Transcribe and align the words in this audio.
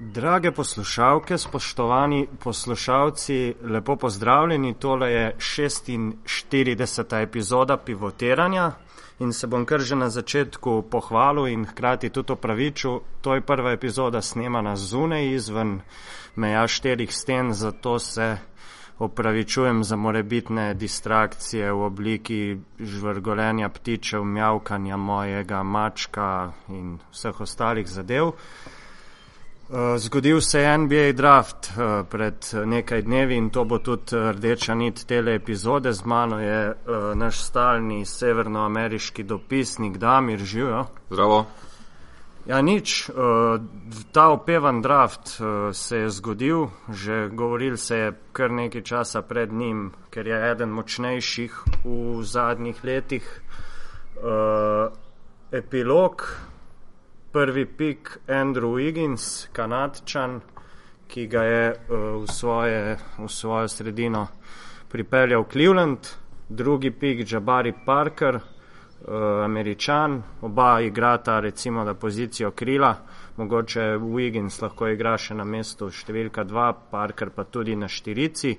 Drage 0.00 0.52
poslušalke, 0.52 1.38
spoštovani 1.38 2.26
poslušalci, 2.40 3.54
lepo 3.62 3.96
pozdravljeni. 3.96 4.74
Tole 4.74 5.12
je 5.12 5.36
46. 5.36 7.22
epizoda 7.22 7.76
pivotiranja 7.76 8.72
in 9.18 9.32
se 9.32 9.46
bom 9.46 9.64
kar 9.66 9.80
že 9.80 9.96
na 9.96 10.08
začetku 10.10 10.84
pohvalil 10.90 11.46
in 11.46 11.66
hkrati 11.66 12.10
tudi 12.10 12.32
opravičil. 12.32 13.00
To 13.20 13.34
je 13.34 13.40
prva 13.40 13.72
epizoda 13.72 14.22
snemana 14.22 14.76
zunaj 14.76 15.34
izven 15.34 15.80
meja 16.36 16.66
štirih 16.68 17.14
sten, 17.14 17.52
zato 17.52 17.98
se 17.98 18.36
opravičujem 18.98 19.84
za 19.84 19.96
morebitne 19.96 20.74
distrakcije 20.74 21.72
v 21.72 21.82
obliki 21.82 22.58
žvrgolenja 22.80 23.68
ptičev, 23.68 24.24
mjavkanja 24.24 24.96
mojega 24.96 25.62
mačka 25.62 26.52
in 26.68 26.98
vseh 27.10 27.40
ostalih 27.40 27.88
zadev. 27.88 28.30
Eh, 29.70 29.98
zgodil 29.98 30.40
se 30.40 30.60
je 30.60 30.78
NBA 30.78 31.12
draft 31.12 31.70
eh, 31.70 32.04
pred 32.10 32.34
nekaj 32.64 33.02
dnevi 33.02 33.36
in 33.36 33.50
to 33.50 33.64
bo 33.64 33.78
tudi 33.78 34.16
eh, 34.16 34.32
rdeča 34.32 34.74
nit 34.74 35.04
tele 35.06 35.34
epizode. 35.34 35.92
Z 35.92 36.04
mano 36.04 36.40
je 36.40 36.74
naš 37.14 37.42
stalni 37.42 38.04
severnoameriški 38.04 39.22
dopisnik 39.22 39.98
Damir 39.98 40.38
Živo. 40.38 40.86
Zdravo. 41.10 41.46
Ja, 42.46 42.62
nič. 42.62 43.10
Ta 44.12 44.28
opevan 44.28 44.80
draft 44.82 45.40
se 45.72 45.98
je 45.98 46.10
zgodil, 46.10 46.66
že 46.88 47.28
govoril 47.28 47.76
se 47.76 47.96
je 47.96 48.12
kar 48.32 48.50
nekaj 48.50 48.82
časa 48.82 49.22
pred 49.22 49.52
njim, 49.52 49.92
ker 50.10 50.26
je 50.26 50.50
eden 50.50 50.70
močnejših 50.72 51.58
v 51.84 52.22
zadnjih 52.24 52.84
letih. 52.84 53.42
Epilog 55.52 56.24
prvi 57.32 57.66
pik 57.66 58.18
Andrew 58.28 58.74
Wiggins, 58.74 59.48
kanadčan, 59.52 60.40
ki 61.08 61.26
ga 61.26 61.42
je 61.42 61.70
uh, 61.70 62.22
v, 62.22 62.26
svoje, 62.26 62.96
v 63.18 63.28
svojo 63.28 63.68
sredino 63.68 64.28
pripeljal 64.88 65.44
Cleveland, 65.52 65.98
drugi 66.48 66.90
pik 66.90 67.32
Jabari 67.32 67.72
Parker, 67.86 68.34
uh, 68.34 69.44
američan, 69.44 70.22
oba 70.40 70.80
igrata 70.80 71.40
recimo 71.40 71.84
na 71.84 71.94
pozicijo 71.94 72.50
krila, 72.50 72.96
mogoče 73.36 73.96
Wiggins 74.00 74.62
lahko 74.62 74.88
igra 74.88 75.16
še 75.18 75.34
na 75.34 75.44
mestu 75.44 75.90
številka 75.92 76.44
dva, 76.44 76.72
Parker 76.72 77.30
pa 77.30 77.44
tudi 77.44 77.76
na 77.76 77.88
štirici. 77.88 78.56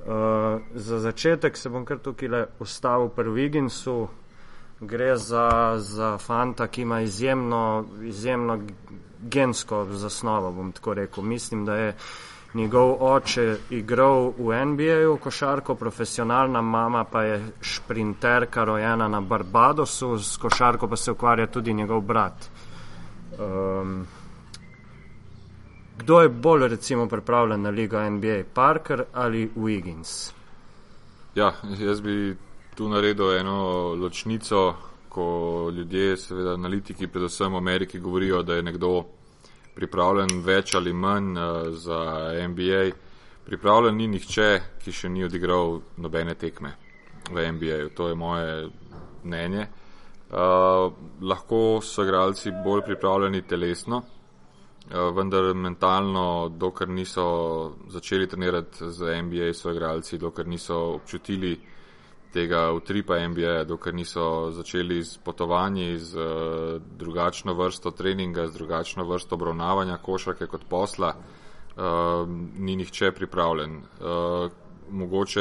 Uh, 0.00 0.64
za 0.74 0.98
začetek 0.98 1.56
se 1.56 1.68
bom 1.68 1.84
kar 1.84 2.00
tukaj 2.00 2.46
ustavil 2.64 3.12
pri 3.12 3.28
Wigginsu, 3.28 3.96
gre 4.80 5.16
za, 5.16 5.74
za 5.78 6.18
fanta, 6.18 6.66
ki 6.66 6.82
ima 6.82 7.00
izjemno, 7.00 7.84
izjemno 8.02 8.60
gensko 9.22 9.84
zasnovo, 9.84 10.52
bom 10.52 10.72
tako 10.72 10.94
rekel. 10.94 11.24
Mislim, 11.24 11.64
da 11.64 11.74
je 11.74 11.96
njegov 12.54 12.96
oče 13.00 13.56
igral 13.70 14.32
v 14.38 14.64
NBA-ju 14.64 15.18
košarko, 15.22 15.74
profesionalna 15.74 16.62
mama 16.62 17.04
pa 17.04 17.22
je 17.22 17.46
šprinterka 17.60 18.64
rojena 18.64 19.08
na 19.08 19.20
Barbadosu, 19.20 20.18
s 20.18 20.36
košarko 20.36 20.88
pa 20.88 20.96
se 20.96 21.12
ukvarja 21.12 21.46
tudi 21.46 21.74
njegov 21.74 22.00
brat. 22.00 22.50
Um, 23.38 24.06
kdo 25.98 26.20
je 26.20 26.28
bolj 26.28 26.68
recimo 26.68 27.06
pripravljen 27.06 27.62
na 27.62 27.70
ligo 27.70 28.10
NBA, 28.10 28.42
Parker 28.54 29.04
ali 29.12 29.50
Wiggins? 29.56 30.32
Ja, 31.34 31.52
jaz 31.78 32.00
bi 32.00 32.36
tu 32.80 32.88
naredil 32.88 33.36
eno 33.36 33.94
ločnico, 33.94 34.74
ko 35.08 35.24
ljudje, 35.76 36.16
seveda 36.16 36.54
analitiki, 36.54 37.08
predvsem 37.12 37.52
v 37.52 37.56
Ameriki, 37.56 37.98
govorijo, 38.00 38.42
da 38.42 38.54
je 38.54 38.62
nekdo 38.62 39.02
pripravljen 39.74 40.38
več 40.40 40.72
ali 40.74 40.94
manj 40.96 41.36
uh, 41.36 41.74
za 41.76 41.98
NBA. 42.48 42.86
Pripravljen 43.44 43.98
ni 44.00 44.06
nihče, 44.08 44.46
ki 44.80 44.94
še 44.96 45.10
ni 45.12 45.26
odigral 45.26 45.82
nobene 46.00 46.32
tekme 46.40 46.70
v 47.28 47.44
NBA. 47.52 47.76
To 47.98 48.08
je 48.08 48.16
moje 48.16 48.54
mnenje. 49.26 49.66
Uh, 50.30 50.88
lahko 51.20 51.82
so 51.84 52.06
igralci 52.08 52.54
bolj 52.64 52.86
pripravljeni 52.86 53.42
telesno, 53.42 53.98
uh, 54.00 55.10
vendar 55.18 55.50
mentalno, 55.52 56.48
dokler 56.48 56.88
niso 56.88 57.26
začeli 57.92 58.30
trenirati 58.30 58.88
z 58.88 59.20
NBA, 59.28 59.52
so 59.52 59.76
igralci, 59.76 60.16
dokler 60.24 60.48
niso 60.48 60.80
občutili, 60.94 61.52
tega 62.32 62.70
utripa 62.72 63.18
NBA, 63.28 63.64
dokler 63.64 63.94
niso 63.94 64.50
začeli 64.54 65.02
z 65.02 65.18
potovanji, 65.24 65.98
z 65.98 66.16
uh, 66.16 66.82
drugačno 66.98 67.54
vrsto 67.54 67.90
treninga, 67.90 68.46
z 68.46 68.54
drugačno 68.54 69.04
vrsto 69.04 69.34
obravnavanja 69.34 69.98
košarke 70.02 70.46
kot 70.46 70.64
posla, 70.68 71.14
uh, 71.14 72.28
ni 72.58 72.76
nihče 72.76 73.12
pripravljen. 73.12 73.76
Uh, 73.76 74.50
mogoče 74.90 75.40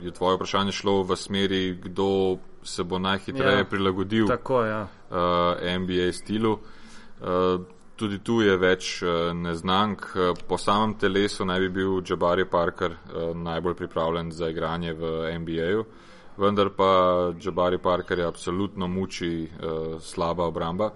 je 0.00 0.10
tvoje 0.12 0.36
vprašanje 0.36 0.72
šlo 0.72 1.02
v 1.02 1.16
smeri, 1.16 1.78
kdo 1.82 2.36
se 2.62 2.84
bo 2.84 2.98
najhitreje 2.98 3.58
ja, 3.58 3.64
prilagodil 3.64 4.26
tako, 4.28 4.64
ja. 4.64 4.82
uh, 5.10 5.80
NBA 5.80 6.12
stilu. 6.12 6.52
Uh, 6.52 7.64
tudi 7.96 8.18
tu 8.18 8.40
je 8.42 8.56
več 8.56 9.02
uh, 9.02 9.32
neznank. 9.36 10.06
Po 10.48 10.58
samem 10.58 10.94
telesu 10.98 11.44
naj 11.44 11.60
bi 11.60 11.68
bil 11.68 12.00
Jabari 12.08 12.44
Parker 12.44 12.92
uh, 12.92 13.36
najbolj 13.36 13.74
pripravljen 13.74 14.32
za 14.32 14.48
igranje 14.48 14.92
v 14.92 15.32
NBA-ju. 15.38 15.80
Uh, 15.80 16.11
vendar 16.36 16.70
pa 16.76 17.32
Džabari 17.38 17.78
Parkerja 17.78 18.28
absolutno 18.28 18.88
muči 18.88 19.44
uh, 19.44 20.00
slaba 20.00 20.44
obramba. 20.44 20.90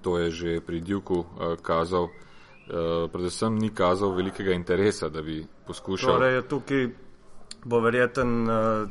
To 0.00 0.18
je 0.18 0.30
že 0.30 0.60
pri 0.60 0.80
Djuku 0.80 1.18
uh, 1.18 1.26
kazal. 1.62 2.02
Uh, 2.04 3.10
predvsem 3.12 3.56
ni 3.58 3.70
kazal 3.70 4.14
velikega 4.16 4.52
interesa, 4.52 5.08
da 5.08 5.22
bi 5.22 5.46
poskušal. 5.66 6.12
Torej, 6.16 6.42
tukaj 6.48 6.88
bo 7.64 7.80
verjeten 7.80 8.48
uh, 8.48 8.88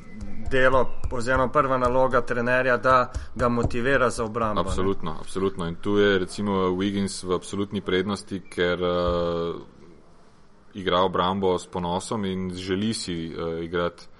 delo, 0.49 0.85
oziroma 1.11 1.47
prva 1.49 1.77
naloga 1.77 2.21
trenerja, 2.21 2.77
da 2.77 3.11
ga 3.35 3.49
motivira 3.49 4.09
za 4.09 4.25
obrambo. 4.25 4.61
Absolutno, 4.61 5.11
ne? 5.11 5.17
absolutno. 5.19 5.67
In 5.67 5.75
tu 5.75 5.97
je 5.97 6.19
recimo 6.19 6.69
Wiggins 6.69 7.23
v 7.23 7.33
absolutni 7.33 7.81
prednosti, 7.81 8.41
ker 8.49 8.81
uh, 8.81 9.61
igra 10.73 11.01
obrambo 11.01 11.57
s 11.59 11.67
ponosom 11.67 12.25
in 12.25 12.49
želi 12.53 12.93
si 12.93 13.29
uh, 13.29 13.63
igrati 13.63 14.12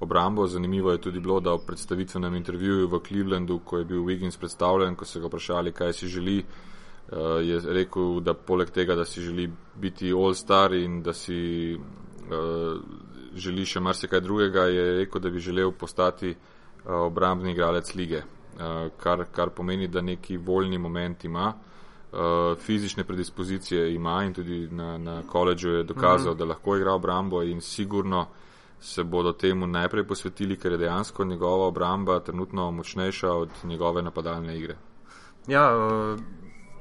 obrambo. 0.00 0.46
Zanimivo 0.46 0.92
je 0.92 1.00
tudi 1.00 1.20
bilo, 1.20 1.40
da 1.40 1.54
v 1.54 1.66
predstavitvenem 1.66 2.34
intervjuju 2.34 2.88
v 2.88 3.00
Clevelandu, 3.08 3.58
ko 3.64 3.78
je 3.78 3.84
bil 3.84 4.02
Wiggins 4.02 4.38
predstavljen, 4.38 4.96
ko 4.96 5.04
so 5.04 5.20
ga 5.20 5.26
vprašali, 5.26 5.72
kaj 5.72 5.92
si 5.92 6.08
želi, 6.08 6.38
eh, 6.38 7.16
je 7.42 7.60
rekel, 7.60 8.20
da 8.20 8.34
poleg 8.34 8.70
tega, 8.70 8.94
da 8.94 9.04
si 9.04 9.20
želi 9.20 9.50
biti 9.74 10.12
all-star 10.12 10.74
in 10.74 11.02
da 11.02 11.12
si 11.12 11.72
eh, 11.74 12.74
želi 13.34 13.66
še 13.66 13.80
marsikaj 13.80 14.20
drugega, 14.20 14.62
je 14.62 14.92
rekel, 14.98 15.20
da 15.20 15.30
bi 15.30 15.38
želel 15.38 15.72
postati 15.72 16.30
eh, 16.30 16.36
obrambni 16.92 17.52
igralec 17.52 17.94
lige, 17.94 18.22
kar, 18.96 19.24
kar 19.34 19.50
pomeni, 19.50 19.88
da 19.88 20.00
neki 20.00 20.36
voljni 20.36 20.78
moment 20.78 21.24
ima. 21.24 21.52
Uh, 22.14 22.20
fizične 22.58 23.02
predispozicije 23.04 23.94
ima 23.94 24.22
in 24.24 24.32
tudi 24.34 24.68
na, 24.70 24.98
na 24.98 25.22
koledžu 25.26 25.68
je 25.68 25.82
dokazal, 25.82 26.32
mm 26.32 26.36
-hmm. 26.36 26.38
da 26.38 26.44
lahko 26.44 26.76
igra 26.76 26.92
obrambo 26.92 27.42
in 27.42 27.60
sigurno 27.60 28.20
uh, 28.20 28.26
se 28.84 29.04
bodo 29.04 29.32
temu 29.32 29.66
najprej 29.66 30.04
posvetili, 30.04 30.56
ker 30.56 30.72
je 30.72 30.78
dejansko 30.78 31.24
njegova 31.24 31.66
obramba 31.66 32.20
trenutno 32.20 32.70
močnejša 32.70 33.30
od 33.32 33.48
njegove 33.64 34.02
napadalne 34.02 34.58
igre. 34.58 34.76
Ja, 35.46 35.70
eh, 35.70 36.22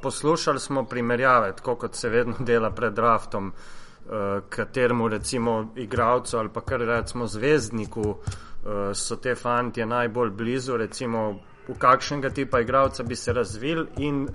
poslušali 0.02 0.60
smo 0.60 0.84
primerjave, 0.86 1.56
tako 1.56 1.76
kot 1.76 1.96
se 1.96 2.10
vedno 2.10 2.34
dela 2.40 2.72
pred 2.72 2.94
draftom, 2.94 3.54
eh, 3.54 4.42
kateremu 4.50 5.08
recimo 5.08 5.72
igravcu 5.76 6.38
ali 6.38 6.50
pa 6.54 6.62
kar 6.62 6.80
recimo 6.80 7.28
zvezdniku 7.28 8.16
eh, 8.16 8.94
so 8.94 9.16
te 9.16 9.36
fantje 9.36 9.86
najbolj 9.86 10.30
blizu, 10.30 10.78
recimo 10.78 11.40
v 11.68 11.78
kakšnega 11.80 12.30
tipa 12.30 12.60
igravca 12.60 13.04
bi 13.04 13.16
se 13.16 13.34
razvil 13.34 13.86
in 13.98 14.28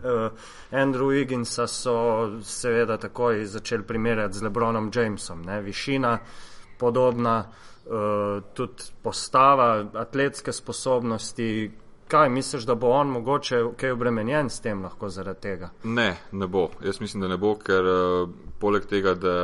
Andrew 0.71 1.11
Wigginsa 1.13 1.67
so 1.67 1.97
seveda 2.43 2.97
takoj 2.97 3.45
začeli 3.45 3.83
primerjati 3.83 4.39
z 4.39 4.43
Lebronom 4.43 4.91
Jamesom, 4.95 5.43
ne, 5.43 5.61
višina, 5.61 6.19
podobna, 6.79 7.45
uh, 7.87 8.43
tudi 8.55 8.91
postava, 9.03 9.85
atletske 9.95 10.53
sposobnosti. 10.53 11.71
Kaj 12.09 12.29
misliš, 12.33 12.65
da 12.65 12.75
bo 12.75 12.89
on 12.97 13.11
mogoče 13.13 13.65
kaj 13.77 13.91
obremenjen 13.93 14.49
s 14.51 14.63
tem 14.65 14.83
lahko 14.83 15.11
zaradi 15.13 15.41
tega? 15.41 15.69
Ne, 15.85 16.17
ne 16.33 16.47
bo. 16.47 16.71
Jaz 16.85 17.01
mislim, 17.01 17.21
da 17.21 17.29
ne 17.29 17.37
bo, 17.37 17.53
ker 17.61 17.85
uh, 17.85 18.31
poleg 18.59 18.87
tega, 18.89 19.15
da 19.15 19.37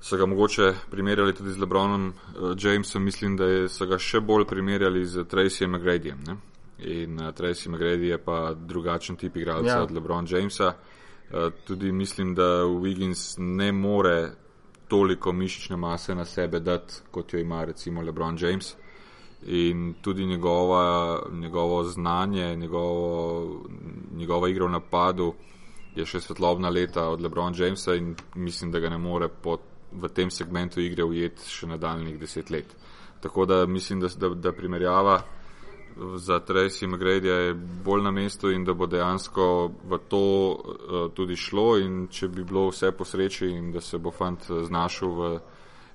so 0.00 0.16
ga 0.16 0.26
mogoče 0.26 0.72
primerjali 0.90 1.34
tudi 1.34 1.52
z 1.52 1.60
Lebronom 1.60 2.08
uh, 2.08 2.54
Jamesom, 2.58 3.04
mislim, 3.04 3.36
da 3.36 3.44
je, 3.44 3.68
so 3.68 3.86
ga 3.86 3.98
še 3.98 4.20
bolj 4.20 4.46
primerjali 4.48 5.04
z 5.06 5.24
Tracyjem 5.28 5.76
McGradyjem. 5.76 6.24
Ne? 6.26 6.36
In 6.80 7.20
uh, 7.20 7.34
Tracy 7.36 7.68
McGrady 7.68 8.08
je 8.08 8.18
pa 8.18 8.54
drugačen 8.54 9.16
tip 9.16 9.36
igralca 9.36 9.68
ja. 9.68 9.82
od 9.82 9.90
Lebrona 9.90 10.28
Jamesa. 10.30 10.72
Uh, 11.30 11.52
tudi 11.66 11.92
mislim, 11.92 12.34
da 12.34 12.64
Wiggins 12.64 13.34
ne 13.38 13.72
more 13.72 14.30
toliko 14.90 15.32
mišične 15.32 15.76
mase 15.76 16.14
na 16.14 16.24
sebe 16.24 16.60
dati, 16.60 16.94
kot 17.10 17.34
jo 17.34 17.40
ima 17.40 17.64
recimo 17.64 18.02
LeBron 18.02 18.38
James. 18.40 18.74
In 19.46 19.94
tudi 20.02 20.26
njegova, 20.26 21.22
njegovo 21.32 21.84
znanje, 21.84 22.56
njegovo, 22.56 23.60
njegova 24.12 24.48
igra 24.48 24.66
v 24.66 24.70
napadu 24.70 25.34
je 25.96 26.06
še 26.06 26.20
svetlobna 26.22 26.70
leta 26.70 27.08
od 27.10 27.20
Lebron 27.20 27.54
Jamesa 27.56 27.94
in 27.98 28.14
mislim, 28.34 28.70
da 28.70 28.80
ga 28.80 28.90
ne 28.90 28.98
more 28.98 29.28
pod, 29.28 29.60
v 29.92 30.08
tem 30.14 30.30
segmentu 30.30 30.80
igre 30.80 31.04
ujeti 31.04 31.48
še 31.50 31.66
nadaljnih 31.66 32.18
deset 32.20 32.50
let. 32.50 32.76
Tako 33.20 33.46
da 33.46 33.66
mislim, 33.66 34.00
da, 34.00 34.08
da, 34.18 34.28
da 34.28 34.52
primerjava 34.52 35.20
za 36.16 36.40
Tracy 36.40 36.86
McGradyja 36.86 37.34
je 37.34 37.54
bolj 37.84 38.02
na 38.02 38.10
mestu 38.10 38.50
in 38.50 38.64
da 38.64 38.74
bo 38.74 38.86
dejansko 38.86 39.70
v 39.84 39.98
to 40.08 40.50
uh, 40.50 41.12
tudi 41.14 41.36
šlo 41.36 41.78
in 41.78 42.06
če 42.08 42.28
bi 42.28 42.44
bilo 42.44 42.68
vse 42.68 42.92
po 42.92 43.04
sreči 43.04 43.46
in 43.46 43.72
da 43.72 43.80
se 43.80 43.98
bo 43.98 44.10
fant 44.10 44.50
znašel 44.62 45.08
v 45.08 45.40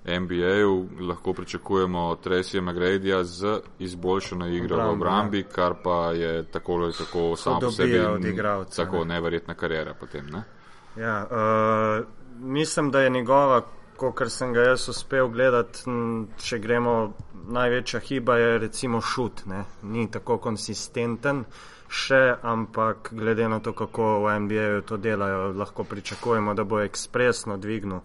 NBA-ju 0.05 0.87
lahko 1.07 1.33
pričakujemo 1.33 2.17
Tracyja 2.23 2.61
McGradyja 2.61 3.23
z 3.23 3.59
izboljšano 3.79 4.47
igro 4.47 4.77
v 4.77 4.89
obrambi, 4.89 5.39
ja. 5.39 5.47
kar 5.55 5.73
pa 5.83 6.11
je 6.11 6.43
tako 6.43 6.73
ali 6.73 6.93
tako 6.93 7.35
samo 7.35 7.59
po 7.59 7.71
sebi 7.71 8.01
tako 8.75 8.97
ne. 8.97 9.05
neverjetna 9.05 9.53
karijera 9.53 9.93
potem. 9.93 10.25
Ne? 10.25 10.43
Ja, 10.97 11.27
uh, 11.31 12.05
mislim, 12.39 12.91
da 12.91 13.01
je 13.01 13.09
njegova, 13.09 13.61
kot 13.97 14.31
sem 14.31 14.53
ga 14.53 14.61
jaz 14.69 14.89
uspel 14.89 15.29
gledati, 15.31 15.85
če 16.43 16.59
gremo, 16.59 17.13
največja 17.47 17.99
hiba 17.99 18.37
je 18.37 18.57
recimo 18.59 19.01
šut, 19.01 19.45
ne? 19.45 19.63
ni 19.83 20.07
tako 20.11 20.37
konsistenten. 20.43 21.45
Še, 21.95 22.37
ampak 22.41 23.11
glede 23.13 23.45
na 23.47 23.59
to, 23.61 23.75
kako 23.77 24.23
v 24.23 24.31
NBA-ju 24.41 24.81
to 24.89 24.97
delajo, 24.97 25.51
lahko 25.53 25.85
pričakujemo, 25.85 26.55
da 26.57 26.65
bo 26.65 26.81
ekspresno 26.81 27.59
dvignil 27.61 28.01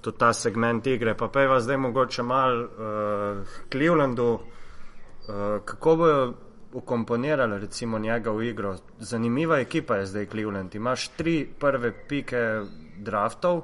tudi 0.00 0.18
ta 0.22 0.30
segment 0.32 0.86
igre. 0.86 1.16
Pa 1.18 1.26
pa 1.28 1.42
je 1.42 1.48
vas 1.50 1.64
zdaj 1.66 1.80
mogoče 1.82 2.22
mal 2.22 2.60
uh, 2.62 3.56
Clevelandu, 3.72 4.28
uh, 4.34 5.58
kako 5.64 5.96
bojo 5.96 6.34
ukomponirali 6.72 7.58
recimo 7.60 7.98
njega 7.98 8.30
v 8.30 8.46
igro. 8.46 8.76
Zanimiva 8.98 9.58
ekipa 9.58 9.96
je 9.96 10.06
zdaj 10.06 10.26
Cleveland. 10.26 10.74
Imaš 10.74 11.08
tri 11.08 11.48
prve 11.58 11.92
pike 12.08 12.62
draftov 12.98 13.62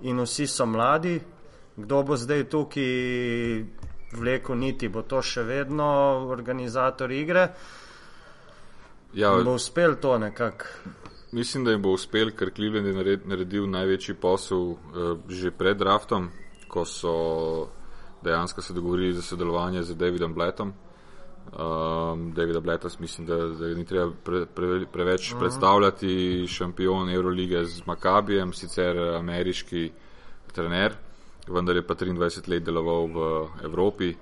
in 0.00 0.20
vsi 0.20 0.46
so 0.46 0.66
mladi. 0.66 1.18
Kdo 1.76 2.02
bo 2.02 2.16
zdaj 2.16 2.48
tukaj 2.50 3.64
vlekel 4.12 4.58
niti, 4.58 4.88
bo 4.88 5.02
to 5.02 5.22
še 5.22 5.44
vedno 5.46 5.86
organizator 6.30 7.12
igre? 7.12 7.48
Ja, 9.14 9.30
bo 9.44 9.54
uspel 9.54 9.96
to 10.02 10.18
nekako. 10.18 10.66
Mislim, 11.32 11.64
da 11.64 11.70
jim 11.70 11.82
bo 11.82 11.92
uspel, 11.92 12.32
ker 12.32 12.50
Cleveland 12.56 12.88
je 12.88 13.18
naredil 13.24 13.68
največji 13.68 14.14
posel 14.16 14.70
uh, 14.72 14.78
že 15.28 15.50
pred 15.52 15.76
draftom, 15.76 16.30
ko 16.68 16.84
so 16.88 17.14
dejansko 18.24 18.62
se 18.62 18.72
dogovorili 18.72 19.12
za 19.14 19.22
sodelovanje 19.22 19.82
z 19.82 19.94
Davidom 19.94 20.34
Blettom. 20.34 20.72
Um, 21.48 22.32
Davida 22.32 22.60
Bletta, 22.60 22.88
mislim, 22.98 23.26
da, 23.26 23.36
da 23.36 23.68
ni 23.74 23.84
treba 23.84 24.12
pre, 24.24 24.46
pre, 24.46 24.86
preveč 24.92 25.32
uh 25.32 25.36
-huh. 25.36 25.40
predstavljati, 25.40 26.46
šampion 26.48 27.10
Eurolige 27.10 27.64
z 27.64 27.86
Makabijem, 27.86 28.52
sicer 28.52 28.98
ameriški 28.98 29.90
trener, 30.52 30.92
vendar 31.48 31.76
je 31.76 31.86
pa 31.86 31.94
23 31.94 32.48
let 32.48 32.64
deloval 32.64 33.06
v 33.06 33.48
Evropi 33.64 34.14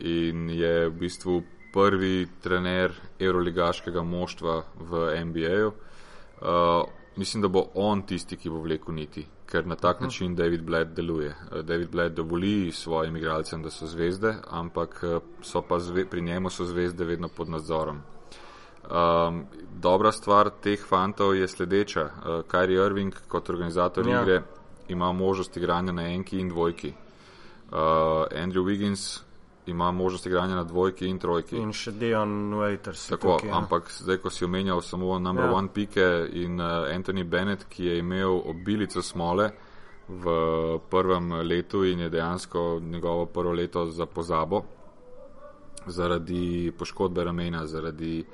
in 0.00 0.50
je 0.50 0.88
v 0.88 0.92
bistvu 0.92 1.42
prvi 1.72 2.28
trener 2.40 2.92
Euroligaškega 3.18 4.02
moštva 4.02 4.64
v 4.80 5.24
NBA-ju. 5.24 5.68
Uh, 5.68 6.88
mislim, 7.16 7.42
da 7.42 7.48
bo 7.48 7.66
on 7.74 8.02
tisti, 8.02 8.36
ki 8.36 8.50
bo 8.50 8.60
vlekel 8.60 8.94
niti, 8.94 9.26
ker 9.50 9.66
na 9.66 9.76
tak 9.76 10.00
način 10.00 10.36
David 10.36 10.62
Bled 10.62 10.88
deluje. 10.88 11.34
Uh, 11.52 11.62
David 11.62 11.90
Bled 11.90 12.12
dovoli 12.12 12.72
svojim 12.72 13.16
igralcem, 13.16 13.62
da 13.62 13.70
so 13.70 13.86
zvezde, 13.86 14.34
ampak 14.50 15.02
uh, 15.02 15.22
so 15.42 15.62
pa 15.62 15.78
zve, 15.78 16.06
pri 16.06 16.22
njemu 16.22 16.50
so 16.50 16.64
zvezde 16.64 17.04
vedno 17.04 17.28
pod 17.28 17.48
nadzorom. 17.48 18.02
Um, 18.90 19.44
dobra 19.80 20.12
stvar 20.12 20.50
teh 20.62 20.80
fantov 20.88 21.34
je 21.36 21.48
sledeča. 21.48 22.02
Uh, 22.04 22.42
Kyrie 22.50 22.86
Irving 22.86 23.14
kot 23.28 23.50
organizator 23.50 24.08
ja. 24.08 24.22
igre 24.22 24.42
ima 24.88 25.12
možnost 25.12 25.56
igranja 25.56 25.92
na 25.92 26.02
enki 26.02 26.40
in 26.40 26.48
dvojki. 26.48 26.88
Uh, 26.88 27.76
Andrew 28.34 28.64
Wiggins 28.64 29.20
ima 29.70 29.90
možnost 29.92 30.26
igranja 30.26 30.54
na 30.54 30.64
dvojki 30.64 31.08
in 31.08 31.18
trojki. 31.18 31.56
In 31.56 31.72
še 31.72 31.92
Dion 31.96 32.54
Waiters. 32.58 33.08
Tako, 33.10 33.38
tukaj, 33.38 33.52
ampak 33.56 33.90
zdaj, 33.94 34.20
ko 34.22 34.30
si 34.30 34.44
omenjal 34.44 34.82
samo 34.82 35.18
number 35.18 35.48
ja. 35.48 35.54
one 35.54 35.72
pike 35.74 36.06
in 36.32 36.60
uh, 36.60 36.90
Anthony 36.90 37.24
Bennett, 37.24 37.68
ki 37.70 37.86
je 37.86 37.98
imel 37.98 38.42
obilico 38.50 39.02
smole 39.02 39.50
v 40.10 40.34
prvem 40.90 41.32
letu 41.46 41.84
in 41.86 42.00
je 42.06 42.10
dejansko 42.10 42.80
njegovo 42.82 43.26
prvo 43.26 43.52
leto 43.52 43.86
za 43.86 44.06
pozabo 44.06 44.64
zaradi 45.86 46.72
poškodbe 46.78 47.24
ramena, 47.24 47.64
zaradi 47.66 48.24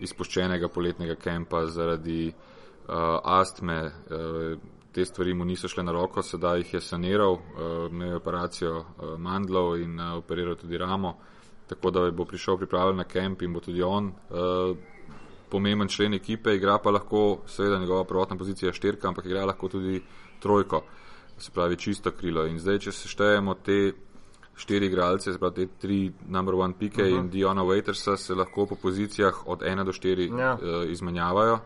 izpuščenega 0.00 0.68
poletnega 0.68 1.16
kempa, 1.20 1.64
zaradi 1.66 2.28
uh, 2.28 3.20
astme. 3.22 3.78
Uh, 4.10 4.72
te 4.96 5.04
stvari 5.04 5.34
mu 5.34 5.44
niso 5.44 5.68
šle 5.68 5.82
na 5.84 5.92
roko, 5.92 6.22
sedaj 6.24 6.62
jih 6.62 6.74
je 6.74 6.80
saniral, 6.80 7.34
uh, 7.36 7.40
imel 7.90 8.14
je 8.14 8.16
operacijo 8.16 8.76
uh, 8.78 9.18
mandlov 9.20 9.74
in 9.76 10.00
uh, 10.00 10.14
operiral 10.16 10.56
tudi 10.56 10.78
ramo, 10.80 11.18
tako 11.68 11.90
da 11.90 12.04
bo 12.10 12.24
prišel 12.24 12.56
pripravljen 12.56 12.96
na 12.96 13.04
kemp 13.04 13.42
in 13.42 13.52
bo 13.52 13.60
tudi 13.60 13.82
on 13.82 14.12
pomemben 15.50 15.88
člen 15.88 16.14
ekipe, 16.14 16.54
igra 16.56 16.78
pa 16.78 16.90
lahko, 16.90 17.42
seveda 17.46 17.78
njegova 17.78 18.04
prvotna 18.04 18.36
pozicija 18.36 18.68
je 18.70 18.78
štirka, 18.78 19.08
ampak 19.08 19.26
igra 19.26 19.44
lahko 19.44 19.68
tudi 19.68 20.00
trojko, 20.40 20.82
se 21.38 21.50
pravi 21.50 21.76
čisto 21.76 22.10
krilo. 22.10 22.46
In 22.46 22.58
zdaj, 22.58 22.78
če 22.78 22.92
se 22.92 23.08
štejemo 23.08 23.54
te 23.54 23.92
štiri 24.56 24.86
igralce, 24.86 25.32
se 25.32 25.38
pravi 25.38 25.54
te 25.54 25.66
tri 25.80 26.00
number 26.28 26.54
one 26.54 26.74
pike 26.78 27.02
uh 27.02 27.08
-huh. 27.08 27.18
in 27.18 27.30
Diona 27.30 27.62
Waitersa, 27.62 28.16
se 28.16 28.34
lahko 28.34 28.66
po 28.66 28.76
pozicijah 28.82 29.46
od 29.46 29.62
ena 29.62 29.84
do 29.84 29.92
štiri 29.92 30.30
ja. 30.38 30.54
uh, 30.54 30.90
izmenjavajo. 30.90 31.58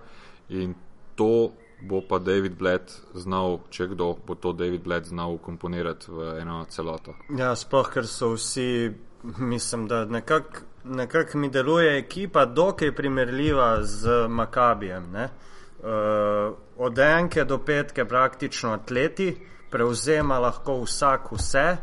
In 0.49 0.75
to 1.15 1.53
bo 1.83 2.01
pa 2.09 2.19
David 2.19 2.59
Bled 2.59 2.93
znal, 3.15 3.59
če 3.71 3.91
kdo 3.95 4.15
bo 4.27 4.35
to 4.35 4.53
David 4.53 4.83
Bled 4.83 5.05
znal 5.05 5.39
komponirati 5.39 6.11
v 6.11 6.35
eno 6.41 6.65
celoto. 6.69 7.15
Ja, 7.39 7.55
sploh, 7.57 7.89
ker 7.93 8.07
so 8.07 8.35
vsi, 8.35 8.91
mislim, 9.39 9.89
da 9.89 10.05
nekako 10.05 10.71
nekak 10.85 11.35
mi 11.35 11.49
deluje 11.49 11.99
ekipa 11.99 12.45
dokaj 12.45 12.93
primerljiva 12.93 13.83
z 13.83 14.29
Makabijem. 14.29 15.15
Uh, 15.15 16.55
od 16.77 16.99
enke 16.99 17.45
do 17.45 17.59
petke 17.59 18.05
praktično 18.05 18.73
atleti, 18.73 19.37
prevzema 19.71 20.39
lahko 20.39 20.83
vsak 20.83 21.33
vse, 21.33 21.77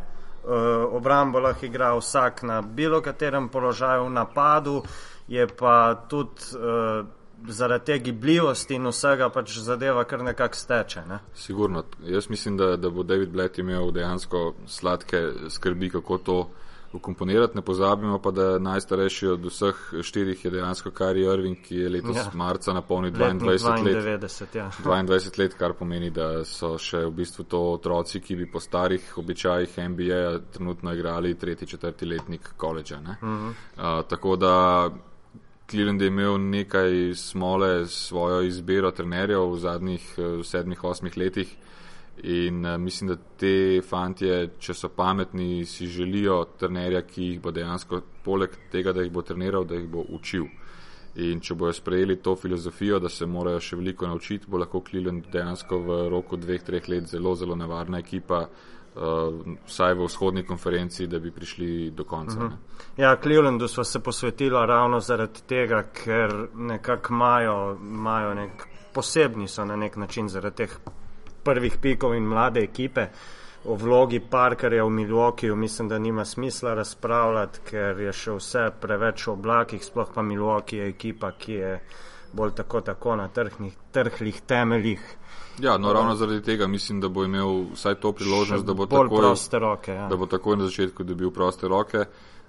uh, 0.43 0.53
obrambo 0.93 1.39
lahko 1.39 1.65
igra 1.65 1.95
vsak 1.95 2.43
na 2.43 2.61
bilo 2.61 3.01
katerem 3.01 3.49
položaju 3.49 4.05
v 4.05 4.09
napadu, 4.09 4.83
je 5.27 5.47
pa 5.47 6.05
tudi 6.09 6.41
uh, 6.55 7.05
zaradi 7.47 7.85
te 7.85 7.99
gibljivosti 7.99 8.75
in 8.75 8.87
vsega 8.87 9.29
pač 9.29 9.57
zadeva 9.59 10.03
kar 10.03 10.23
nekako 10.23 10.55
steče. 10.55 11.05
Ne? 11.09 11.19
Sigurno. 11.35 11.83
Jaz 12.05 12.29
mislim, 12.29 12.57
da, 12.57 12.75
da 12.77 12.89
bo 12.89 13.03
David 13.03 13.29
Blatt 13.29 13.59
imel 13.59 13.91
dejansko 13.91 14.53
sladke 14.67 15.21
skrbi, 15.49 15.89
kako 15.89 16.17
to 16.17 16.39
ukomponirati. 16.93 17.55
Ne 17.55 17.61
pozabimo 17.61 18.19
pa, 18.19 18.31
da 18.31 18.59
najstarejši 18.59 19.27
od 19.27 19.45
vseh 19.45 19.75
štirih 20.01 20.45
je 20.45 20.51
dejansko 20.51 20.91
Kari 20.91 21.21
Irving, 21.21 21.57
ki 21.63 21.75
je 21.75 21.89
letos 21.89 22.17
ja. 22.17 22.29
marca 22.33 22.73
napolnil 22.73 23.11
22 23.11 23.83
let. 23.83 24.55
Ja. 24.55 24.71
22 24.83 25.39
let, 25.39 25.53
kar 25.59 25.73
pomeni, 25.73 26.09
da 26.09 26.45
so 26.45 26.77
še 26.77 27.05
v 27.05 27.11
bistvu 27.21 27.43
to 27.43 27.61
otroci, 27.73 28.21
ki 28.21 28.35
bi 28.35 28.51
po 28.51 28.59
starih 28.59 29.17
običajih 29.17 29.77
NBA 29.89 30.23
trenutno 30.53 30.93
igrali 30.93 31.35
tretji, 31.35 31.67
četrti 31.67 32.05
letnik 32.05 32.53
koledža. 32.57 32.97
Uh 32.97 33.27
-huh. 33.27 33.49
uh, 33.49 34.07
tako 34.07 34.35
da 34.35 34.89
Cleveland 35.69 36.01
je 36.01 36.07
imel 36.07 36.37
nekaj 36.39 37.15
smole 37.15 37.85
s 37.85 38.07
svojo 38.07 38.41
izbiro 38.41 38.91
trenerjev 38.91 39.49
v 39.51 39.57
zadnjih 39.59 40.13
uh, 40.17 40.45
sedmih, 40.45 40.83
osmih 40.83 41.17
letih. 41.17 41.55
In 42.23 42.65
uh, 42.65 42.77
mislim, 42.77 43.09
da 43.09 43.17
te 43.37 43.81
fantje, 43.83 44.49
če 44.59 44.73
so 44.73 44.89
pametni, 44.89 45.65
si 45.65 45.87
želijo 45.87 46.45
trenerja, 46.59 47.01
ki 47.01 47.25
jih 47.31 47.41
bo 47.43 47.51
dejansko, 47.51 47.99
poleg 48.23 48.55
tega, 48.71 48.93
da 48.95 49.03
jih 49.03 49.11
bo 49.11 49.21
treniral, 49.21 49.67
da 49.67 49.75
jih 49.75 49.89
bo 49.91 50.05
učil. 50.15 50.47
In 51.27 51.43
če 51.43 51.55
bojo 51.59 51.73
sprejeli 51.73 52.15
to 52.23 52.35
filozofijo, 52.35 53.01
da 53.03 53.09
se 53.09 53.25
morajo 53.25 53.59
še 53.59 53.75
veliko 53.75 54.07
naučiti, 54.07 54.47
bo 54.47 54.63
lahko 54.63 54.85
Cleveland 54.87 55.27
dejansko 55.33 55.81
v 55.83 56.01
roku 56.13 56.39
dveh, 56.39 56.63
treh 56.63 56.87
let 56.87 57.11
zelo, 57.11 57.35
zelo 57.35 57.59
nevarna 57.59 57.99
ekipa, 57.99 58.45
vsaj 59.67 59.93
v 59.93 60.05
vzhodni 60.05 60.43
konferenci, 60.45 61.07
da 61.07 61.19
bi 61.19 61.31
prišli 61.31 61.91
do 61.91 62.03
konca. 62.03 62.37
Uh 62.37 62.43
mhm. 62.43 62.53
-huh. 62.53 63.01
Ja, 63.01 63.15
Clevelandu 63.15 63.67
smo 63.67 63.83
se 63.83 63.99
posvetili 63.99 64.67
ravno 64.67 64.99
zaradi 64.99 65.41
tega, 65.47 65.83
ker 65.83 66.47
nekako 66.55 67.13
imajo, 67.13 67.77
imajo 67.81 68.33
nek 68.33 68.67
posebni 68.93 69.47
so 69.47 69.65
na 69.65 69.75
nek 69.75 69.95
način 69.95 70.29
zaradi 70.29 70.55
teh 70.55 70.77
prvih 71.43 71.77
pikov 71.81 72.15
in 72.15 72.23
mlade 72.23 72.63
ekipe. 72.63 73.07
O 73.65 73.75
vlogi 73.75 74.19
Parkerja 74.19 74.83
v 74.83 74.89
Milwaukeeju 74.89 75.55
mislim, 75.55 75.89
da 75.89 75.99
nima 75.99 76.25
smisla 76.25 76.73
razpravljati, 76.73 77.59
ker 77.69 77.99
je 77.99 78.13
še 78.13 78.31
vse 78.31 78.71
preveč 78.81 79.27
v 79.27 79.31
oblakih, 79.31 79.83
sploh 79.83 80.11
pa 80.15 80.21
Milwaukee 80.21 80.77
je 80.77 80.89
ekipa, 80.89 81.31
ki 81.31 81.53
je 81.53 81.79
bolj 82.33 82.53
tako, 82.55 82.81
tako 82.81 83.15
na 83.15 83.27
trhnih, 83.27 83.73
trhlih 83.91 84.41
temeljih. 84.41 85.01
Ja, 85.59 85.77
no, 85.77 85.93
ravno 85.93 86.15
zaradi 86.15 86.41
tega 86.41 86.67
mislim, 86.67 87.01
da 87.01 87.09
bo 87.09 87.23
imel 87.23 87.63
vsaj 87.73 87.95
to 87.95 88.11
priložnost, 88.11 88.65
da 88.65 88.73
bo, 88.73 88.85
takoj, 88.85 89.35
roke, 89.59 89.91
ja. 89.91 90.07
da 90.07 90.15
bo 90.15 90.25
takoj 90.25 90.57
na 90.57 90.65
začetku 90.65 91.03
dobil 91.03 91.31
proste 91.31 91.67
roke, 91.67 92.05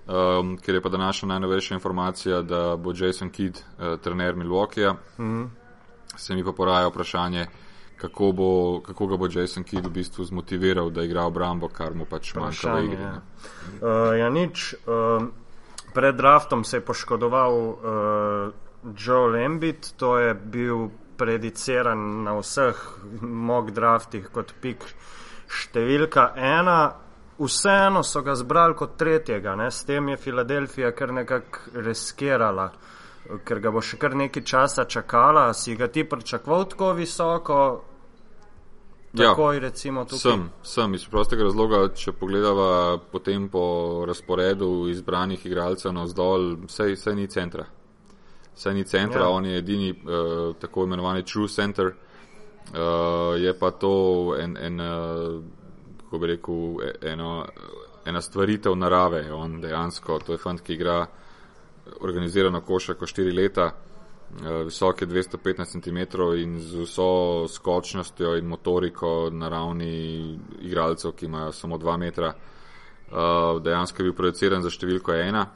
um, 0.06 0.56
ker 0.56 0.74
je 0.74 0.82
pa 0.82 0.88
današnja 0.88 1.28
najnovejša 1.28 1.74
informacija, 1.74 2.42
da 2.42 2.76
bo 2.76 2.92
Jason 2.96 3.30
Kidd 3.30 3.56
uh, 3.56 4.00
trener 4.00 4.36
Milwaukeeja. 4.36 4.92
Mm 4.92 5.24
-hmm. 5.24 5.48
Se 6.16 6.34
mi 6.34 6.44
pa 6.44 6.52
poraja 6.52 6.88
vprašanje, 6.88 7.46
kako, 7.96 8.32
bo, 8.32 8.80
kako 8.80 9.06
ga 9.06 9.16
bo 9.16 9.28
Jason 9.32 9.64
Kidd 9.64 9.86
v 9.86 9.90
bistvu 9.90 10.24
zmotiviral, 10.24 10.90
da 10.90 11.02
igra 11.02 11.24
obrambo, 11.24 11.68
kar 11.68 11.94
mu 11.94 12.04
pač 12.04 12.34
manjka 12.34 12.74
v 12.74 12.84
igri. 12.84 13.02
Ja, 13.02 13.22
uh, 13.82 14.18
ja 14.18 14.30
nič. 14.30 14.74
Uh, 14.74 15.28
pred 15.94 16.16
draftom 16.16 16.64
se 16.64 16.76
je 16.76 16.80
poškodoval 16.80 17.54
uh, 17.54 17.76
Joe 18.98 19.40
Lambit, 19.40 19.92
to 19.96 20.18
je 20.18 20.34
bil 20.34 20.88
prediciran 21.18 22.22
na 22.25 22.37
vseh 22.38 22.78
mock 23.22 23.72
draftih 23.75 24.30
kot 24.32 24.54
pik 24.62 24.87
številka 25.48 26.32
ena. 26.37 26.78
Vseeno 27.38 28.02
so 28.02 28.22
ga 28.26 28.34
zbrali 28.34 28.75
kot 28.75 28.96
tretjega, 28.98 29.52
ne? 29.54 29.68
s 29.70 29.84
tem 29.87 30.08
je 30.10 30.16
Filadelfija 30.18 30.90
kar 30.90 31.12
nekako 31.14 31.82
riskirala, 31.87 32.64
ker 33.46 33.60
ga 33.62 33.70
bo 33.70 33.78
še 33.78 33.98
kar 34.02 34.16
nekaj 34.18 34.42
časa 34.42 34.88
čakala. 34.90 35.52
Si 35.54 35.76
ga 35.78 35.87
ti 35.87 36.02
pričakoval 36.02 36.66
tako 36.72 36.90
visoko? 36.98 37.60
Takoj, 39.14 39.56
ja, 39.56 39.60
recimo, 39.60 40.02
sem, 40.10 40.50
sem 40.62 40.94
iz 40.98 41.06
prostega 41.08 41.46
razloga, 41.46 41.87
če 41.96 42.12
pogledava 42.18 42.98
potem 43.12 43.46
po 43.48 44.04
razporedu 44.06 44.88
izbranih 44.90 45.46
igralcev 45.46 45.94
na 45.96 46.04
vzdolj, 46.04 46.50
vse 46.68 47.14
ni 47.16 47.30
centra. 47.30 47.64
Vse 48.58 48.74
ni 48.74 48.82
centra, 48.84 49.22
ja. 49.22 49.30
on 49.30 49.46
je 49.46 49.58
edini 49.58 49.92
uh, 49.94 50.56
tako 50.58 50.84
imenovani 50.84 51.22
true 51.22 51.48
center. 51.48 51.92
Uh, 52.68 53.38
je 53.38 53.52
pa 53.58 53.70
to 53.70 54.34
en, 54.40 54.56
en 54.60 54.80
uh, 54.80 55.38
kako 56.08 56.18
bi 56.18 56.26
rekel, 56.26 56.82
e, 56.82 57.12
eno, 57.12 57.46
ena 58.04 58.20
stvaritev 58.20 58.76
narave. 58.76 59.32
On 59.32 59.60
dejansko, 59.60 60.18
to 60.26 60.34
je 60.34 60.38
fant, 60.42 60.60
ki 60.60 60.74
igra 60.74 61.06
organizirano 62.00 62.60
košarko 62.60 63.06
štiri 63.06 63.32
leta. 63.32 63.70
Eh, 64.28 64.64
visok 64.64 65.02
je 65.02 65.06
215 65.06 65.72
cm 65.72 65.98
in 66.36 66.60
z 66.60 66.82
vso 66.84 67.48
skočnostjo 67.48 68.36
in 68.36 68.46
motoriko 68.46 69.30
na 69.32 69.48
ravni 69.48 70.38
igralcev, 70.60 71.12
ki 71.12 71.26
imajo 71.26 71.52
samo 71.52 71.78
2 71.78 71.96
metra, 71.96 72.28
eh, 72.28 73.14
dejansko 73.62 74.02
je 74.02 74.04
bil 74.04 74.12
projiciran 74.12 74.62
za 74.62 74.70
številko 74.70 75.12
1. 75.12 75.46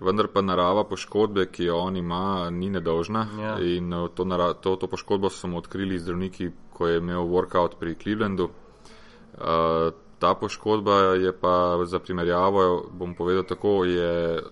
Vendar 0.00 0.28
pa 0.32 0.42
narava 0.42 0.84
poškodbe, 0.88 1.46
ki 1.52 1.64
jo 1.64 1.76
on 1.78 1.96
ima, 1.96 2.50
ni 2.50 2.70
nedolžna. 2.70 3.26
Ja. 3.40 3.58
In 3.60 3.92
eh, 3.92 4.08
to, 4.14 4.24
to, 4.60 4.76
to 4.76 4.86
poškodbo 4.86 5.30
so 5.30 5.48
mu 5.48 5.58
odkrili 5.58 5.98
zdravniki, 5.98 6.50
ko 6.72 6.88
je 6.88 6.98
imel 6.98 7.28
workout 7.28 7.78
pri 7.80 7.94
Clevelandu. 7.94 8.50
Uh, 9.32 9.92
ta 10.18 10.34
poškodba 10.34 10.98
je 11.18 11.32
pa 11.32 11.84
za 11.84 11.98
primerjavo, 11.98 12.90
bom 12.92 13.14
povedal 13.14 13.42
tako, 13.42 13.84
je 13.84 14.42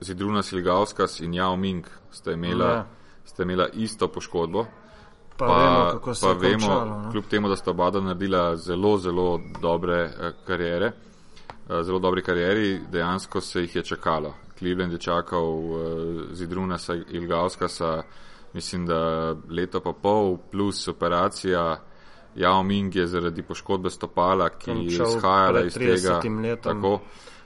Zidruna 0.00 0.42
Silgauskas 0.42 1.20
in 1.20 1.34
Jao 1.34 1.56
Ming 1.56 1.86
sta 2.10 2.32
imela, 2.32 2.68
ja. 2.68 2.86
sta 3.24 3.42
imela 3.42 3.68
isto 3.68 4.08
poškodbo. 4.08 4.66
Pa, 5.36 5.46
pa 5.46 5.56
vemo, 5.58 6.14
pa 6.20 6.32
vemo 6.32 6.66
končalo, 6.66 7.10
kljub 7.10 7.24
temu, 7.24 7.48
da 7.48 7.56
sta 7.56 7.70
oba 7.70 7.90
naredila 7.90 8.56
zelo, 8.56 8.98
zelo 8.98 9.40
dobre 9.60 9.96
eh, 10.04 10.32
karijere, 10.46 10.92
zelo 11.82 11.98
dobre 11.98 12.22
karijeri, 12.22 12.80
dejansko 12.90 13.40
se 13.40 13.60
jih 13.60 13.76
je 13.76 13.82
čakalo. 13.82 14.34
Cleveland 14.58 14.92
je 14.92 14.98
čakal 14.98 15.44
eh, 15.44 16.24
Zidruna 16.32 16.78
Silgauskasa, 16.78 18.02
mislim, 18.52 18.86
da 18.86 19.34
leto 19.50 19.80
pa 19.80 19.92
pol 19.92 20.36
plus 20.50 20.88
operacija. 20.88 21.80
Jao 22.34 22.62
Ming 22.62 22.96
je 22.96 23.06
zaradi 23.06 23.42
poškodbe 23.42 23.90
stopala, 23.90 24.48
ki 24.48 24.70
je 24.70 24.84
izhajala 24.84 25.64
iz 25.64 25.74
tega. 25.74 26.20
Tako, 26.62 27.00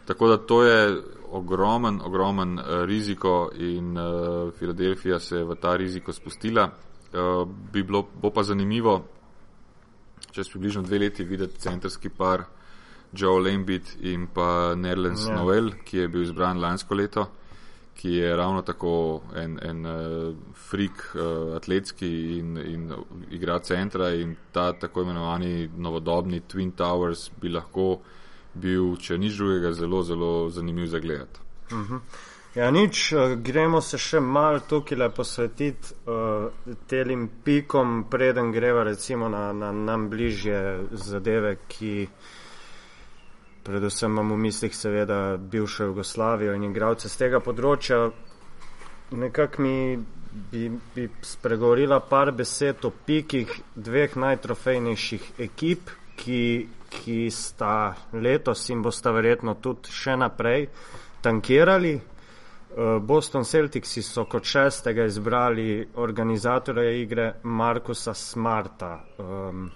tako 0.07 0.29
da 0.29 0.37
to 0.37 0.63
je 0.63 1.03
ogromen, 1.31 2.01
ogromen 2.05 2.59
uh, 2.59 2.65
riziko 2.85 3.51
in 3.59 3.99
uh, 3.99 4.53
Filadelfija 4.59 5.19
se 5.19 5.37
je 5.37 5.45
v 5.45 5.55
ta 5.55 5.77
riziko 5.77 6.13
spustila. 6.13 6.71
Uh, 7.13 7.49
bi 7.73 7.83
bilo, 7.83 8.07
bo 8.23 8.31
pa 8.31 8.43
zanimivo, 8.43 9.05
čez 10.31 10.49
približno 10.51 10.83
dve 10.83 10.99
leti 10.99 11.25
videti 11.25 11.61
centrski 11.61 12.09
par 12.09 12.45
Joe 13.13 13.41
Lambit 13.41 13.97
in 14.01 14.27
pa 14.35 14.75
Nerlens 14.75 15.27
ja. 15.29 15.37
Noel, 15.37 15.73
ki 15.85 15.99
je 15.99 16.09
bil 16.09 16.23
izbran 16.23 16.61
lansko 16.61 16.95
leto, 16.95 17.27
ki 17.97 18.13
je 18.19 18.37
ravno 18.37 18.63
tako 18.63 19.23
en, 19.37 19.59
en 19.63 19.87
uh, 19.87 20.35
frik 20.69 21.05
uh, 21.15 21.57
atletski 21.57 22.39
in, 22.39 22.57
in 22.59 22.93
igra 23.31 23.59
centra 23.59 24.11
in 24.15 24.37
ta 24.53 24.73
tako 24.73 25.03
imenovani 25.03 25.69
novodobni 25.77 26.43
Twin 26.49 26.75
Towers 26.77 27.31
bi 27.41 27.49
lahko 27.49 28.01
bil, 28.55 28.97
če 28.97 29.19
nič 29.19 29.37
drugega, 29.37 29.73
zelo, 29.73 30.03
zelo 30.03 30.33
zanimiv 30.51 30.87
za 30.87 30.99
gledati. 30.99 31.41
Uh 31.71 31.79
mhm. 31.79 31.95
-huh. 31.95 32.01
Ja, 32.57 32.71
nič, 32.71 33.13
eh, 33.13 33.37
gremo 33.37 33.83
se 33.85 33.99
še 34.01 34.21
malo 34.21 34.63
tukaj 34.65 34.97
le 34.97 35.11
posvetiti 35.13 35.93
uh, 36.09 36.47
telim 36.89 37.27
pikom, 37.45 38.07
preden 38.09 38.49
greva 38.53 38.85
recimo 38.85 39.29
na, 39.29 39.51
na 39.53 39.73
nam 39.73 40.07
bližje 40.09 40.61
zadeve, 40.93 41.57
ki 41.69 42.09
predvsem 43.67 44.13
imamo 44.13 44.35
v 44.35 44.45
mislih 44.47 44.77
seveda 44.77 45.37
bivšo 45.37 45.91
Jugoslavijo 45.91 46.55
in 46.55 46.69
igralce 46.71 47.09
z 47.09 47.19
tega 47.25 47.41
področja. 47.43 48.07
Nekako 49.11 49.63
mi 49.63 49.99
bi, 50.51 50.71
bi 50.95 51.09
spregovorila 51.23 52.01
par 52.01 52.33
besed 52.35 52.85
o 52.87 52.91
pikih 52.91 53.53
dveh 53.75 54.17
najtrofejnejših 54.17 55.31
ekip, 55.49 55.93
ki 56.17 56.43
ki 56.89 57.31
sta 57.31 57.95
letos 58.13 58.69
in 58.69 58.83
bosta 58.83 59.11
verjetno 59.11 59.57
tudi 59.61 59.93
še 59.93 60.17
naprej 60.17 60.69
tankirali. 61.23 61.95
Eh, 61.97 62.99
Boston 63.01 63.45
Celtics 63.45 63.99
so 64.05 64.25
kot 64.25 64.45
šestega 64.45 65.07
izbrali 65.07 65.87
organizatorja 65.95 66.91
igre 67.01 67.27
Markusa 67.43 68.15
Smarta. 68.15 69.01
Um, 69.19 69.71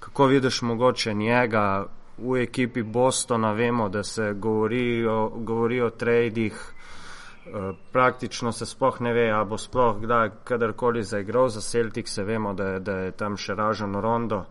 kako 0.00 0.26
vidiš 0.26 0.62
mogoče 0.62 1.14
njega 1.14 1.86
v 2.18 2.42
ekipi 2.42 2.82
Bostona? 2.82 3.52
Vemo, 3.52 3.88
da 3.88 4.02
se 4.02 4.32
govori 4.32 5.06
o, 5.06 5.28
govori 5.28 5.80
o 5.80 5.90
tradih, 5.90 6.54
uh, 6.54 7.76
praktično 7.92 8.52
se 8.52 8.66
sploh 8.66 9.00
ne 9.00 9.12
ve, 9.12 9.30
a 9.32 9.44
bo 9.44 9.58
sploh 9.58 10.00
kdaj 10.00 10.30
kadarkoli 10.44 11.02
zaigral 11.02 11.48
za 11.48 11.60
Celtics, 11.60 12.18
vemo, 12.18 12.54
da, 12.54 12.78
da 12.78 12.98
je 12.98 13.12
tam 13.12 13.36
še 13.36 13.54
ražen 13.54 13.94
rondo 14.00 14.44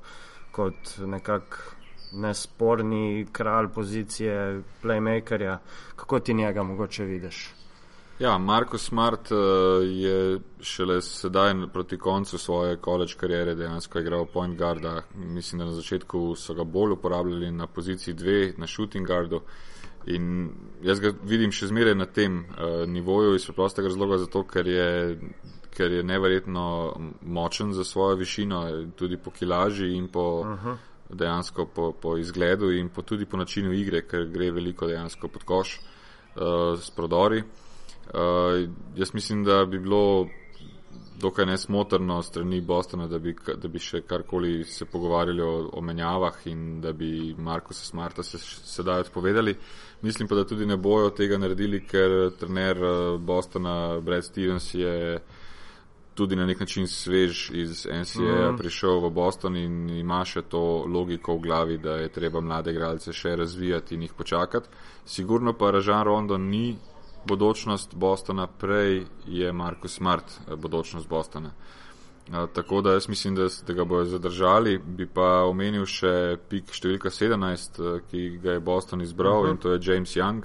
kot 0.51 0.97
nekak 1.05 1.59
nesporni 2.13 3.25
kralj 3.31 3.71
pozicije, 3.73 4.61
playmakerja. 4.83 5.57
Kako 5.95 6.19
ti 6.19 6.33
njega 6.33 6.63
mogoče 6.63 7.05
vidiš? 7.05 7.62
Ja, 8.19 8.37
Marko 8.37 8.77
Smart 8.77 9.31
uh, 9.31 9.37
je 9.83 10.39
šele 10.61 11.01
sedaj 11.01 11.53
proti 11.73 11.97
koncu 11.97 12.37
svoje 12.37 12.77
college 12.77 13.13
karijere 13.17 13.55
dejansko 13.55 13.99
igral 13.99 14.25
point 14.25 14.57
guarda. 14.57 15.01
Mislim, 15.15 15.59
da 15.59 15.65
na 15.65 15.73
začetku 15.73 16.35
so 16.35 16.53
ga 16.53 16.63
bolj 16.63 16.91
uporabljali 16.91 17.51
na 17.51 17.67
poziciji 17.67 18.13
dve, 18.13 18.53
na 18.57 18.67
shooting 18.67 19.07
guardu. 19.07 19.41
In 20.05 20.49
jaz 20.83 20.99
ga 20.99 21.13
vidim 21.23 21.51
še 21.51 21.67
zmeraj 21.67 21.95
na 21.95 22.05
tem 22.05 22.39
uh, 22.39 22.85
nivoju 22.87 23.35
iz 23.35 23.45
preprostega 23.49 23.87
razloga, 23.87 24.17
zato 24.17 24.43
ker 24.43 24.67
je, 24.67 25.17
ker 25.73 25.91
je 25.91 26.03
neverjetno 26.03 26.93
močen 27.21 27.73
za 27.73 27.83
svojo 27.83 28.15
višino, 28.15 28.63
tudi 28.95 29.17
po 29.17 29.31
kilaži 29.31 29.95
in 29.97 30.07
po. 30.07 30.41
Uh 30.41 30.65
-huh 30.65 30.77
dejansko 31.13 31.65
po, 31.65 31.91
po 31.91 32.17
izgledu 32.17 32.71
in 32.71 32.89
po 32.89 33.01
tudi 33.01 33.25
po 33.25 33.37
načinu 33.37 33.73
igre, 33.73 34.01
ker 34.01 34.25
gre 34.25 34.51
veliko 34.51 34.87
dejansko 34.87 35.27
pod 35.27 35.43
koš 35.43 35.79
uh, 35.79 36.79
s 36.79 36.89
prodori. 36.89 37.37
Uh, 37.37 37.72
jaz 38.95 39.13
mislim, 39.13 39.43
da 39.43 39.65
bi 39.65 39.79
bilo 39.79 40.27
dokaj 41.23 41.45
nesmotrno 41.45 42.21
strani 42.21 42.61
Bostona, 42.61 43.07
da 43.07 43.19
bi, 43.19 43.35
da 43.61 43.67
bi 43.67 43.79
še 43.79 44.01
karkoli 44.07 44.63
se 44.67 44.85
pogovarjali 44.85 45.41
o, 45.41 45.53
o 45.73 45.81
menjavah 45.81 46.41
in 46.51 46.81
da 46.81 46.91
bi 46.93 47.35
Markusa 47.37 47.85
Smarta 47.85 48.23
se 48.23 48.39
sedaj 48.39 49.07
odpovedali. 49.07 49.55
Mislim 50.01 50.27
pa, 50.27 50.35
da 50.35 50.47
tudi 50.47 50.65
ne 50.65 50.77
bojo 50.77 51.13
tega 51.15 51.37
naredili, 51.37 51.79
ker 51.87 52.33
trener 52.39 52.83
uh, 52.83 53.21
Bostona 53.21 53.99
Brad 54.03 54.25
Stevens 54.25 54.73
je 54.75 55.19
tudi 56.13 56.35
na 56.35 56.45
nek 56.45 56.59
način 56.59 56.87
svež 56.87 57.49
iz 57.53 57.87
NCA 57.89 58.51
mm. 58.51 58.57
prišel 58.57 58.99
v 59.07 59.09
Boston 59.09 59.55
in 59.57 59.89
ima 59.89 60.21
še 60.25 60.43
to 60.49 60.61
logiko 60.85 61.37
v 61.37 61.45
glavi, 61.47 61.77
da 61.81 61.97
je 62.03 62.11
treba 62.13 62.41
mlade 62.41 62.71
igralce 62.71 63.13
še 63.13 63.35
razvijati 63.35 63.95
in 63.95 64.03
jih 64.05 64.13
počakati. 64.13 64.69
Sigurno 65.05 65.55
pa 65.57 65.71
Ražan 65.71 66.03
Rondo 66.05 66.37
ni 66.37 66.75
bodočnost 67.25 67.95
Bostona, 67.95 68.47
prej 68.47 69.05
je 69.27 69.53
Marko 69.53 69.87
Smart 69.87 70.25
eh, 70.47 70.55
bodočnost 70.55 71.09
Bostona. 71.09 71.51
A, 72.31 72.47
tako 72.53 72.81
da 72.81 72.93
jaz 72.93 73.09
mislim, 73.09 73.35
da, 73.35 73.47
da 73.67 73.73
ga 73.73 73.83
bojo 73.83 74.05
zadržali. 74.05 74.77
Bi 74.77 75.05
pa 75.05 75.43
omenil 75.43 75.85
še 75.85 76.37
pik 76.49 76.71
številka 76.71 77.11
17, 77.11 77.79
eh, 77.79 78.01
ki 78.09 78.27
ga 78.43 78.57
je 78.57 78.63
Boston 78.63 79.01
izbral 79.01 79.41
uh 79.41 79.47
mhm. 79.47 79.47
-huh. 79.47 79.51
in 79.51 79.57
to 79.57 79.71
je 79.73 79.93
James 79.93 80.15
Young. 80.15 80.43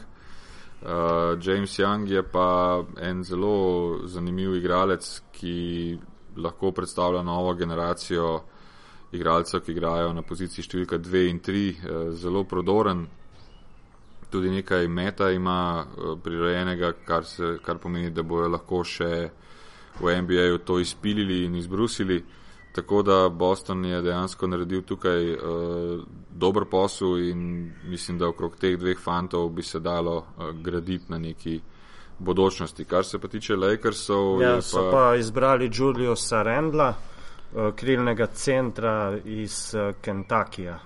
Uh, 0.79 1.35
James 1.43 1.79
Young 1.79 2.07
je 2.11 2.23
pa 2.23 2.85
en 3.01 3.25
zelo 3.25 3.99
zanimiv 4.07 4.55
igralec, 4.55 5.23
ki 5.33 5.99
lahko 6.37 6.71
predstavlja 6.71 7.23
novo 7.23 7.55
generacijo 7.55 8.41
igralcev, 9.13 9.61
ki 9.61 9.73
igrajo 9.73 10.13
na 10.13 10.23
poziciji 10.23 10.65
številka 10.65 10.99
2 10.99 11.31
in 11.31 11.41
3, 11.41 11.65
uh, 11.71 12.15
zelo 12.15 12.45
prodoren. 12.45 13.09
Tudi 14.31 14.51
nekaj 14.51 14.89
meta 14.89 15.31
ima 15.31 15.85
uh, 15.85 16.19
prirojenega, 16.23 16.93
kar, 17.05 17.25
se, 17.25 17.57
kar 17.65 17.79
pomeni, 17.79 18.11
da 18.11 18.23
bojo 18.23 18.49
lahko 18.49 18.83
še 18.85 19.31
v 20.01 20.21
NBA-ju 20.23 20.59
to 20.59 20.79
izpilili 20.79 21.45
in 21.45 21.57
izbrusili. 21.57 22.25
Tako 22.73 23.03
da 23.03 23.29
Boston 23.29 23.85
je 23.85 24.03
dejansko 24.03 24.47
naredil 24.47 24.83
tukaj 24.83 25.33
uh, 25.33 25.41
dober 26.31 26.65
posel 26.71 27.19
in 27.19 27.73
mislim, 27.85 28.19
da 28.19 28.29
okrog 28.29 28.57
teh 28.57 28.77
dveh 28.79 28.99
fantov 29.01 29.49
bi 29.49 29.63
se 29.63 29.81
dalo 29.81 30.17
uh, 30.17 30.51
graditi 30.53 31.05
na 31.09 31.19
neki 31.19 31.61
bodočnosti. 32.19 32.85
Kar 32.85 33.05
se 33.05 33.19
pa 33.19 33.29
tiče 33.29 33.57
Lakersov. 33.57 34.43
Ja, 34.43 34.61
so 34.63 34.85
pa, 34.85 34.91
pa 34.91 35.17
izbrali 35.17 35.71
Julio 35.75 36.17
Sarendla, 36.17 36.89
uh, 36.91 37.75
krilnega 37.77 38.27
centra 38.27 39.19
iz 39.25 39.75
uh, 39.75 39.95
Kentuckyja. 40.05 40.79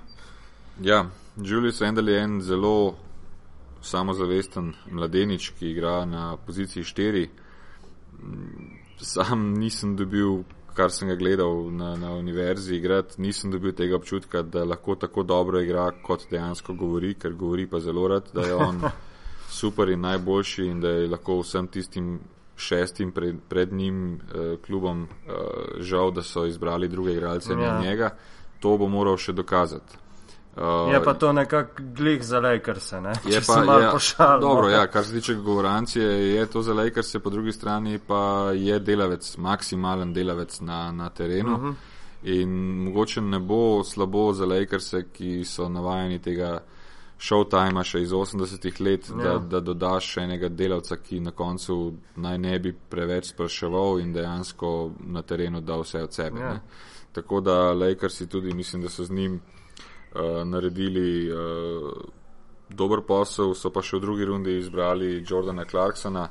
Ja, 0.81 1.05
Julius 1.37 1.81
Randall 1.81 2.09
je 2.09 2.21
en 2.23 2.41
zelo 2.41 2.95
samozavesten 3.83 4.73
mladenič, 4.91 5.53
ki 5.59 5.71
igra 5.71 6.05
na 6.07 6.37
poziciji 6.37 6.85
4. 6.85 7.29
Sam 9.03 9.53
nisem 9.59 9.97
dobil 9.97 10.43
kar 10.75 10.91
sem 10.91 11.09
ga 11.09 11.17
gledal 11.17 11.71
na, 11.71 11.97
na 11.97 12.13
univerzi 12.17 12.77
igrati, 12.77 13.21
nisem 13.21 13.51
dobil 13.51 13.73
tega 13.77 13.97
občutka, 13.97 14.43
da 14.43 14.65
lahko 14.65 14.95
tako 14.97 15.23
dobro 15.23 15.61
igra, 15.61 15.91
kot 16.03 16.27
dejansko 16.31 16.75
govori, 16.75 17.15
ker 17.15 17.35
govori 17.37 17.67
pa 17.67 17.81
zelo 17.81 18.09
rad, 18.09 18.31
da 18.35 18.47
je 18.47 18.55
on 18.55 18.81
super 19.61 19.89
in 19.89 20.01
najboljši 20.01 20.67
in 20.67 20.81
da 20.81 20.89
je 20.89 21.09
lahko 21.09 21.41
vsem 21.41 21.69
tistim 21.69 22.21
šestim 22.57 23.13
pred, 23.13 23.37
pred 23.49 23.73
njim 23.73 24.15
eh, 24.15 24.57
klubom 24.67 25.03
eh, 25.05 25.35
žal, 25.81 26.11
da 26.11 26.23
so 26.23 26.47
izbrali 26.47 26.89
druge 26.89 27.13
igralce 27.13 27.53
ja. 27.53 27.81
njega. 27.81 28.15
To 28.61 28.77
bo 28.79 28.89
moral 28.89 29.17
še 29.19 29.33
dokazati. 29.33 29.99
Uh, 30.57 30.93
je 30.93 31.05
pa 31.05 31.15
to 31.15 31.33
nekako 31.33 31.83
glih 31.97 32.25
za 32.25 32.41
Lakerse, 32.41 33.01
ne? 33.01 33.13
Je 33.25 33.41
Če 33.41 33.47
pa 33.47 33.81
ja, 33.81 33.91
pošal, 33.93 34.41
dobro, 34.41 34.69
ja, 34.69 34.87
kar 34.87 35.05
se 35.05 35.13
tiče 35.13 35.35
govorancije, 35.35 36.35
je 36.35 36.47
to 36.47 36.63
za 36.63 36.75
Lakerse, 36.75 37.19
po 37.19 37.31
drugi 37.31 37.53
strani 37.53 37.99
pa 37.99 38.51
je 38.55 38.79
delavec, 38.79 39.37
maksimalen 39.37 40.13
delavec 40.13 40.61
na, 40.61 40.93
na 40.93 41.09
terenu. 41.09 41.55
Uh 41.55 41.59
mhm. 41.59 41.71
-huh. 41.71 41.75
In 42.23 42.51
mogoče 42.85 43.21
ne 43.21 43.39
bo 43.39 43.85
slabo 43.85 44.33
za 44.33 44.47
Lakerse, 44.47 45.05
ki 45.13 45.45
so 45.45 45.69
navajeni 45.69 46.19
tega 46.19 46.61
showtima 47.23 47.85
še 47.85 48.03
iz 48.03 48.11
80-ih 48.11 48.81
let, 48.81 49.09
ja. 49.11 49.17
da, 49.17 49.39
da 49.39 49.61
dodaš 49.61 50.09
še 50.15 50.25
enega 50.27 50.49
delavca, 50.49 50.97
ki 50.97 51.21
na 51.21 51.31
koncu 51.31 51.93
naj 52.17 52.39
ne 52.39 52.59
bi 52.59 52.73
preveč 52.73 53.31
spraševal 53.33 54.01
in 54.01 54.13
dejansko 54.13 54.91
na 55.07 55.23
terenu 55.23 55.61
da 55.61 55.77
vse 55.77 56.03
od 56.03 56.15
sebe. 56.15 56.41
Ja. 56.41 56.61
Tako 57.13 57.41
da 57.41 57.73
Lakersi 57.73 58.27
tudi 58.27 58.55
mislim, 58.55 58.83
da 58.83 58.89
so 58.89 59.05
z 59.05 59.11
njim. 59.11 59.41
Eh, 60.15 60.45
naredili 60.45 61.33
uh, 61.33 61.93
dober 62.69 63.01
posel, 63.01 63.55
so 63.57 63.71
pa 63.73 63.81
še 63.81 63.97
v 63.97 64.01
drugi 64.05 64.27
rundi 64.29 64.59
izbrali 64.61 65.23
Jordana 65.25 65.65
Clarksona 65.65 66.27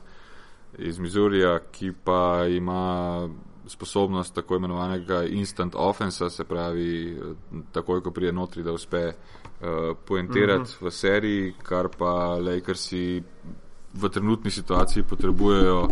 iz 0.77 1.00
Mizurija, 1.01 1.55
ki 1.73 1.89
pa 2.05 2.45
ima 2.45 3.25
sposobnost 3.65 4.35
tako 4.38 4.59
imenovanega 4.59 5.23
instant 5.25 5.73
offensa, 5.73 6.29
se 6.29 6.45
pravi, 6.45 6.91
eh, 7.09 7.57
takoj, 7.73 8.03
ko 8.05 8.13
prije 8.13 8.31
notri, 8.31 8.61
da 8.63 8.71
uspe 8.71 9.01
uh, 9.07 9.97
poentirati 10.05 10.61
mm 10.61 10.65
-hmm. 10.65 10.85
v 10.85 10.91
seriji, 10.91 11.53
kar 11.63 11.89
pa 11.97 12.38
Lakersi 12.38 13.23
v 13.93 14.09
trenutni 14.09 14.51
situaciji 14.51 15.03
potrebujejo, 15.09 15.88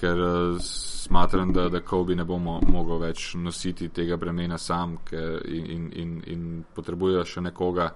ker 0.00 0.20
uh, 0.20 0.58
smatram, 1.06 1.52
da, 1.52 1.68
da 1.68 1.80
Kobe 1.80 2.14
ne 2.14 2.24
bo 2.24 2.38
mo 2.38 2.58
mogel 2.66 3.00
več 3.02 3.34
nositi 3.34 3.88
tega 3.88 4.16
bremena 4.16 4.58
sam 4.58 4.98
ker, 5.04 5.40
in, 5.48 5.66
in, 5.70 5.88
in, 5.92 6.14
in 6.26 6.46
potrebuje 6.74 7.24
še 7.24 7.44
nekoga, 7.48 7.90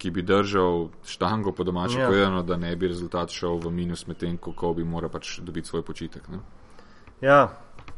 ki 0.00 0.10
bi 0.10 0.22
držal 0.24 0.88
štango 1.04 1.52
po 1.52 1.64
domače 1.64 1.98
ja. 2.00 2.06
povedano, 2.08 2.42
da 2.42 2.56
ne 2.56 2.72
bi 2.76 2.88
rezultat 2.88 3.30
šel 3.30 3.58
v 3.60 3.72
minus 3.74 4.06
medtem, 4.08 4.38
ko 4.40 4.54
Kobe 4.56 4.84
mora 4.84 5.10
pač 5.12 5.38
dobiti 5.44 5.68
svoj 5.68 5.84
počitek. 5.84 6.28
Ne? 6.32 6.40
Ja, 7.20 7.42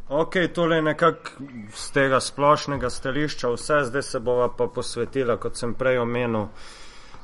ok, 0.08 0.40
tole 0.54 0.80
je 0.80 0.82
nekako 0.82 1.46
z 1.74 1.90
tega 1.94 2.20
splošnega 2.20 2.90
stališča 2.90 3.52
vse, 3.54 3.84
zdaj 3.86 4.02
se 4.02 4.20
bova 4.20 4.48
pa 4.56 4.66
posvetila, 4.66 5.36
kot 5.38 5.56
sem 5.56 5.76
prej 5.78 6.02
omenil, 6.02 6.48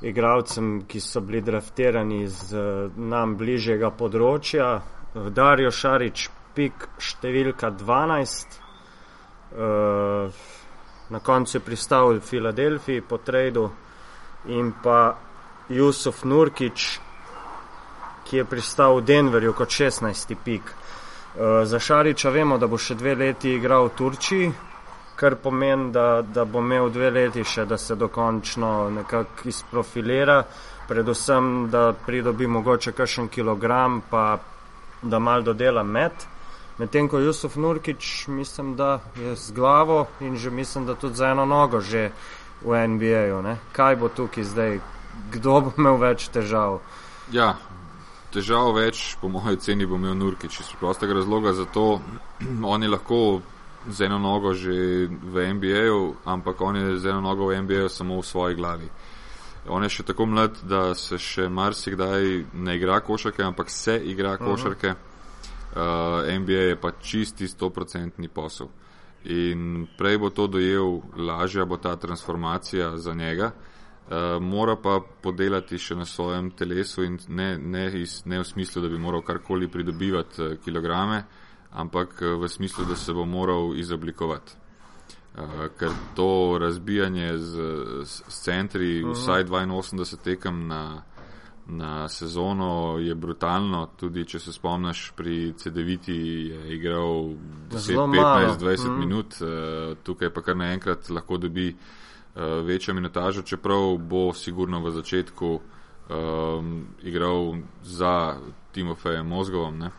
igravcem, 0.07 0.85
ki 0.87 1.01
so 1.03 1.21
bili 1.27 1.43
draftirani 1.43 2.29
z 2.31 2.63
nam 2.97 3.35
bližjega 3.37 3.91
področja. 3.91 4.77
Darijo 5.15 5.71
Šarič, 5.73 6.29
pik 6.55 6.89
številka 7.01 7.71
12. 7.73 8.59
Uh, 9.49 10.29
eh, 10.29 10.33
na 11.09 11.21
koncu 11.25 11.57
je 11.57 11.65
pristal 11.65 12.13
v 12.19 12.21
Filadelfiji 12.21 13.01
po 13.01 13.17
tradu 13.17 13.71
in 14.53 14.75
pa 14.83 15.17
Jusuf 15.73 16.25
Nurkič, 16.25 17.01
ki 18.29 18.37
je 18.37 18.45
pristal 18.45 19.01
v 19.01 19.07
Denverju 19.09 19.55
kot 19.57 19.73
16. 19.73 20.37
pik. 20.45 20.69
Uh, 20.69 21.65
za 21.65 21.79
Šariča 21.81 22.31
vemo, 22.31 22.59
da 22.59 22.69
bo 22.69 22.77
še 22.77 22.95
dve 22.95 23.15
leti 23.17 23.55
igral 23.57 23.89
v 23.89 23.95
Turčiji, 23.97 24.53
kar 25.17 25.41
pomeni, 25.41 25.89
da, 25.91 26.21
da 26.21 26.45
bo 26.45 26.61
imel 26.61 26.93
dve 26.93 27.11
leti 27.11 27.45
še, 27.45 27.65
da 27.65 27.81
se 27.81 27.97
dokončno 27.97 28.91
nekako 28.91 29.49
izprofilira, 29.49 30.43
predvsem, 30.89 31.71
da 31.73 31.95
pridobi 31.97 32.47
mogoče 32.47 32.93
kakšen 32.93 33.33
kilogram, 33.33 34.03
pa 34.11 34.37
da 35.03 35.19
mal 35.19 35.43
dodela 35.43 35.83
med. 35.83 36.13
Medtem 36.79 37.09
ko 37.09 37.19
Jusuf 37.19 37.57
Nurkič, 37.57 38.29
mislim, 38.29 38.77
da 38.77 39.01
je 39.17 39.37
z 39.37 39.53
glavo 39.53 40.07
in 40.21 40.37
že 40.37 40.51
mislim, 40.51 40.87
da 40.87 40.95
tudi 40.95 41.15
za 41.15 41.27
eno 41.27 41.45
nogo 41.45 41.81
že 41.81 42.11
v 42.63 42.89
NBA-ju. 42.89 43.57
Kaj 43.73 43.97
bo 43.97 44.09
tukaj 44.09 44.45
zdaj, 44.45 44.81
kdo 45.33 45.61
bo 45.61 45.73
imel 45.79 45.99
več 45.99 46.29
težav? 46.29 46.79
Ja, 47.33 47.57
težav 48.33 48.73
več, 48.75 49.17
po 49.21 49.29
mojem 49.29 49.59
ceni, 49.59 49.87
bo 49.87 49.99
imel 49.99 50.15
Nurkič 50.15 50.61
iz 50.61 50.73
prostega 50.81 51.15
razloga. 51.15 51.53
Zato 51.53 52.01
on 52.73 52.83
je 52.83 52.89
lahko 52.89 53.41
z 53.89 54.07
eno 54.07 54.19
nogo 54.19 54.55
že 54.55 55.07
v 55.09 55.53
NBA-ju, 55.55 56.15
ampak 56.25 56.61
on 56.61 56.77
je 56.77 56.99
z 56.99 57.11
eno 57.11 57.21
nogo 57.21 57.49
v 57.49 57.63
NBA-ju 57.63 57.89
samo 57.89 58.21
v 58.21 58.27
svoji 58.27 58.55
glavi. 58.55 58.89
On 59.69 59.83
je 59.83 59.89
še 59.93 60.03
tako 60.03 60.27
mlad, 60.27 60.59
da 60.69 60.95
se 60.95 61.19
še 61.19 61.49
marsikdaj 61.49 62.45
ne 62.55 62.77
igra 62.77 63.01
košarke, 63.05 63.43
ampak 63.45 63.71
se 63.71 63.99
igra 64.05 64.37
košarke. 64.41 64.95
Uh 64.95 66.29
eh, 66.29 66.39
NBA 66.39 66.63
je 66.73 66.77
pa 66.81 66.93
čisti 67.01 67.49
100% 67.49 68.29
posel. 68.29 68.69
In 69.25 69.87
prej 69.99 70.19
bo 70.19 70.31
to 70.31 70.47
dojel, 70.47 71.01
lažja 71.17 71.65
bo 71.65 71.77
ta 71.77 71.97
transformacija 71.97 72.97
za 72.97 73.15
njega, 73.15 73.51
uh, 73.51 74.15
mora 74.41 74.77
pa 74.77 75.01
podelati 75.23 75.79
še 75.79 75.97
na 75.99 76.07
svojem 76.07 76.51
telesu 76.51 77.03
in 77.03 77.19
ne, 77.29 77.59
ne, 77.59 77.91
iz, 78.01 78.23
ne 78.25 78.39
v 78.39 78.47
smislu, 78.47 78.83
da 78.83 78.89
bi 78.89 78.99
moral 78.99 79.23
karkoli 79.27 79.69
pridobivati 79.69 80.43
uh, 80.43 80.55
kilograme, 80.65 81.25
ampak 81.73 82.23
v 82.23 82.49
smislu, 82.49 82.87
da 82.89 82.97
se 82.97 83.13
bo 83.13 83.27
moral 83.27 83.75
izoblikovati. 83.77 84.68
Ker 85.79 85.91
to 86.17 86.59
razbijanje 86.61 87.39
z, 87.39 87.53
z, 88.05 88.23
z 88.29 88.43
centri, 88.43 89.05
uh 89.05 89.11
-huh. 89.11 89.15
vsaj 89.15 89.45
82 89.45 90.17
tekem 90.17 90.67
na 90.67 91.03
na 91.69 92.09
sezono 92.09 92.99
je 92.99 93.15
brutalno, 93.15 93.89
tudi 93.97 94.25
če 94.25 94.39
se 94.41 94.53
spomniš, 94.53 95.13
pri 95.17 95.53
CD-viti 95.57 96.17
je 96.49 96.75
igral 96.75 97.35
10, 97.71 97.97
15, 97.97 98.59
20 98.59 98.89
mm. 98.89 98.99
minut, 98.99 99.37
uh, 99.41 99.97
tukaj 100.03 100.33
pa 100.33 100.43
kar 100.43 100.57
naenkrat 100.57 101.11
lahko 101.11 101.37
dobi 101.37 101.69
uh, 101.69 102.43
večjo 102.65 102.95
minutažo, 102.95 103.43
čeprav 103.43 103.99
bo 104.01 104.33
sigurno 104.33 104.81
v 104.81 104.95
začetku 104.97 105.51
um, 106.09 106.87
igral 107.03 107.61
za 107.83 108.39
Timofejem 108.73 109.27
Mozgovom. 109.29 109.79
Ne? 109.79 109.91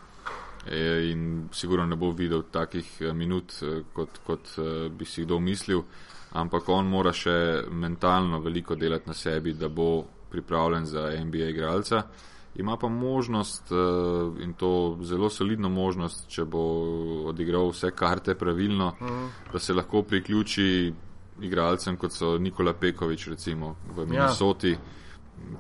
E, 0.68 1.10
in 1.12 1.48
sigurno 1.52 1.86
ne 1.86 1.96
bo 1.96 2.12
videl 2.12 2.44
takih 2.52 3.02
minut, 3.16 3.54
kot, 3.94 4.20
kot 4.26 4.56
bi 4.92 5.06
si 5.06 5.24
kdo 5.24 5.40
mislil, 5.40 5.84
ampak 6.36 6.70
on 6.70 6.90
mora 6.92 7.14
še 7.16 7.64
mentalno 7.72 8.42
veliko 8.44 8.76
delati 8.76 9.10
na 9.10 9.16
sebi, 9.16 9.54
da 9.54 9.70
bo 9.70 10.04
pripravljen 10.30 10.86
za 10.86 11.10
NBA 11.26 11.50
igralca. 11.50 12.04
Ima 12.56 12.78
pa 12.78 12.88
možnost 12.90 13.72
uh, 13.72 14.42
in 14.42 14.54
to 14.54 14.98
zelo 15.02 15.30
solidno 15.30 15.70
možnost, 15.70 16.26
če 16.30 16.46
bo 16.46 16.64
odigral 17.30 17.70
vse 17.70 17.92
karte 17.96 18.36
pravilno, 18.36 18.94
mm. 19.02 19.28
da 19.54 19.60
se 19.60 19.74
lahko 19.74 20.02
priključi 20.02 20.94
igralcem, 21.42 21.98
kot 21.98 22.12
so 22.12 22.38
Nikola 22.38 22.74
Pekovič, 22.74 23.28
recimo 23.28 23.76
v 23.96 24.02
ja. 24.02 24.06
Minnesoti, 24.06 24.72
ja. 24.72 24.99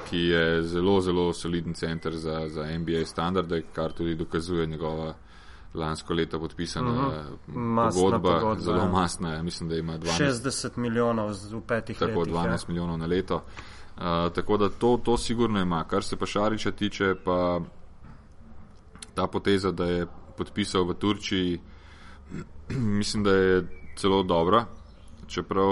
Ki 0.09 0.17
je 0.17 0.63
zelo, 0.63 1.01
zelo 1.01 1.33
soliden 1.33 1.73
center 1.73 2.15
za, 2.15 2.49
za 2.49 2.77
NBA 2.77 3.05
standarde, 3.05 3.63
kar 3.73 3.91
tudi 3.91 4.15
dokazuje 4.15 4.67
njegova 4.67 5.13
lansko 5.73 6.13
leto 6.13 6.39
podpisana 6.39 6.91
mm 6.91 7.11
-hmm. 7.47 7.91
pogodba, 7.93 8.39
pogodba, 8.39 8.63
zelo 8.63 8.77
ja. 8.77 8.89
masna. 8.89 9.43
Mislim, 9.43 9.69
da 9.69 9.75
ima 9.75 9.97
12, 9.97 10.31
60 10.43 10.77
milijonov 10.77 11.29
v 11.29 11.61
petih 11.61 12.01
letih. 12.01 12.15
Tako 12.15 12.25
12 12.25 12.45
ja. 12.45 12.57
milijonov 12.67 12.97
na 12.97 13.05
leto. 13.05 13.35
Uh, 13.35 14.03
tako 14.35 14.57
da 14.57 14.69
to, 14.69 14.99
to 15.03 15.17
sigurno 15.17 15.59
ima. 15.61 15.83
Kar 15.83 16.03
se 16.03 16.15
pa 16.15 16.25
Šariča 16.25 16.71
tiče, 16.71 17.15
pa 17.25 17.59
ta 19.13 19.27
poteza, 19.27 19.71
da 19.71 19.85
je 19.85 20.07
podpisal 20.37 20.83
v 20.83 20.93
Turčiji, 20.93 21.59
mislim, 22.99 23.23
da 23.23 23.31
je 23.31 23.67
celo 23.95 24.23
dobra. 24.23 24.65
Čeprav 25.27 25.67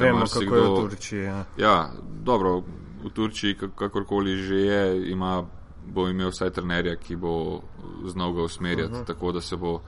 vemo, 0.00 0.24
kako 0.32 0.44
kdo, 0.46 0.56
je 0.56 0.62
v 0.62 0.76
Turčiji. 0.76 1.22
Ja. 1.22 1.44
ja, 1.56 1.92
dobro, 2.22 2.62
v 3.06 3.10
Turčiji, 3.14 3.54
kakorkoli 3.54 4.36
že 4.36 4.56
je, 4.56 5.10
ima 5.10 5.44
bo 5.86 6.08
imel 6.08 6.30
vsaj 6.30 6.50
trenerja, 6.50 6.96
ki 6.96 7.16
bo 7.16 7.62
znal 8.06 8.32
ga 8.32 8.42
usmerjati, 8.42 8.92
uh 8.92 8.98
-huh. 9.00 9.06
tako 9.06 9.32
da 9.32 9.40
se 9.40 9.56
bo 9.56 9.80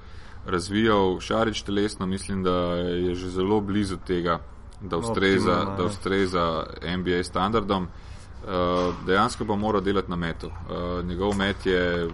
razvijal. 0.46 1.20
Šarič 1.20 1.62
telesno 1.62 2.06
mislim, 2.06 2.42
da 2.42 2.50
je 2.50 3.14
že 3.14 3.30
zelo 3.30 3.60
blizu 3.60 3.96
tega, 4.06 4.40
da 4.80 4.96
ustreza, 4.96 5.52
Optimum, 5.52 5.76
da 5.76 5.84
ustreza 5.84 6.66
NBA 6.98 7.24
standardom. 7.24 7.82
Uh, 7.82 8.94
dejansko 9.06 9.44
pa 9.44 9.56
mora 9.56 9.80
delati 9.80 10.10
na 10.10 10.16
metu. 10.16 10.46
Uh, 10.46 11.04
njegov 11.04 11.36
met 11.36 11.66
je 11.66 12.08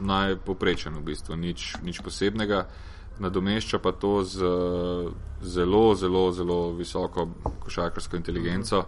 najpoprečen 0.00 0.94
v 0.94 1.00
bistvu, 1.00 1.36
nič, 1.36 1.76
nič 1.82 2.00
posebnega. 2.00 2.66
Nadomešča 3.18 3.78
pa 3.78 3.92
to 3.92 4.24
z 4.24 4.38
zelo, 5.42 5.94
zelo, 5.94 6.32
zelo 6.32 6.72
visoko 6.72 7.28
košarkarsko 7.60 8.16
inteligenco 8.16 8.84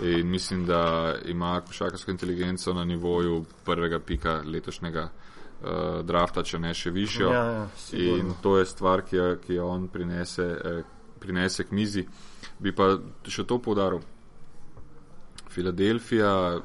in 0.00 0.30
mislim, 0.30 0.66
da 0.66 1.14
ima 1.24 1.60
košarkarsko 1.60 2.10
inteligenco 2.10 2.74
na 2.74 2.84
nivoju 2.84 3.44
prvega 3.64 3.98
pika 3.98 4.42
letošnjega 4.46 5.02
uh, 5.02 6.04
drafta, 6.04 6.42
če 6.42 6.58
ne 6.58 6.74
še 6.74 6.90
višjo. 6.90 7.30
Ja, 7.30 7.44
ja, 7.44 7.68
in 7.92 8.34
to 8.42 8.58
je 8.58 8.66
stvar, 8.66 9.04
ki 9.06 9.16
jo, 9.16 9.28
ki 9.46 9.54
jo 9.54 9.68
on 9.68 9.88
prinese, 9.88 10.42
eh, 10.42 10.82
prinese 11.20 11.64
k 11.64 11.72
mizi. 11.72 12.06
Bi 12.58 12.72
pa 12.72 12.96
še 13.28 13.46
to 13.46 13.58
podaril. 13.62 14.02
Filadelfija, 15.54 16.60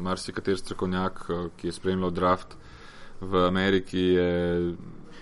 marsikater 0.00 0.56
strokovnjak, 0.56 1.24
eh, 1.28 1.44
ki 1.56 1.68
je 1.68 1.76
spremljal 1.76 2.10
draft 2.10 2.56
v 3.20 3.44
Ameriki, 3.46 4.06
je 4.16 4.74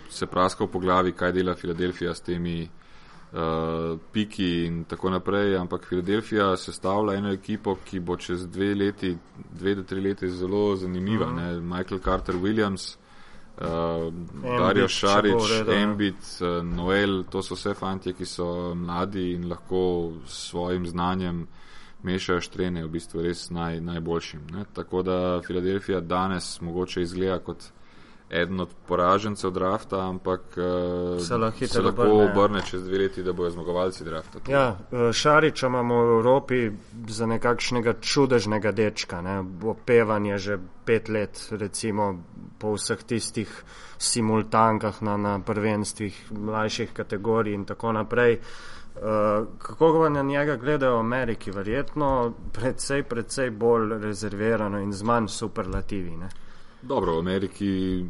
se 0.08 0.26
praskal 0.26 0.66
po 0.66 0.78
glavi, 0.78 1.12
kaj 1.12 1.32
dela 1.32 1.54
Filadelfija 1.54 2.14
s 2.14 2.20
temi 2.20 2.68
uh, 3.32 3.98
piki 4.12 4.64
in 4.66 4.84
tako 4.84 5.10
naprej. 5.10 5.56
Ampak 5.56 5.86
Filadelfija 5.88 6.56
sestavlja 6.56 7.18
eno 7.18 7.32
ekipo, 7.32 7.76
ki 7.84 8.00
bo 8.00 8.16
čez 8.16 8.46
dve 8.46 8.74
leti, 8.74 9.16
dve 9.50 9.74
do 9.74 9.82
tri 9.82 10.00
leti 10.00 10.30
zelo 10.30 10.76
zanimiva. 10.76 11.26
Uh 11.26 11.32
mhm. 11.32 11.40
-huh. 11.40 11.76
Michael 11.76 12.00
Carter 12.00 12.36
Williams, 12.36 12.98
uh, 13.60 13.66
Dario 14.42 14.88
Šarič, 14.88 15.68
Embit, 15.82 16.40
uh, 16.40 16.66
Noel, 16.66 17.24
to 17.24 17.42
so 17.42 17.54
vse 17.54 17.74
fanti, 17.74 18.12
ki 18.12 18.24
so 18.24 18.74
mladi 18.74 19.32
in 19.32 19.48
lahko 19.48 20.12
s 20.26 20.48
svojim 20.50 20.86
znanjem 20.86 21.46
mešajo 22.02 22.40
štrene, 22.40 22.84
v 22.84 22.88
bistvu 22.88 23.22
res 23.22 23.50
naj, 23.50 23.80
najboljšim. 23.80 24.40
Ne? 24.52 24.64
Tako 24.72 25.02
da 25.02 25.40
Filadelfija 25.46 26.00
danes 26.00 26.60
mogoče 26.60 27.02
izgleda 27.02 27.38
kot 27.38 27.64
eden 28.30 28.60
od 28.60 28.68
poražencev 28.86 29.50
drafta, 29.50 30.08
ampak 30.08 30.40
uh, 30.56 31.20
se 31.20 31.36
lahko, 31.36 31.66
se 31.66 31.82
lahko 31.82 32.02
obrne. 32.02 32.30
obrne 32.30 32.62
čez 32.70 32.84
dve 32.84 32.98
leti, 32.98 33.22
da 33.22 33.32
bojo 33.32 33.50
zmagovalci 33.50 34.04
drafta. 34.04 34.38
Ja, 34.48 34.76
eh, 34.92 35.12
Šariča 35.12 35.66
imamo 35.66 36.04
v 36.04 36.18
Evropi 36.18 36.70
za 37.08 37.26
nekakšnega 37.26 37.94
čudežnega 38.00 38.72
dečka, 38.72 39.20
ne? 39.22 39.44
opevan 39.64 40.26
je 40.26 40.38
že 40.38 40.58
pet 40.84 41.08
let, 41.08 41.48
recimo 41.50 42.22
po 42.58 42.74
vseh 42.76 43.02
tistih 43.02 43.64
simultankah 43.98 45.02
na, 45.02 45.16
na 45.16 45.38
prvenstvih 45.40 46.32
mlajših 46.32 46.92
kategorij 46.92 47.54
in 47.54 47.64
tako 47.64 47.92
naprej. 47.92 48.40
Uh, 48.98 49.46
kako 49.58 49.92
ga 49.92 50.08
na 50.08 50.22
njega 50.22 50.56
gledajo 50.56 50.96
v 50.96 51.00
Ameriki? 51.00 51.50
Verjetno 51.50 52.34
predvsej, 52.52 53.02
predvsej 53.02 53.50
bolj 53.50 53.98
rezervirano 54.02 54.80
in 54.80 54.92
z 54.92 55.02
manj 55.02 55.28
superlativi. 55.28 56.16
Ne? 56.16 56.28
Dobro, 56.82 57.14
v 57.14 57.18
Ameriki 57.18 58.04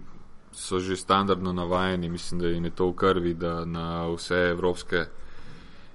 so 0.52 0.80
že 0.80 0.96
standardno 0.96 1.52
navajeni, 1.52 2.08
mislim, 2.08 2.40
da 2.40 2.48
jim 2.48 2.64
je 2.64 2.70
to 2.70 2.88
v 2.88 2.94
krvi, 2.94 3.34
da 3.34 3.64
na 3.64 4.08
vse 4.08 4.48
evropske 4.50 5.04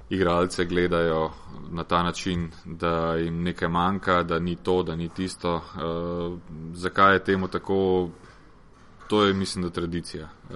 igralce 0.09 0.65
gledajo 0.65 1.31
na 1.71 1.83
ta 1.83 2.03
način, 2.03 2.51
da 2.65 3.15
jim 3.15 3.43
nekaj 3.43 3.67
manjka, 3.67 4.23
da 4.23 4.39
ni 4.39 4.55
to, 4.55 4.83
da 4.83 4.95
ni 4.95 5.09
tisto. 5.09 5.55
Uh, 5.55 6.39
zakaj 6.73 7.13
je 7.13 7.23
temu 7.23 7.47
tako? 7.47 8.09
To 9.07 9.25
je, 9.25 9.33
mislim, 9.33 9.63
da 9.63 9.69
tradicija. 9.69 10.29
Uh, 10.49 10.55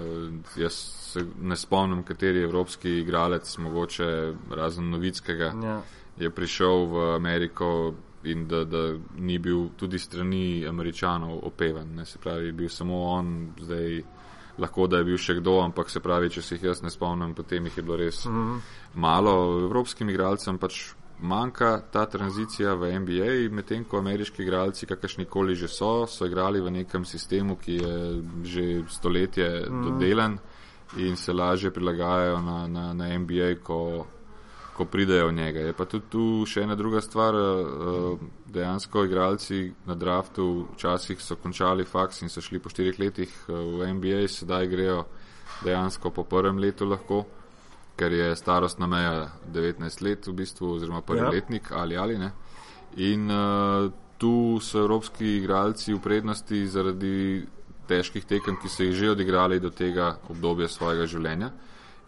jaz 0.56 0.72
se 1.12 1.26
ne 1.42 1.56
spomnim, 1.56 2.02
kateri 2.02 2.42
evropski 2.42 2.98
igralec, 2.98 3.58
mogoče 3.58 4.32
razen 4.50 4.90
Novickega, 4.90 5.52
ja. 5.64 5.80
je 6.18 6.30
prišel 6.30 6.86
v 6.86 7.14
Ameriko 7.14 7.94
in 8.30 8.46
da, 8.48 8.64
da 8.64 8.82
ni 9.16 9.38
bil 9.38 9.68
tudi 9.76 9.98
strani 9.98 10.66
američanov 10.68 11.40
opevan. 11.42 11.94
Ne. 11.94 12.04
Se 12.04 12.18
pravi, 12.18 12.52
bil 12.52 12.68
samo 12.68 13.02
on, 13.02 13.52
zdaj 13.60 14.02
lahko 14.58 14.86
da 14.86 14.98
je 14.98 15.04
bil 15.04 15.18
še 15.18 15.38
kdo, 15.38 15.60
ampak 15.62 15.90
se 15.90 16.00
pravi, 16.00 16.30
če 16.34 16.42
se 16.42 16.56
jih 16.56 16.68
jaz 16.70 16.82
ne 16.82 16.90
spomnim, 16.90 17.34
potem 17.34 17.66
jih 17.68 17.76
je 17.78 17.82
bilo 17.82 17.96
res 17.96 18.24
mm 18.26 18.32
-hmm. 18.32 18.60
malo. 18.94 19.60
Evropskim 19.66 20.10
igralcem 20.10 20.58
pač 20.58 20.94
manjka 21.20 21.82
ta 21.90 22.06
tranzicija 22.06 22.74
v 22.74 22.98
NBA, 22.98 23.50
medtem 23.50 23.84
ko 23.84 23.98
ameriški 23.98 24.42
igralci, 24.42 24.86
kakršnikoli 24.86 25.54
že 25.54 25.68
so, 25.68 26.06
so 26.06 26.26
igrali 26.26 26.60
v 26.60 26.70
nekem 26.70 27.04
sistemu, 27.04 27.56
ki 27.56 27.72
je 27.72 28.22
že 28.44 28.82
stoletje 28.88 29.48
mm 29.48 29.74
-hmm. 29.74 29.84
dodelan 29.84 30.38
in 30.96 31.16
se 31.16 31.32
lažje 31.32 31.70
prilagajajo 31.70 32.42
na, 32.42 32.66
na, 32.66 32.94
na 32.94 33.18
NBA, 33.18 33.54
ko 33.62 34.06
ko 34.78 34.84
pridejo 34.84 35.28
v 35.28 35.34
njega. 35.34 35.60
Je 35.60 35.74
pa 35.74 35.84
tudi 35.90 36.06
tu 36.10 36.24
še 36.46 36.62
ena 36.62 36.76
druga 36.78 37.02
stvar. 37.02 37.34
Eh, 37.34 38.26
dejansko 38.48 39.04
igralci 39.04 39.72
na 39.86 39.94
draftu 39.98 40.68
včasih 40.76 41.20
so 41.20 41.36
končali 41.36 41.84
faks 41.84 42.22
in 42.22 42.30
so 42.32 42.40
šli 42.40 42.62
po 42.62 42.70
štirih 42.70 43.00
letih 43.02 43.32
eh, 43.48 43.52
v 43.52 43.90
NBA, 43.98 44.22
sedaj 44.30 44.70
grejo 44.70 45.02
dejansko 45.64 46.14
po 46.14 46.24
prvem 46.24 46.60
letu 46.62 46.86
lahko, 46.86 47.24
ker 47.98 48.14
je 48.14 48.30
starostna 48.38 48.86
meja 48.86 49.28
19 49.52 50.02
let 50.06 50.26
v 50.30 50.36
bistvu, 50.38 50.76
oziroma 50.78 51.02
prvi 51.02 51.26
ja. 51.26 51.32
letnik 51.34 51.72
ali 51.72 51.96
ali 51.96 52.18
ne. 52.18 52.30
In 53.02 53.26
uh, 53.30 53.90
tu 54.18 54.60
so 54.62 54.78
evropski 54.78 55.36
igralci 55.38 55.92
v 55.94 56.00
prednosti 56.00 56.62
zaradi 56.66 57.42
težkih 57.90 58.24
tekem, 58.24 58.56
ki 58.62 58.68
so 58.70 58.86
jih 58.86 58.94
že 58.94 59.10
odigrali 59.10 59.58
do 59.60 59.70
tega 59.70 60.16
obdobja 60.30 60.68
svojega 60.70 61.06
življenja 61.10 61.50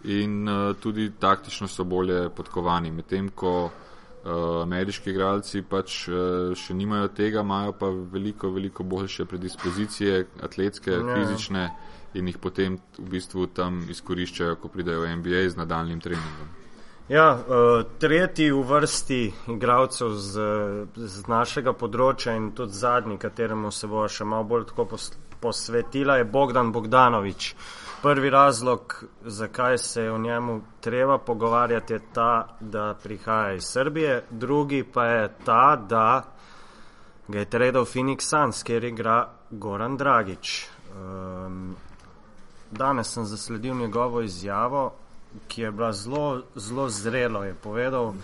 in 0.04 0.48
uh, 0.48 0.76
tudi 0.80 1.12
taktično 1.18 1.68
so 1.68 1.84
bolje 1.84 2.28
podkovani. 2.36 2.90
Medtem 2.90 3.28
ko 3.28 3.64
uh, 3.64 4.62
ameriški 4.62 5.10
igralci 5.10 5.62
pač 5.62 6.06
uh, 6.08 6.54
še 6.56 6.74
nimajo 6.74 7.08
tega, 7.16 7.44
imajo 7.44 7.72
pa 7.72 7.90
veliko, 7.90 8.50
veliko 8.50 8.84
boljše 8.84 9.24
predispozicije, 9.24 10.24
atletske, 10.42 10.90
ja. 10.90 11.16
fizične 11.16 11.68
in 12.14 12.26
jih 12.26 12.38
potem 12.38 12.78
v 12.98 13.10
bistvu 13.10 13.46
tam 13.54 13.84
izkoriščajo, 13.90 14.56
ko 14.58 14.68
pridejo 14.68 15.04
v 15.04 15.12
NBA 15.20 15.44
z 15.50 15.60
nadaljnim 15.60 16.00
treningom. 16.00 16.56
Ja, 17.10 17.34
uh, 17.34 17.82
tretji 17.98 18.52
v 18.54 18.62
vrsti 18.66 19.20
igralcev 19.50 20.14
z, 20.14 20.48
z 20.94 21.26
našega 21.26 21.74
področja 21.74 22.36
in 22.38 22.52
tudi 22.54 22.78
zadnji, 22.78 23.18
kateremu 23.18 23.72
se 23.74 23.90
bo 23.90 24.06
še 24.06 24.24
malo 24.24 24.46
bolj 24.46 24.68
tako 24.70 24.86
posvetila, 25.40 26.20
je 26.20 26.26
Bogdan 26.30 26.70
Bogdanovič. 26.72 27.50
Uh, 27.50 27.89
Prvi 28.02 28.30
razlog, 28.30 29.04
zakaj 29.24 29.78
se 29.78 30.02
je 30.02 30.12
o 30.12 30.18
njemu 30.18 30.60
treba 30.80 31.18
pogovarjati, 31.18 31.92
je 31.92 32.00
ta, 32.12 32.56
da 32.60 32.96
prihaja 33.02 33.52
iz 33.54 33.64
Srbije, 33.64 34.24
drugi 34.30 34.84
pa 34.92 35.04
je 35.04 35.34
ta, 35.44 35.76
da 35.88 36.22
ga 37.28 37.38
je 37.38 37.44
tredal 37.44 37.84
Phoenix 37.84 38.20
Suns, 38.20 38.62
kjer 38.62 38.84
igra 38.84 39.28
Goran 39.50 39.96
Dragič. 39.96 40.66
Um, 40.96 41.76
danes 42.70 43.12
sem 43.12 43.24
zasledil 43.24 43.74
njegovo 43.74 44.20
izjavo, 44.20 44.92
ki 45.48 45.62
je 45.62 45.70
bila 45.70 45.92
zelo, 45.92 46.42
zelo 46.54 46.88
zrelo. 46.88 47.44
Je 47.44 47.54
povedal, 47.54 48.14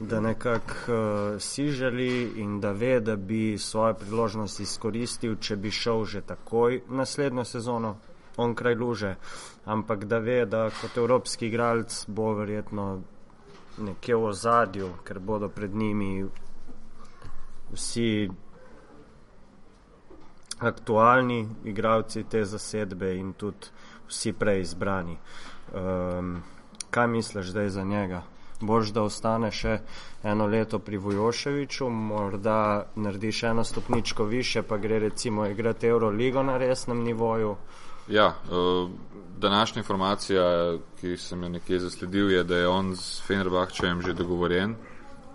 da 0.00 0.20
nekako 0.20 0.74
uh, 0.88 1.40
si 1.40 1.68
želi 1.68 2.32
in 2.36 2.60
da 2.60 2.72
ve, 2.72 3.00
da 3.00 3.16
bi 3.16 3.58
svojo 3.58 3.94
priložnost 3.94 4.60
izkoristil, 4.60 5.36
če 5.36 5.56
bi 5.56 5.70
šel 5.70 6.04
že 6.04 6.20
takoj 6.20 6.82
naslednjo 6.88 7.44
sezono 7.44 7.96
onkraj 8.40 8.74
luže, 8.74 9.14
ampak 9.64 10.04
da 10.04 10.18
ve, 10.18 10.44
da 10.46 10.68
kot 10.80 10.96
evropski 10.96 11.46
igralec 11.46 12.04
bo 12.08 12.32
verjetno 12.34 13.02
nekje 13.78 14.16
v 14.16 14.30
ozadju, 14.32 14.92
ker 15.04 15.18
bodo 15.18 15.48
pred 15.48 15.74
njimi 15.74 16.26
vsi 17.72 18.30
aktualni 20.60 21.48
igralci 21.64 22.24
te 22.24 22.44
zasedbe 22.44 23.14
in 23.16 23.32
tudi 23.32 23.70
vsi 24.08 24.32
prej 24.32 24.60
izbrani. 24.60 25.16
Um, 25.72 26.42
kaj 26.90 27.06
misliš 27.08 27.50
zdaj 27.50 27.68
za 27.68 27.84
njega? 27.84 28.22
Bož, 28.60 28.90
da 28.92 29.02
ostane 29.02 29.48
še 29.50 29.78
eno 30.22 30.46
leto 30.46 30.78
pri 30.84 30.98
Vojoševiču, 31.00 31.88
morda 31.88 32.56
naredi 32.96 33.32
še 33.32 33.54
eno 33.54 33.64
stopničko 33.64 34.24
više, 34.28 34.62
pa 34.62 34.76
gre 34.76 34.98
recimo 34.98 35.46
igrati 35.46 35.88
Euroligo 35.88 36.42
na 36.42 36.58
resnem 36.60 37.00
nivoju. 37.04 37.54
Ja, 38.10 38.26
uh, 38.26 38.90
današnja 39.38 39.80
informacija, 39.80 40.42
ki 41.00 41.16
sem 41.16 41.42
jo 41.42 41.48
nekje 41.48 41.78
zasledil, 41.78 42.30
je, 42.30 42.44
da 42.44 42.56
je 42.56 42.68
on 42.68 42.94
z 42.94 43.22
Fenerbahčem 43.26 44.02
že 44.02 44.12
dogovorjen 44.12 44.74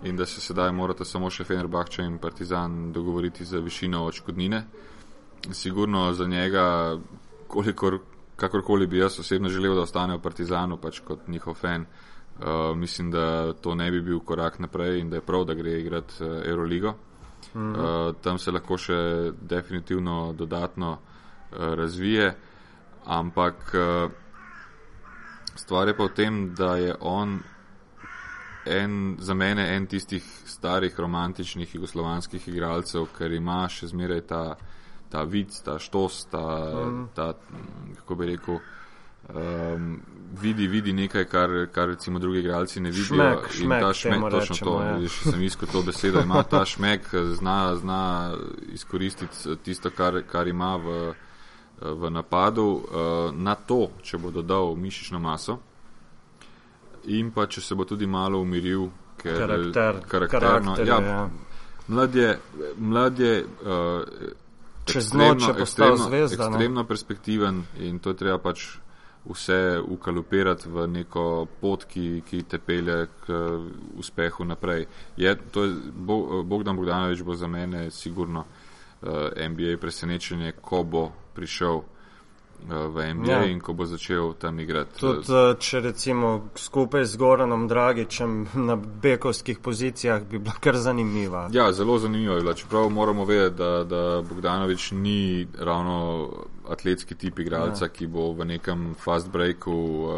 in 0.04 0.16
da 0.16 0.26
se 0.26 0.40
sedaj 0.40 0.72
morate 0.72 1.04
samo 1.04 1.30
še 1.30 1.44
Fenerbahče 1.44 2.02
in 2.04 2.18
Partizan 2.18 2.92
dogovoriti 2.92 3.44
za 3.44 3.58
višino 3.58 4.04
očkodnine. 4.04 4.64
Sigurno 5.52 6.12
za 6.12 6.26
njega, 6.26 6.98
kolikor, 7.48 7.98
kakorkoli 8.36 8.86
bi 8.86 8.98
jaz 8.98 9.20
osebno 9.20 9.48
želel, 9.48 9.74
da 9.74 9.80
ostane 9.80 10.16
v 10.16 10.20
Partizanu, 10.20 10.76
pač 10.76 11.00
kot 11.00 11.28
njihov 11.28 11.54
fan, 11.54 11.86
uh, 11.86 12.76
mislim, 12.76 13.10
da 13.10 13.52
to 13.52 13.74
ne 13.74 13.90
bi 13.90 14.02
bil 14.02 14.20
korak 14.20 14.58
naprej 14.58 15.00
in 15.00 15.10
da 15.10 15.16
je 15.16 15.24
prav, 15.24 15.44
da 15.44 15.54
gre 15.54 15.80
igrati 15.80 16.24
uh, 16.24 16.42
Euroligo. 16.44 16.94
Mm 17.54 17.72
uh, 17.72 18.14
tam 18.22 18.38
se 18.38 18.50
lahko 18.50 18.76
še 18.76 19.32
definitivno 19.40 20.34
dodatno 20.36 20.92
uh, 20.92 21.74
razvije, 21.74 22.34
ampak 23.06 23.74
uh, 23.74 24.10
stvar 25.54 25.88
je 25.88 25.96
pa 25.96 26.04
v 26.04 26.14
tem, 26.14 26.54
da 26.54 26.76
je 26.76 26.94
on 27.00 27.38
en, 28.66 29.16
za 29.18 29.34
mene 29.34 29.76
en 29.76 29.86
tistih 29.86 30.24
starih 30.44 31.00
romantičnih 31.00 31.74
jugoslovanskih 31.74 32.48
igralcev, 32.48 33.06
ker 33.18 33.32
ima 33.32 33.66
še 33.70 33.90
zmeraj 33.92 34.24
ta, 34.26 34.42
ta 35.10 35.22
vid, 35.22 35.54
ta 35.64 35.78
štos, 35.78 36.26
ta, 36.30 36.46
mm. 36.74 37.04
ta 37.14 37.32
kako 38.00 38.14
bi 38.14 38.26
rekel 38.32 38.58
um, 38.58 40.00
vidi, 40.42 40.66
vidi 40.66 40.92
nekaj, 40.92 41.24
kar, 41.30 41.54
kar 41.72 41.88
recimo 41.94 42.18
drugi 42.18 42.42
igralci 42.42 42.80
ne 42.80 42.90
vidijo. 42.90 43.06
Šmek, 43.06 43.50
šmek, 43.52 43.82
ta 43.82 43.92
šmek, 43.94 44.20
točno 44.30 44.40
rečemo, 44.40 44.70
to, 44.70 44.82
ja. 44.82 44.96
vidiš, 44.96 45.20
sem 45.22 45.42
iskal 45.42 45.68
to 45.72 45.82
besedo, 45.86 46.20
ima 46.20 46.42
ta 46.42 46.64
šmek, 46.64 47.08
zna, 47.38 47.76
zna 47.76 48.02
izkoristiti 48.74 49.56
tisto, 49.62 49.90
kar, 49.90 50.22
kar 50.26 50.48
ima 50.48 50.76
v, 50.76 51.14
v 51.80 52.10
napadu. 52.10 52.66
Uh, 52.66 52.82
na 53.36 53.54
to, 53.54 53.90
če 54.02 54.18
bo 54.18 54.30
dodal 54.30 54.74
mišično 54.76 55.18
maso 55.18 55.58
in 57.06 57.30
pa 57.30 57.46
če 57.46 57.60
se 57.60 57.74
bo 57.74 57.84
tudi 57.84 58.06
malo 58.06 58.40
umiril, 58.42 58.88
ker 59.16 59.36
Karakter, 59.38 60.00
karakterno. 60.08 60.74
karakter, 60.74 60.88
ja, 60.88 61.00
ja. 61.00 61.30
Mlad 61.88 62.14
je, 62.14 62.38
mlad 62.76 63.18
je 63.18 63.44
uh, 63.44 64.02
Čez 64.86 65.12
noč 65.14 65.42
je 65.48 65.54
postal 65.54 65.94
ekstremno, 65.94 66.08
zvezda, 66.08 66.48
no. 66.48 66.50
ekstremno 66.50 66.84
perspektiven 66.84 67.62
in 67.78 67.98
to 67.98 68.10
je 68.10 68.16
treba 68.16 68.38
pač 68.38 68.66
vse 69.26 69.78
ukalupirati 69.82 70.68
v 70.70 70.86
neko 70.86 71.46
pot, 71.60 71.84
ki, 71.90 72.22
ki 72.26 72.42
te 72.46 72.58
pelje 72.58 73.06
k 73.26 73.38
uspehu 73.98 74.44
naprej. 74.46 74.86
Je, 75.18 75.34
to 75.50 75.64
je, 75.64 75.74
Bo- 75.90 76.42
Bogdan 76.42 76.76
Bogdanovič 76.76 77.22
bo 77.26 77.34
za 77.34 77.46
mene 77.50 77.90
sigurno 77.90 78.44
NBA 79.48 79.76
presenečenje, 79.80 80.52
ko 80.60 80.82
bo 80.82 81.12
prišel 81.34 81.76
uh, 81.76 81.84
v 82.68 83.14
NBA 83.14 83.32
Ja. 83.32 83.38
ja. 83.38 83.44
in 83.44 83.60
ko 83.60 83.72
bo 83.72 83.84
začel 83.84 84.34
tam 84.34 84.60
igrati. 84.60 85.00
Tudi 85.00 85.32
eh, 85.32 85.54
če 85.60 85.80
recimo 85.80 86.48
skupaj 86.54 87.04
z 87.04 87.16
Goranom 87.16 87.68
Dragičem 87.68 88.46
na 88.54 88.76
bekovskih 88.76 89.58
pozicijah 89.58 90.24
bi 90.24 90.38
bila 90.38 90.54
kar 90.60 90.76
zanimiva. 90.76 91.48
Ja, 91.52 91.72
zelo 91.72 91.98
zanimivo 91.98 92.34
je 92.34 92.40
bilo. 92.40 92.54
Čeprav 92.54 92.90
moramo 92.90 93.24
vedeti, 93.24 93.56
da, 93.56 93.84
da 93.84 94.22
Bogdanovič 94.28 94.90
ni 94.90 95.46
ravno 95.58 96.28
atletski 96.68 97.14
tip 97.14 97.38
igralca, 97.38 97.84
ja. 97.84 97.88
ki 97.88 98.06
bo 98.06 98.32
v 98.32 98.44
nekem 98.44 98.94
fast 98.98 99.30
breaku 99.30 99.72
uh, 99.72 100.10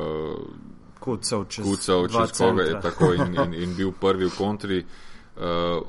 Kucev 1.01 1.45
čez, 1.49 1.65
kucal 1.65 2.09
dva 2.09 2.27
čez 2.27 2.39
koga 2.39 2.65
centra. 2.65 2.81
tako 2.81 3.13
in, 3.15 3.35
in, 3.35 3.55
in 3.63 3.77
bil 3.77 3.93
prvi 3.93 4.27
v 4.27 4.35
kontri. 4.39 4.79
Uh, 4.79 5.09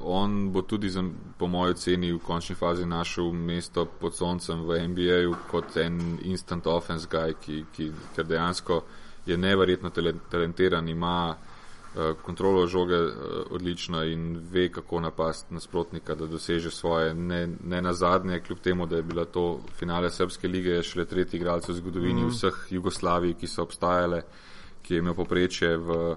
on 0.03 0.51
bo 0.51 0.61
tudi, 0.61 0.89
za, 0.89 1.03
po 1.37 1.47
mojem 1.47 1.73
oceni, 1.73 2.11
v 2.13 2.19
končni 2.19 2.55
fazi 2.55 2.85
našel 2.85 3.31
mesto 3.33 3.85
pod 3.85 4.15
soncem 4.15 4.61
v 4.61 4.87
NBA-ju 4.87 5.35
kot 5.49 5.77
en 5.77 6.19
instant 6.21 6.67
offense 6.67 7.07
guy, 7.09 7.33
ki, 7.41 7.63
ki, 7.73 7.91
ker 8.15 8.27
dejansko 8.29 8.83
je 9.25 9.37
neverjetno 9.37 9.89
tale- 9.89 10.13
talentiran, 10.29 10.87
ima 10.87 11.33
uh, 11.33 12.13
kontrolo 12.21 12.67
žoge 12.67 13.01
uh, 13.01 13.11
odlično 13.49 14.03
in 14.03 14.37
ve, 14.51 14.69
kako 14.69 14.99
napast 14.99 15.49
nasprotnika, 15.51 16.15
da 16.15 16.27
doseže 16.27 16.71
svoje. 16.71 17.13
Ne, 17.13 17.47
ne 17.63 17.81
na 17.81 17.93
zadnje, 17.93 18.39
kljub 18.39 18.59
temu, 18.59 18.85
da 18.85 18.95
je 18.95 19.03
bila 19.03 19.25
to 19.25 19.61
finale 19.75 20.11
Srpske 20.11 20.47
lige, 20.47 20.69
je 20.69 20.83
šele 20.83 21.05
tretji 21.05 21.37
igralec 21.37 21.69
v 21.69 21.73
zgodovini 21.73 22.21
mm. 22.21 22.29
vseh 22.29 22.67
Jugoslavij, 22.69 23.33
ki 23.33 23.47
so 23.47 23.63
obstajale, 23.65 24.21
ki 24.81 24.93
je 24.93 24.99
imel 24.99 25.13
poprečje 25.13 25.77
v 25.77 26.15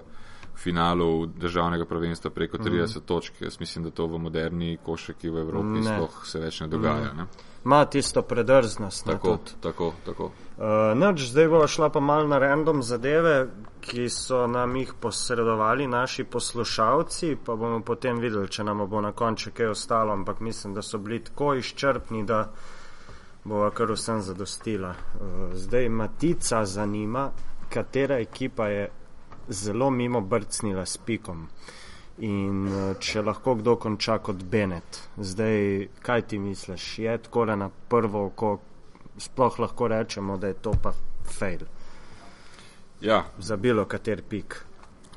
finalu 0.55 1.25
državnega 1.25 1.85
prvenstva 1.85 2.31
preko 2.31 2.57
30 2.57 2.97
mm. 2.97 3.01
točk. 3.05 3.41
Jaz 3.41 3.59
mislim, 3.59 3.83
da 3.83 3.91
to 3.91 4.05
v 4.07 4.17
moderni 4.17 4.77
košarki 4.85 5.29
v 5.29 5.37
Evropi 5.37 5.67
Ne. 5.67 5.81
ne. 5.81 5.95
sploh 5.95 6.25
se 6.25 6.39
več 6.39 6.59
ne 6.61 6.67
dogaja. 6.67 7.13
Ne? 7.13 7.25
Ma 7.63 7.85
tisto 7.85 8.21
predrznost. 8.21 9.05
ne, 9.05 9.13
Tako, 9.13 9.27
tudi. 9.37 9.51
tako, 9.61 9.93
tako. 10.05 10.23
Uh, 10.57 10.97
Noč, 10.97 11.19
zdaj 11.19 11.47
bo 11.47 11.67
šla 11.67 11.89
pa 11.89 11.99
mal 11.99 12.27
na 12.27 12.37
random 12.37 12.83
zadeve, 12.83 13.47
ki 13.81 14.09
so 14.09 14.47
nam 14.47 14.75
jih 14.75 14.93
posredovali 14.99 15.87
naši 15.87 16.23
poslušalci, 16.23 17.37
pa 17.45 17.55
bomo 17.55 17.81
potem 17.81 18.19
videli, 18.19 18.47
če 18.49 18.63
nam 18.63 18.85
bo 18.89 19.01
na 19.01 19.11
koncu 19.11 19.51
kaj 19.51 19.65
ostalo, 19.65 20.13
ampak 20.13 20.39
mislim, 20.39 20.73
da 20.73 20.81
so 20.81 20.97
bili 20.97 21.23
tako 21.23 21.53
izčrpni, 21.55 22.23
da 22.25 22.51
bova 23.43 23.71
kar 23.71 23.91
vsem 23.91 24.21
zadostila. 24.21 24.89
Uh, 24.89 25.53
zdaj 25.53 25.89
Matica 25.89 26.65
zanima, 26.65 27.31
katera 27.69 28.19
ekipa 28.19 28.67
je 28.67 28.89
zelo 29.49 29.89
mimo 29.89 30.21
brcnila 30.21 30.85
s 30.85 30.97
pikom. 30.97 31.47
In 32.17 32.67
uh, 32.67 32.97
če 32.99 33.21
lahko 33.21 33.55
kdo 33.55 33.75
konča 33.81 34.19
kot 34.21 34.43
Benet, 34.43 34.99
zdaj 35.17 35.87
kaj 36.05 36.21
ti 36.29 36.39
misliš, 36.39 36.99
je 36.99 37.17
tako 37.25 37.45
na 37.45 37.69
prvo 37.89 38.25
oko, 38.25 38.59
sploh 39.17 39.59
lahko 39.59 39.87
rečemo, 39.87 40.37
da 40.37 40.47
je 40.47 40.59
to 40.61 40.75
pa 40.83 40.93
fail 41.25 41.65
Ja, 43.01 43.25
za 43.39 43.57
bilo 43.57 43.85
kater 43.85 44.21
pik. 44.29 44.65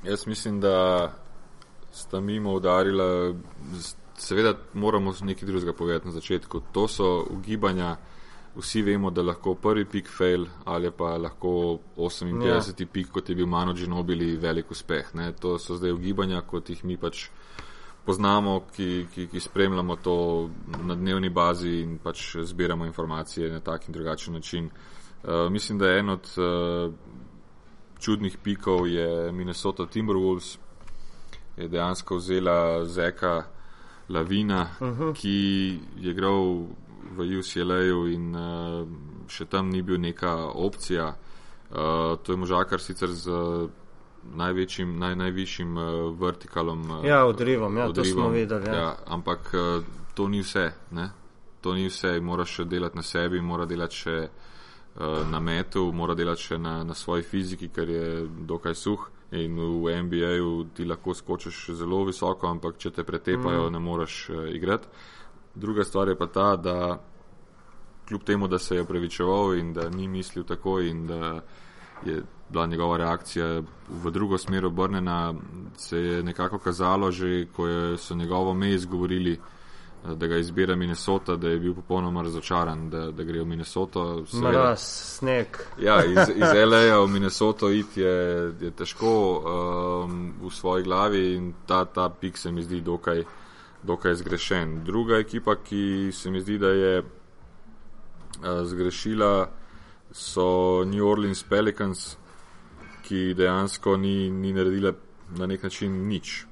jaz 0.03 0.27
mislim, 0.27 0.61
da 0.61 1.13
sta 1.93 2.21
mimo 2.21 2.55
udarila. 2.55 3.35
Seveda 4.19 4.55
moramo 4.75 5.15
nekaj 5.23 5.47
drugega 5.47 5.73
povedati 5.73 6.07
na 6.07 6.13
začetku. 6.13 6.61
To 6.73 6.89
so 6.89 7.27
ugibanja. 7.31 7.97
Vsi 8.57 8.83
vemo, 8.83 9.11
da 9.11 9.23
lahko 9.23 9.55
prvi 9.55 9.85
pik 9.85 10.09
fail 10.09 10.47
ali 10.65 10.91
pa 10.91 11.17
lahko 11.19 11.79
58. 11.97 12.81
Ja. 12.81 12.87
pik, 12.93 13.11
kot 13.13 13.29
je 13.29 13.35
bil 13.35 13.47
Mano 13.47 13.73
Ginobili, 13.73 14.37
velik 14.37 14.71
uspeh. 14.71 15.15
Ne? 15.15 15.33
To 15.41 15.59
so 15.59 15.77
zdaj 15.77 15.93
ugibanja, 15.93 16.41
kot 16.41 16.71
jih 16.71 16.85
mi 16.85 16.97
pač 16.97 17.29
poznamo, 18.07 18.61
ki, 18.77 19.07
ki, 19.15 19.27
ki 19.27 19.41
spremljamo 19.41 19.97
to 19.97 20.49
na 20.85 20.95
dnevni 20.95 21.31
bazi 21.31 21.81
in 21.83 21.99
pač 21.99 22.37
zbiramo 22.43 22.87
informacije 22.87 23.51
na 23.53 23.61
tak 23.61 23.89
in 23.89 23.95
drugačen 23.95 24.35
način. 24.35 24.71
Uh, 25.25 25.51
mislim, 25.51 25.79
da 25.79 25.89
je 25.89 25.99
en 25.99 26.09
od 26.09 26.31
uh, 26.37 26.95
čudnih 27.99 28.39
pikov 28.43 28.89
je 28.89 29.33
Minnesota 29.33 29.87
Timberwolves, 29.87 30.59
je 31.57 31.69
dejansko 31.69 32.17
vzela 32.17 32.85
Zeka 32.85 33.43
Lavina, 34.09 34.69
uh 34.81 34.89
-huh. 34.89 35.15
ki 35.15 35.81
je 35.97 36.11
igral 36.11 36.67
v 37.17 37.39
UCLA-ju 37.39 38.07
in 38.13 38.35
uh, 38.35 38.87
še 39.29 39.47
tam 39.51 39.71
ni 39.71 39.83
bil 39.83 40.01
neka 40.01 40.35
opcija. 40.55 41.15
Uh, 41.71 42.17
to 42.23 42.33
je 42.33 42.37
možakar 42.37 42.81
sicer 42.81 43.11
z 43.11 43.33
največjim, 44.35 44.99
naj, 44.99 45.17
najvišjim 45.17 45.77
uh, 45.77 45.85
vertikalom. 46.21 46.91
Uh, 46.91 47.07
Ja, 47.07 47.25
odrivom, 47.27 47.77
ja, 47.77 47.93
to 47.93 48.05
smo 48.05 48.29
videli, 48.29 48.67
ja. 48.67 48.75
Ja, 48.75 48.97
ampak 49.07 49.55
uh, 49.55 49.85
to 50.15 50.29
ni 50.29 50.43
vse. 50.43 50.71
Ne? 50.91 51.11
To 51.61 51.75
ni 51.75 51.89
vse, 51.89 52.21
moraš 52.21 52.61
še 52.61 52.65
delati 52.65 52.97
na 52.97 53.03
sebi, 53.03 53.41
mora 53.41 53.67
delati 53.67 53.97
še 53.97 54.17
uh, 54.29 55.27
na 55.31 55.41
metu, 55.41 55.91
mora 55.93 56.15
delati 56.15 56.51
še 56.51 56.59
na, 56.59 56.83
na 56.85 56.95
svoji 56.95 57.23
fiziki, 57.23 57.69
ker 57.69 57.91
je 57.91 58.09
dokaj 58.47 58.75
suh. 58.75 59.11
In 59.35 59.59
v 59.59 59.91
NBA-ju 60.07 60.51
ti 60.77 60.85
lahko 60.87 61.15
skočiš 61.15 61.73
zelo 61.75 62.05
visoko, 62.07 62.47
ampak 62.47 62.79
če 62.79 62.93
te 62.95 63.05
pretepajo, 63.05 63.67
mm. 63.67 63.73
ne 63.75 63.81
moreš 63.83 64.19
uh, 64.31 64.45
igrati. 64.55 64.89
Druga 65.57 65.85
stvar 65.85 66.09
je 66.09 66.17
pa 66.17 66.27
ta, 66.27 66.57
da 66.57 66.99
kljub 68.09 68.23
temu, 68.23 68.49
da 68.49 68.59
se 68.59 68.75
je 68.75 68.83
opravičeval 68.83 69.55
in 69.55 69.73
da 69.73 69.89
ni 69.91 70.09
mislil 70.09 70.45
tako 70.45 70.81
in 70.81 71.07
da 71.07 71.41
je 72.05 72.23
bila 72.49 72.67
njegova 72.67 72.97
reakcija 72.97 73.63
v 73.91 74.11
drugo 74.11 74.39
smer 74.39 74.67
obrnjena, 74.67 75.35
se 75.77 75.99
je 75.99 76.23
nekako 76.23 76.59
kazalo 76.59 77.11
že, 77.11 77.47
ko 77.47 77.67
je, 77.67 77.99
so 77.99 78.15
njegovo 78.15 78.53
ime 78.53 78.71
izgovorili, 78.71 79.33
eh, 79.33 80.15
da 80.15 80.27
ga 80.27 80.37
izbira 80.37 80.77
Minnesota, 80.77 81.37
da 81.37 81.49
je 81.49 81.59
bil 81.59 81.75
popolnoma 81.75 82.23
razočaran, 82.23 82.91
da, 82.91 83.11
da 83.11 83.25
gre 83.25 83.41
v 83.41 83.47
Minnesoto. 83.47 84.23
Seveda- 84.27 84.51
Mraz, 84.53 84.81
sneg. 85.19 85.47
Ja, 85.81 86.05
iz, 86.05 86.29
iz 86.29 86.69
LA-ja 86.69 87.01
v 87.01 87.09
Minnesoto 87.09 87.71
iti 87.71 88.01
je, 88.01 88.15
je 88.61 88.71
težko 88.71 89.43
um, 90.05 90.35
v 90.41 90.51
svoji 90.51 90.85
glavi 90.85 91.35
in 91.35 91.55
ta, 91.67 91.85
ta 91.85 92.09
pik 92.11 92.39
se 92.39 92.53
mi 92.53 92.63
zdi 92.63 92.81
dokaj, 92.81 93.25
dokaj 93.87 94.15
zgrešen. 94.15 94.85
Druga 94.85 95.17
ekipa, 95.23 95.57
ki 95.57 96.11
se 96.13 96.31
mi 96.31 96.41
zdi, 96.41 96.59
da 96.59 96.69
je 96.69 96.99
uh, 97.01 97.07
zgrešila, 98.65 99.51
so 100.13 100.85
New 100.85 101.07
Orleans 101.07 101.43
Pelicans, 101.43 102.17
ki 103.07 103.35
dejansko 103.35 103.97
ni, 103.97 104.31
ni 104.31 104.53
naredila 104.53 104.93
na 105.39 105.47
nek 105.47 105.63
način 105.63 106.09
nič. 106.09 106.47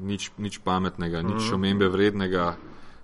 Nič, 0.00 0.30
nič 0.38 0.60
pametnega, 0.64 1.22
nič 1.22 1.52
omembe 1.52 1.88
vrednega, 1.88 2.54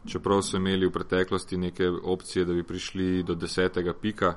čeprav 0.08 0.42
so 0.42 0.56
imeli 0.56 0.86
v 0.86 0.92
preteklosti 0.92 1.56
neke 1.56 1.88
opcije, 1.88 2.44
da 2.44 2.52
bi 2.52 2.62
prišli 2.62 3.22
do 3.22 3.34
desetega 3.34 3.92
pika 3.92 4.36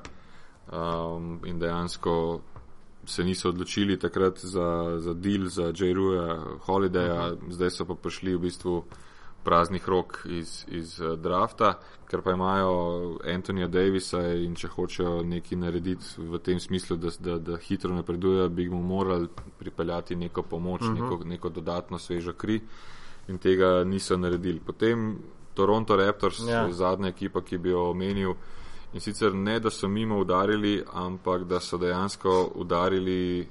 um, 0.72 1.40
in 1.44 1.58
dejansko 1.58 2.40
se 3.04 3.24
niso 3.24 3.48
odločili 3.48 3.98
takrat 3.98 4.38
za, 4.38 4.96
za 4.98 5.14
deal 5.14 5.46
za 5.46 5.72
J.R.U.ja, 5.76 6.44
Holidaya, 6.66 7.32
uh 7.32 7.38
-huh. 7.38 7.52
zdaj 7.52 7.70
so 7.70 7.84
pa 7.84 7.94
prišli 7.94 8.36
v 8.36 8.38
bistvu 8.38 8.84
praznih 9.44 9.88
rok 9.88 10.26
iz, 10.28 10.64
iz 10.68 11.00
uh, 11.00 11.18
drafta, 11.18 11.78
ker 12.10 12.22
pa 12.22 12.32
imajo 12.32 13.18
Antonija 13.34 13.68
Davisa 13.68 14.20
in 14.34 14.54
če 14.54 14.68
hočejo 14.68 15.22
nekaj 15.22 15.58
narediti 15.58 16.04
v 16.18 16.38
tem 16.38 16.60
smislu, 16.60 16.96
da, 16.96 17.08
da, 17.18 17.38
da 17.38 17.56
hitro 17.56 17.94
napredujejo, 17.94 18.48
bi 18.48 18.68
mu 18.68 18.82
morali 18.82 19.28
pripeljati 19.58 20.16
neko 20.16 20.42
pomoč, 20.42 20.82
uh 20.82 20.88
-huh. 20.88 20.94
neko, 20.94 21.24
neko 21.24 21.48
dodatno 21.48 21.98
svežo 21.98 22.32
kri. 22.32 22.60
in 23.28 23.38
tega 23.38 23.84
niso 23.84 24.16
naredili. 24.16 24.60
Potem 24.60 25.18
Toronto 25.54 25.96
Raptors, 25.96 26.40
ja. 26.48 26.72
zadnja 26.72 27.08
ekipa, 27.08 27.42
ki 27.42 27.58
bi 27.58 27.70
jo 27.70 27.90
omenil. 27.90 28.34
In 28.92 29.00
sicer 29.00 29.34
ne, 29.34 29.60
da 29.60 29.70
so 29.70 29.88
mimo 29.88 30.18
udarili, 30.18 30.84
ampak 30.92 31.44
da 31.44 31.60
so 31.60 31.78
dejansko 31.78 32.50
udarili 32.54 33.48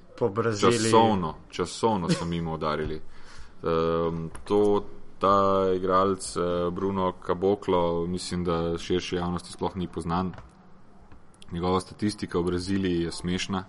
časovno, 0.61 1.35
časovno 1.49 2.09
so 2.09 2.25
mimo 2.25 2.53
udarili. 2.53 3.01
Um, 3.63 4.31
to, 4.43 4.85
ta 5.19 5.65
igralec 5.75 6.35
uh, 6.35 6.73
Bruno 6.73 7.13
Caboclo, 7.25 8.07
mislim, 8.07 8.43
da 8.43 8.77
širši 8.77 9.15
javnosti 9.15 9.51
sploh 9.51 9.75
ni 9.75 9.87
poznan. 9.87 10.33
Njegova 11.51 11.79
statistika 11.79 12.39
v 12.39 12.43
Braziliji 12.43 13.01
je 13.01 13.11
smešna. 13.11 13.63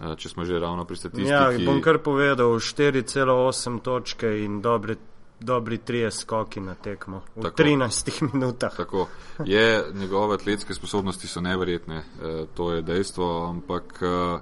Uh, 0.00 0.16
če 0.16 0.28
smo 0.28 0.44
že 0.44 0.58
ravno 0.58 0.84
pri 0.84 0.96
statistiki. 0.96 1.30
Ja, 1.30 1.50
bom 1.66 1.80
kar 1.82 1.98
povedal, 1.98 2.58
4,8 2.58 3.80
točke 3.80 4.38
in 4.44 4.60
dobre 4.60 4.96
dobri 5.42 5.78
trije 5.78 6.10
skoki 6.10 6.60
na 6.60 6.74
tekmo 6.74 7.22
v 7.36 7.42
tako, 7.42 7.62
13 7.62 8.22
minutah. 8.32 8.76
Tako. 8.76 9.08
Je, 9.44 9.84
njegove 9.94 10.34
atletske 10.34 10.74
sposobnosti 10.74 11.26
so 11.26 11.40
neverjetne, 11.40 11.96
e, 11.96 12.46
to 12.54 12.72
je 12.72 12.82
dejstvo, 12.82 13.46
ampak 13.46 14.02
e, 14.02 14.38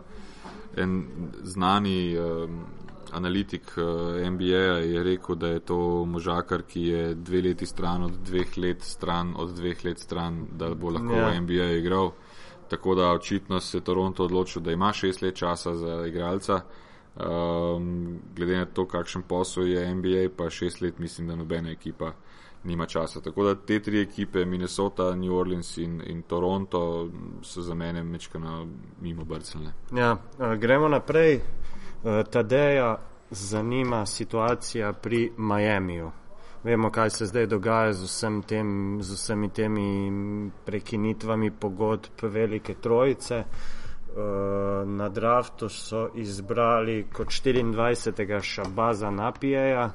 en 0.82 1.06
znani 1.42 2.14
e, 2.14 2.20
analitik 3.12 3.72
e, 3.76 4.30
NBA 4.30 4.64
je 4.78 5.02
rekel, 5.02 5.34
da 5.34 5.48
je 5.48 5.60
to 5.60 6.04
možakar, 6.04 6.62
ki 6.62 6.82
je 6.82 7.14
dve 7.14 7.42
leti 7.42 7.66
stran 7.66 8.02
od 8.02 8.12
dveh 8.24 8.58
let 8.58 8.82
stran 8.82 9.34
od 9.36 9.54
dveh 9.54 9.84
let 9.84 9.98
stran, 9.98 10.46
da 10.52 10.74
bo 10.74 10.90
lahko 10.90 11.14
ja. 11.14 11.28
v 11.28 11.40
NBA 11.40 11.70
igral. 11.78 12.10
Tako 12.68 12.94
da 12.94 13.10
očitno 13.10 13.60
se 13.60 13.78
je 13.78 13.84
Toronto 13.84 14.24
odločil, 14.24 14.62
da 14.62 14.72
ima 14.72 14.92
šest 14.92 15.22
let 15.22 15.34
časa 15.34 15.74
za 15.74 16.06
igralca. 16.06 16.60
Um, 17.28 18.18
glede 18.37 18.56
na 18.56 18.64
to, 18.64 18.87
kakšen 18.88 19.22
posel 19.22 19.66
je 19.66 19.94
NBA, 19.94 20.28
pa 20.37 20.50
šest 20.50 20.80
let, 20.80 20.98
mislim, 20.98 21.28
da 21.28 21.37
nobena 21.37 21.70
ekipa 21.70 22.12
nima 22.64 22.87
časa. 22.87 23.20
Tako 23.20 23.44
da 23.44 23.54
te 23.54 23.80
tri 23.83 24.00
ekipe, 24.00 24.44
Minnesota, 24.44 25.14
New 25.14 25.35
Orleans 25.35 25.78
in, 25.78 26.02
in 26.06 26.22
Toronto, 26.22 27.09
so 27.42 27.62
za 27.62 27.74
mene 27.74 28.02
mečkano 28.02 28.68
mimo 29.00 29.24
brcljne. 29.24 29.72
Ja, 29.96 30.16
gremo 30.56 30.88
naprej. 30.88 31.35
Uh, 31.37 31.42
Tadeja 32.30 32.98
zanima 33.30 34.06
situacija 34.06 34.92
pri 34.92 35.33
Miamiju. 35.37 36.11
Vemo, 36.64 36.90
kaj 36.90 37.11
se 37.11 37.26
zdaj 37.26 37.46
dogaja 37.46 37.92
z, 37.92 38.04
vsem 38.04 38.42
tem, 38.42 38.98
z 39.02 39.14
vsemi 39.14 39.48
temi 39.48 40.11
prekinitvami 40.64 41.50
pogodb 41.50 42.22
velike 42.22 42.74
trojice. 42.74 43.38
Uh, 43.38 43.79
na 44.86 45.08
draftu 45.08 45.68
so 45.68 46.08
izbrali 46.14 47.06
kot 47.12 47.28
24. 47.28 48.42
šabaza 48.42 49.10
napijeja. 49.10 49.90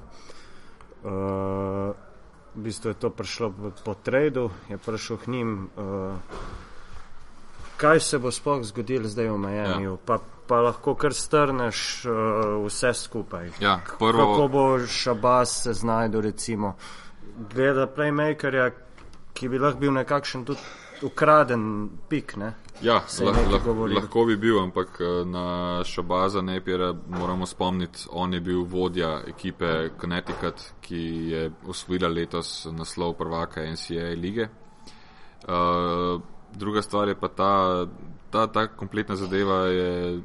Uh, 1.04 1.12
v 2.56 2.62
bistvu 2.64 2.90
je 2.90 2.94
to 2.94 3.10
prišlo 3.10 3.50
po, 3.52 3.72
po 3.86 3.94
tradu, 3.94 4.50
je 4.70 4.78
prišel 4.78 5.18
k 5.18 5.28
njim. 5.28 5.70
Uh, 5.78 6.16
kaj 7.78 8.00
se 8.00 8.20
bo 8.20 8.32
sploh 8.32 8.64
zgodilo 8.64 9.08
zdaj 9.08 9.30
v 9.30 9.38
Miami? 9.38 9.84
Ja. 9.84 9.98
Pa, 10.06 10.18
pa 10.48 10.62
lahko 10.62 10.96
kar 10.96 11.14
strneš 11.14 12.06
uh, 12.06 12.16
vse 12.66 12.94
skupaj. 12.94 13.52
Ja, 13.60 13.80
prvo... 14.00 14.34
Kako 14.34 14.48
bo 14.48 14.80
šabaz 14.88 15.50
se 15.50 15.74
znašel, 15.74 16.22
recimo, 16.22 16.76
gleda 17.54 17.88
playmakerja, 17.88 18.72
ki 19.34 19.50
bi 19.50 19.60
lahko 19.60 19.80
bil 19.80 19.94
nekakšen 19.94 20.46
tudi 20.46 20.62
ukraden 21.02 21.90
pik. 22.10 22.38
Ne? 22.38 22.54
Ja, 22.82 23.04
lah, 23.24 23.38
lah, 23.52 23.88
lahko 23.88 24.26
bi 24.26 24.36
bil, 24.36 24.60
ampak 24.60 25.00
eh, 25.00 25.24
na 25.26 25.80
Šabaza 25.84 26.42
Nepira 26.42 26.94
moramo 27.08 27.46
spomniti, 27.46 28.08
on 28.12 28.34
je 28.34 28.42
bil 28.42 28.64
vodja 28.64 29.22
ekipe 29.28 29.90
Connecticut, 30.02 30.74
ki 30.82 31.02
je 31.32 31.52
osvojila 31.68 32.10
letos 32.12 32.68
naslov 32.72 33.16
prvaka 33.18 33.64
NCAA 33.64 34.16
lige. 34.20 34.50
Uh, 35.46 36.22
druga 36.56 36.82
stvar 36.82 37.08
je 37.08 37.16
pa 37.16 37.28
ta, 37.28 37.86
ta, 38.32 38.48
ta 38.48 38.68
kompletna 38.68 39.16
zadeva 39.16 39.66
je 39.70 40.22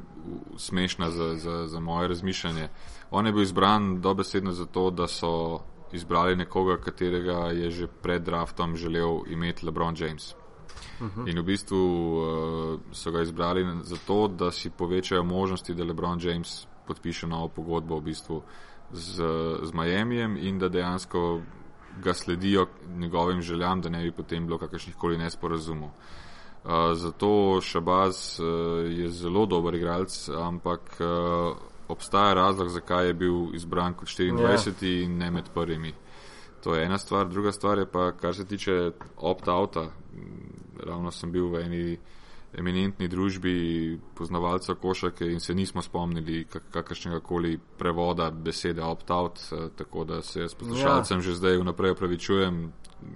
smešna 0.57 1.11
za, 1.11 1.35
za, 1.35 1.67
za 1.67 1.79
moje 1.79 2.07
razmišljanje. 2.07 2.69
On 3.11 3.25
je 3.25 3.31
bil 3.31 3.43
izbran 3.43 4.01
dobesedno 4.01 4.51
zato, 4.51 4.89
da 4.89 5.07
so 5.07 5.61
izbrali 5.93 6.35
nekoga, 6.35 6.77
katerega 6.77 7.51
je 7.51 7.71
že 7.71 7.87
pred 7.87 8.23
draftom 8.23 8.75
želel 8.75 9.19
imeti 9.27 9.65
LeBron 9.65 9.95
James. 9.97 10.35
-huh. 11.01 11.29
In 11.29 11.39
v 11.39 11.43
bistvu 11.43 11.77
uh, 11.77 12.79
so 12.91 13.11
ga 13.11 13.21
izbrali 13.21 13.65
zato, 13.83 14.27
da 14.27 14.51
si 14.51 14.69
povečajo 14.69 15.23
možnosti, 15.23 15.73
da 15.73 15.83
LeBron 15.83 16.19
James 16.21 16.67
podpiše 16.87 17.27
novo 17.27 17.47
pogodbo 17.47 17.97
v 17.97 18.01
bistvu 18.01 18.41
z, 18.91 19.23
z 19.63 19.73
Miamijem 19.73 20.37
in 20.37 20.59
da 20.59 20.69
dejansko 20.69 21.41
ga 22.03 22.13
sledijo 22.13 22.67
njegovim 22.97 23.41
željam, 23.41 23.81
da 23.81 23.89
ne 23.89 24.03
bi 24.03 24.11
potem 24.11 24.45
bilo 24.45 24.57
kakršnih 24.57 24.95
koli 24.95 25.17
nesporazumov. 25.17 25.89
Uh, 25.89 26.71
zato 26.93 27.61
Šabaz 27.61 28.39
uh, 28.39 28.45
je 28.91 29.09
zelo 29.09 29.45
dober 29.45 29.75
igralec, 29.75 30.29
ampak 30.29 30.81
uh, 30.99 31.57
obstaja 31.87 32.33
razlog, 32.33 32.69
zakaj 32.69 33.07
je 33.07 33.13
bil 33.13 33.55
izbran 33.55 33.93
kot 33.93 34.07
24 34.07 34.31
yeah. 34.31 34.83
Ja. 34.83 35.03
in 35.03 35.17
ne 35.17 35.31
med 35.31 35.49
prvimi. 35.53 35.93
To 36.63 36.75
je 36.75 36.85
ena 36.85 36.97
stvar, 36.97 37.27
druga 37.27 37.51
stvar 37.51 37.77
je 37.77 37.85
pa, 37.91 38.11
kar 38.11 38.35
se 38.35 38.45
tiče 38.45 38.91
opt-outa 39.17 39.89
ravno 40.85 41.11
sem 41.11 41.31
bil 41.31 41.49
v 41.49 41.63
eni 41.65 41.97
eminentni 42.57 43.07
družbi 43.07 43.99
poznavalcev 44.15 44.75
košake 44.75 45.25
in 45.31 45.39
se 45.39 45.53
nismo 45.55 45.81
spomnili 45.81 46.45
kakršnega 46.71 47.19
koli 47.19 47.59
prevoda 47.77 48.31
besede 48.31 48.83
opt-out, 48.83 49.39
eh, 49.51 49.69
tako 49.75 50.03
da 50.03 50.21
se 50.21 50.49
s 50.49 50.55
poslušalcem 50.55 51.17
ja. 51.17 51.21
že 51.21 51.35
zdaj 51.35 51.57
vnaprej 51.57 51.91
opravičujem. 51.91 52.71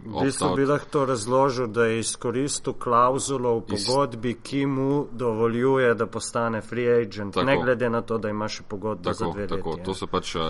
V 0.06 0.24
bistvu 0.24 0.56
bi 0.56 0.66
lahko 0.66 1.06
razložil, 1.06 1.68
da 1.68 1.86
je 1.86 2.00
izkoristil 2.00 2.74
klauzulo 2.74 3.60
v 3.60 3.62
pogodbi, 3.62 4.34
ki 4.44 4.66
mu 4.66 5.08
dovoljuje, 5.12 5.94
da 5.94 6.08
postane 6.08 6.62
free 6.62 7.02
agent, 7.02 7.34
tako, 7.34 7.46
ne 7.46 7.58
glede 7.62 7.90
na 7.90 8.02
to, 8.02 8.18
da 8.18 8.30
ima 8.30 8.48
še 8.50 8.64
pogodbo 8.64 9.04
tako, 9.04 9.18
za 9.18 9.32
dve 9.32 9.48
leti. 9.48 9.84
To 9.86 9.94
so 9.94 10.08
pač 10.08 10.36
uh, 10.36 10.42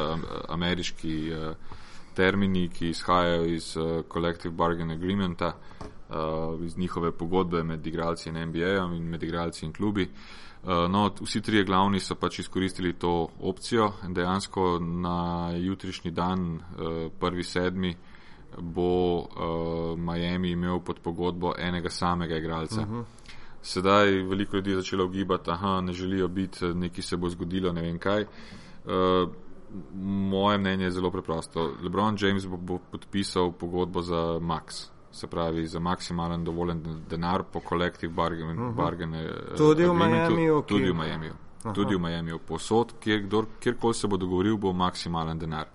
ameriški 0.49 1.17
uh, 1.33 1.75
termini, 2.15 2.69
ki 2.69 2.89
izhajajo 2.89 3.45
iz 3.45 3.75
uh, 3.75 4.05
Collective 4.13 4.55
Bargain 4.55 4.91
Agreementa. 4.91 5.47
Uh, 5.47 5.94
uh, 6.09 6.65
iz 6.65 6.77
njihove 6.77 7.11
pogodbe 7.11 7.63
med 7.63 7.87
igralci 7.87 8.29
in 8.29 8.35
NBA-jem 8.35 8.93
in 8.93 9.03
med 9.09 9.23
igralci 9.23 9.65
in 9.65 9.73
klubi. 9.73 10.11
Uh, 10.63 10.91
no, 10.91 11.11
vsi 11.21 11.41
trije 11.41 11.63
glavni 11.63 11.99
so 11.99 12.15
pač 12.15 12.39
izkoristili 12.39 12.93
to 12.93 13.29
opcijo 13.39 13.91
in 14.05 14.13
dejansko 14.13 14.79
na 14.79 15.51
jutrišnji 15.57 16.11
dan, 16.11 16.55
uh, 16.55 17.11
prvi 17.19 17.43
sedmi, 17.43 17.95
bo 18.59 19.17
uh, 19.17 19.99
Miami 19.99 20.51
imel 20.51 20.79
pod 20.79 20.99
pogodbo 20.99 21.53
enega 21.57 21.89
samega 21.89 22.37
igralca. 22.37 22.81
Uh 22.81 22.87
mhm. 22.87 22.95
-huh. 22.95 23.03
Sedaj 23.61 24.11
veliko 24.11 24.55
ljudi 24.55 24.69
je 24.69 24.75
začelo 24.75 25.05
ugibati, 25.05 25.43
da 25.45 25.81
ne 25.81 25.93
želijo 25.93 26.27
biti, 26.27 26.65
nekaj 26.65 27.01
se 27.01 27.17
bo 27.17 27.29
zgodilo, 27.29 27.73
ne 27.73 27.81
vem 27.81 27.99
kaj. 27.99 28.21
Uh, 28.21 29.31
moje 30.29 30.57
mnenje 30.57 30.83
je 30.83 30.91
zelo 30.91 31.11
preprosto. 31.11 31.73
LeBron 31.83 32.17
James 32.19 32.45
bo, 32.47 32.57
bo 32.57 32.79
podpisal 32.91 33.51
pogodbo 33.51 34.01
za 34.01 34.39
Max 34.39 34.94
se 35.15 35.27
pravi 35.27 35.67
za 35.67 35.79
maksimalen 35.79 36.43
dovoljen 36.43 36.83
denar 37.09 37.43
po 37.53 37.59
kolektiv 37.59 38.09
bargain, 38.09 38.59
uh 38.59 38.65
-huh. 38.65 38.75
bargain 38.75 39.15
eh, 39.15 39.29
tudi 39.57 39.85
v 39.85 39.93
Miami. 39.93 40.63
Tudi 40.67 40.91
v 40.91 40.95
Miami. 40.95 41.31
Tudi 41.73 41.95
v 41.95 41.99
Miami. 41.99 42.31
Posod, 42.47 42.93
kjer, 42.99 43.27
kjerkoli 43.59 43.93
se 43.93 44.07
bo 44.07 44.17
dogovoril, 44.17 44.57
bo 44.57 44.73
maksimalen 44.73 45.39
denar. 45.39 45.67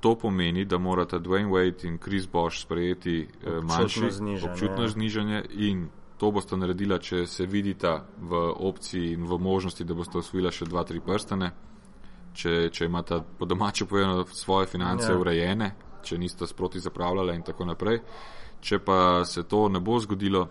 To 0.00 0.14
pomeni, 0.14 0.64
da 0.64 0.78
morata 0.78 1.18
Dwayne 1.18 1.50
Wade 1.50 1.88
in 1.88 1.98
Chris 1.98 2.28
Bosch 2.28 2.62
sprejeti 2.62 3.28
eh, 3.46 3.60
manjše 3.62 4.10
znižanje, 4.10 4.50
občutno 4.52 4.88
znižanje 4.88 5.44
in 5.50 5.88
to 6.18 6.30
boste 6.30 6.56
naredila, 6.56 6.98
če 6.98 7.26
se 7.26 7.46
vidita 7.46 8.04
v 8.18 8.36
opciji 8.56 9.12
in 9.12 9.24
v 9.26 9.38
možnosti, 9.38 9.84
da 9.84 9.94
boste 9.94 10.18
osvojila 10.18 10.50
še 10.50 10.64
dva, 10.64 10.84
tri 10.84 11.00
prstane, 11.00 11.52
če, 12.32 12.70
če 12.70 12.84
imata 12.84 13.22
po 13.38 13.46
domače 13.46 13.84
povedano 13.84 14.24
svoje 14.24 14.66
finance 14.66 15.12
ja. 15.12 15.18
urejene, 15.18 15.74
če 16.02 16.18
nista 16.18 16.46
sproti 16.46 16.80
zapravljala 16.80 17.34
in 17.34 17.42
tako 17.42 17.64
naprej. 17.64 18.00
Če 18.60 18.78
pa 18.84 19.24
se 19.24 19.42
to 19.48 19.68
ne 19.68 19.80
bo 19.80 19.98
zgodilo, 20.00 20.48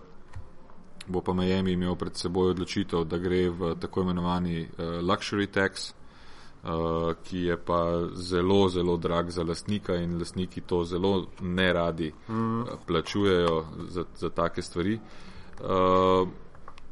bo 1.08 1.22
pa 1.22 1.34
Miami 1.34 1.74
imel 1.74 1.95
pred 1.95 2.18
seboj 2.18 2.54
odločitev, 2.54 3.06
da 3.06 3.18
gre 3.18 3.50
v 3.50 3.76
tako 3.82 4.06
imenovani 4.06 4.62
uh, 4.62 5.00
luxury 5.06 5.47
tax, 5.50 5.91
uh, 6.64 7.14
ki 7.24 7.45
je 7.50 7.58
pa 7.58 7.80
zelo, 8.14 8.70
zelo 8.70 8.97
drag 8.97 9.30
za 9.30 9.43
lastnika 9.43 9.95
in 9.95 10.18
lastniki 10.20 10.62
to 10.62 10.84
zelo 10.86 11.28
ne 11.41 11.74
radi 11.74 12.12
mm. 12.28 12.62
uh, 12.62 12.68
plačujejo 12.88 13.66
za, 13.89 14.06
za 14.18 14.30
take 14.30 14.62
stvari. 14.62 15.00
Uh, 15.60 16.28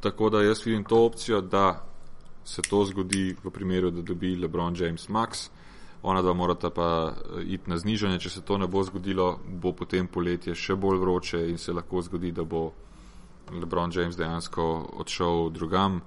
tako 0.00 0.30
da 0.30 0.42
jaz 0.42 0.66
vidim 0.66 0.84
to 0.84 1.04
opcijo, 1.04 1.40
da 1.40 1.84
se 2.44 2.62
to 2.62 2.84
zgodi 2.84 3.36
v 3.44 3.50
primeru, 3.50 3.90
da 3.90 4.02
dobi 4.02 4.36
LeBron 4.36 4.74
James 4.78 5.08
Max 5.08 5.50
ona 6.08 6.22
dva 6.22 6.32
morata 6.34 6.70
pa 6.70 6.88
eh, 7.08 7.42
iti 7.46 7.70
na 7.70 7.76
znižanje. 7.76 8.18
Če 8.18 8.30
se 8.30 8.42
to 8.42 8.58
ne 8.58 8.66
bo 8.66 8.82
zgodilo, 8.82 9.28
bo 9.46 9.72
potem 9.72 10.06
poletje 10.08 10.54
še 10.54 10.76
bolj 10.76 10.98
vroče 10.98 11.42
in 11.46 11.58
se 11.58 11.72
lahko 11.72 12.02
zgodi, 12.02 12.32
da 12.32 12.44
bo 12.44 12.70
LeBron 13.50 13.90
James 13.90 14.16
dejansko 14.16 14.64
odšel 14.98 15.50
drugam. 15.50 16.00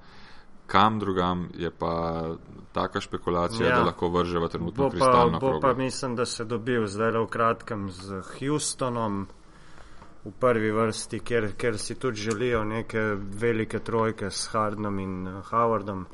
Kam 0.67 0.99
drugam 0.99 1.49
je 1.53 1.67
pa 1.69 2.23
taka 2.71 3.01
špekulacija, 3.01 3.67
Ja. 3.67 3.75
da 3.75 3.83
lahko 3.83 4.07
vrže 4.09 4.39
v 4.39 4.47
trenutno 4.47 4.83
Bo 4.83 4.89
pa, 4.89 4.91
kristalno 4.91 5.39
bo 5.39 5.49
pa 5.51 5.59
kroglo. 5.59 5.73
mislim, 5.75 6.15
da 6.15 6.25
se 6.25 6.45
dobil 6.45 6.85
zdaj 6.87 7.11
v 7.13 7.27
kratkem 7.27 7.89
z 7.91 8.21
Houstonom 8.29 9.27
v 10.21 10.31
prvi 10.31 10.71
vrsti, 10.71 11.19
ker, 11.19 11.51
ker 11.53 11.77
si 11.77 11.95
tudi 11.95 12.17
želijo 12.19 12.63
neke 12.63 13.01
velike 13.17 13.79
trojke 13.81 14.29
s 14.29 14.47
Hardnom 14.47 14.99
in 14.99 15.27
eh, 15.27 15.41
Howardom, 15.43 16.05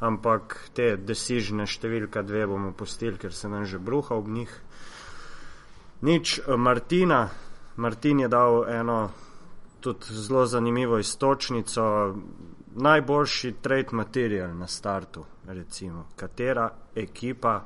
ampak 0.00 0.70
te 0.74 0.96
decižne 0.96 1.66
številka 1.66 2.22
dve 2.22 2.46
bomo 2.46 2.72
pustili, 2.72 3.18
ker 3.18 3.32
se 3.32 3.48
nam 3.48 3.64
že 3.64 3.78
bruha 3.78 4.16
ob 4.16 4.28
njih. 4.28 4.52
Nič, 6.02 6.38
eh, 6.38 6.56
Martina, 6.56 7.30
Martin 7.76 8.20
je 8.20 8.28
dal 8.28 8.64
eno 8.68 9.10
tudi 9.80 10.04
zelo 10.10 10.46
zanimivo 10.46 10.98
istočnico, 10.98 12.14
najboljši 12.76 13.52
trade 13.62 13.92
material 13.92 14.56
na 14.56 14.66
startu, 14.66 15.24
recimo, 15.46 16.06
katera 16.16 16.70
ekipa 16.94 17.62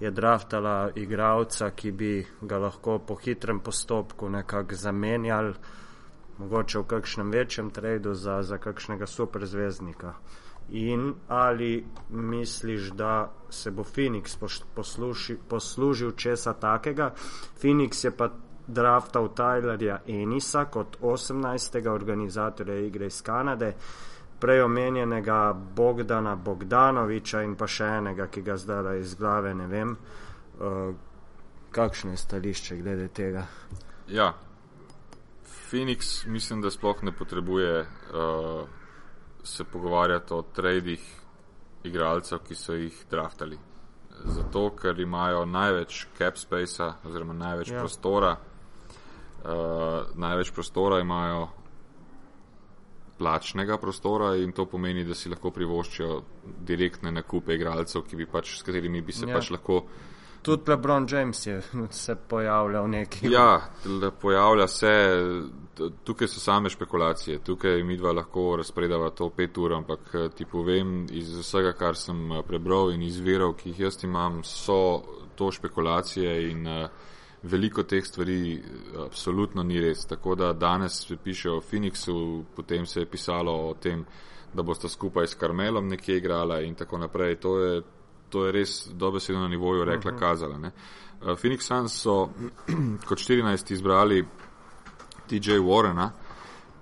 je 0.00 0.10
draftala 0.10 0.90
igralca, 0.94 1.70
ki 1.70 1.90
bi 1.92 2.26
ga 2.40 2.58
lahko 2.58 2.98
po 2.98 3.14
hitrem 3.14 3.60
postopku 3.60 4.28
nekako 4.28 4.74
zamenjali, 4.74 5.54
mogoče 6.38 6.78
v 6.78 6.86
kakšnem 6.86 7.30
večjem 7.30 7.70
tradu 7.70 8.14
za, 8.14 8.42
za 8.42 8.58
kakšnega 8.58 9.06
superzvezdnika. 9.06 10.14
In 10.70 11.14
ali 11.28 11.86
misliš, 12.10 12.90
da 12.90 13.32
se 13.50 13.70
bo 13.70 13.82
Phoenix 13.82 14.36
posluši, 14.74 15.36
poslužil 15.48 16.12
česa 16.12 16.52
takega? 16.52 17.14
Phoenix 17.62 18.04
je 18.04 18.10
pa 18.16 18.30
draftal 18.66 19.28
Tylerja 19.34 19.98
Enisa 20.06 20.64
kot 20.64 20.96
18. 21.00 21.88
organizatorja 21.88 22.78
igre 22.78 23.06
iz 23.06 23.22
Kanade, 23.22 23.74
prej 24.40 24.62
omenjenega 24.62 25.52
Bogdana 25.52 26.36
Bogdanoviča 26.36 27.42
in 27.42 27.56
pa 27.56 27.66
še 27.66 27.88
enega, 27.98 28.26
ki 28.26 28.42
ga 28.42 28.56
zdaj 28.56 29.00
iz 29.00 29.14
glave 29.14 29.54
ne 29.54 29.66
vem. 29.66 29.96
Uh, 30.58 30.92
kakšno 31.70 32.10
je 32.10 32.16
stališče 32.16 32.76
glede 32.76 33.08
tega? 33.08 33.46
Ja, 34.08 34.34
Phoenix 35.70 36.26
mislim, 36.26 36.60
da 36.60 36.70
sploh 36.70 37.02
ne 37.02 37.12
potrebuje 37.12 37.80
uh, 37.80 38.77
se 39.44 39.64
pogovarjati 39.64 40.34
o 40.34 40.42
tradih 40.42 41.00
igralcev, 41.84 42.38
ki 42.46 42.54
so 42.54 42.74
jih 42.74 43.04
draftali. 43.10 43.58
Zato, 44.24 44.70
ker 44.74 44.98
imajo 45.00 45.44
največ 45.46 46.06
cap 46.18 46.36
spacea 46.38 46.94
oziroma 47.06 47.32
največ 47.32 47.70
Ja. 47.70 47.74
ja. 47.76 47.80
prostora, 47.80 48.32
uh, 49.44 50.16
največ 50.18 50.50
prostora 50.52 51.00
imajo 51.00 51.48
plačnega 53.18 53.78
prostora 53.78 54.36
in 54.36 54.52
to 54.52 54.66
pomeni, 54.66 55.04
da 55.04 55.14
si 55.14 55.28
lahko 55.28 55.50
privoščijo 55.50 56.22
direktne 56.66 57.10
nakupe 57.12 57.54
igralcev, 57.54 58.04
ki 58.06 58.16
bi 58.16 58.26
pač, 58.26 58.58
s 58.58 58.62
katerimi 58.62 59.02
bi 59.02 59.12
se 59.12 59.26
Ja. 59.26 59.30
ja. 59.32 59.38
pač 59.38 59.50
lahko 59.50 59.82
Tudi 60.42 60.70
LeBron 60.70 61.06
James 61.10 61.46
je 61.46 61.62
se 61.90 62.16
pojavljal 62.28 62.88
neki. 62.90 63.32
Ja, 63.32 63.60
pojavlja 64.20 64.66
se, 64.68 64.88
tukaj 66.04 66.28
so 66.28 66.40
same 66.40 66.70
špekulacije, 66.70 67.38
tukaj 67.38 67.82
mi 67.82 67.96
dva 67.96 68.12
lahko 68.12 68.56
razpredava 68.56 69.10
to 69.10 69.30
pet 69.30 69.58
ur, 69.58 69.74
ampak 69.74 70.14
eh, 70.14 70.28
ti 70.36 70.44
povem 70.44 71.06
iz 71.10 71.34
vsega, 71.38 71.72
kar 71.72 71.96
sem 71.96 72.32
eh, 72.32 72.42
prebral 72.46 72.92
in 72.92 73.02
iz 73.02 73.20
verov, 73.20 73.54
ki 73.58 73.70
jih 73.70 73.80
jaz 73.88 74.04
imam, 74.04 74.42
so 74.44 75.02
to 75.38 75.52
špekulacije 75.54 76.50
in 76.50 76.66
uh, 76.66 76.88
veliko 77.42 77.82
teh 77.82 78.04
stvari 78.04 78.54
eh, 78.54 78.60
absolutno 79.06 79.62
ni 79.62 79.80
res. 79.80 80.06
Tako 80.06 80.34
da 80.34 80.52
danes 80.52 81.06
se 81.06 81.16
piše 81.16 81.50
o 81.50 81.60
Phoenixu, 81.60 82.44
potem 82.56 82.86
se 82.86 83.00
je 83.00 83.06
pisalo 83.06 83.52
o 83.52 83.74
tem, 83.74 84.04
da 84.54 84.62
boste 84.62 84.88
skupaj 84.88 85.26
s 85.26 85.34
Karmelom 85.34 85.88
nekje 85.88 86.16
igrala 86.16 86.60
in 86.60 86.74
tako 86.74 86.98
naprej. 86.98 87.36
To 87.36 87.58
je, 87.58 87.82
to 88.28 88.46
je 88.46 88.52
res 88.52 88.88
dobesedno 88.92 89.40
na 89.40 89.48
nivoju 89.48 89.84
rekla 89.84 90.16
kazala. 90.16 90.58
Ne. 90.58 90.70
Uh, 91.20 91.26
Phoenix 91.26 91.66
Suns 91.66 91.92
so 91.92 92.28
kot 93.08 93.18
14 93.18 93.72
izbrali 93.72 94.24
TJ 95.28 95.58
Warrena, 95.60 96.10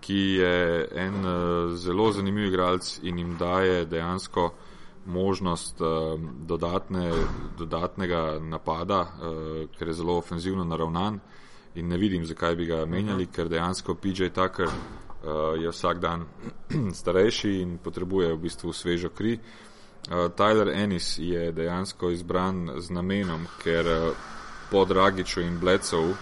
ki 0.00 0.18
je 0.38 0.88
en 0.94 1.14
uh, 1.14 1.74
zelo 1.74 2.12
zanimiv 2.12 2.46
igralec 2.46 2.98
in 3.02 3.18
jim 3.18 3.36
daje 3.38 3.84
dejansko 3.84 4.52
možnost 5.06 5.80
uh, 5.80 6.20
dodatne, 6.46 7.12
dodatnega 7.58 8.38
napada, 8.40 9.00
uh, 9.00 9.68
ker 9.78 9.88
je 9.88 9.94
zelo 9.94 10.18
ofenzivno 10.18 10.64
naravnan 10.64 11.20
in 11.74 11.88
ne 11.88 11.96
vidim, 11.96 12.24
zakaj 12.24 12.56
bi 12.56 12.66
ga 12.66 12.84
menjali, 12.86 13.26
ker 13.26 13.48
dejansko 13.48 13.94
PJ 13.94 14.30
Tucker 14.34 14.68
uh, 14.68 15.62
je 15.62 15.70
vsak 15.70 15.98
dan 15.98 16.24
starejši 17.00 17.60
in 17.60 17.78
potrebuje 17.78 18.32
v 18.32 18.40
bistvu 18.40 18.72
svežo 18.72 19.08
kri. 19.08 19.34
Uh, 19.34 19.65
Tyler 20.36 20.68
Ennis 20.68 21.18
je 21.18 21.52
dejansko 21.52 22.10
izbran 22.10 22.70
z 22.78 22.90
namenom, 22.90 23.46
ker 23.62 23.86
uh, 23.86 24.14
po 24.70 24.84
Dragiču 24.84 25.40
in 25.40 25.58
Blecov 25.58 26.14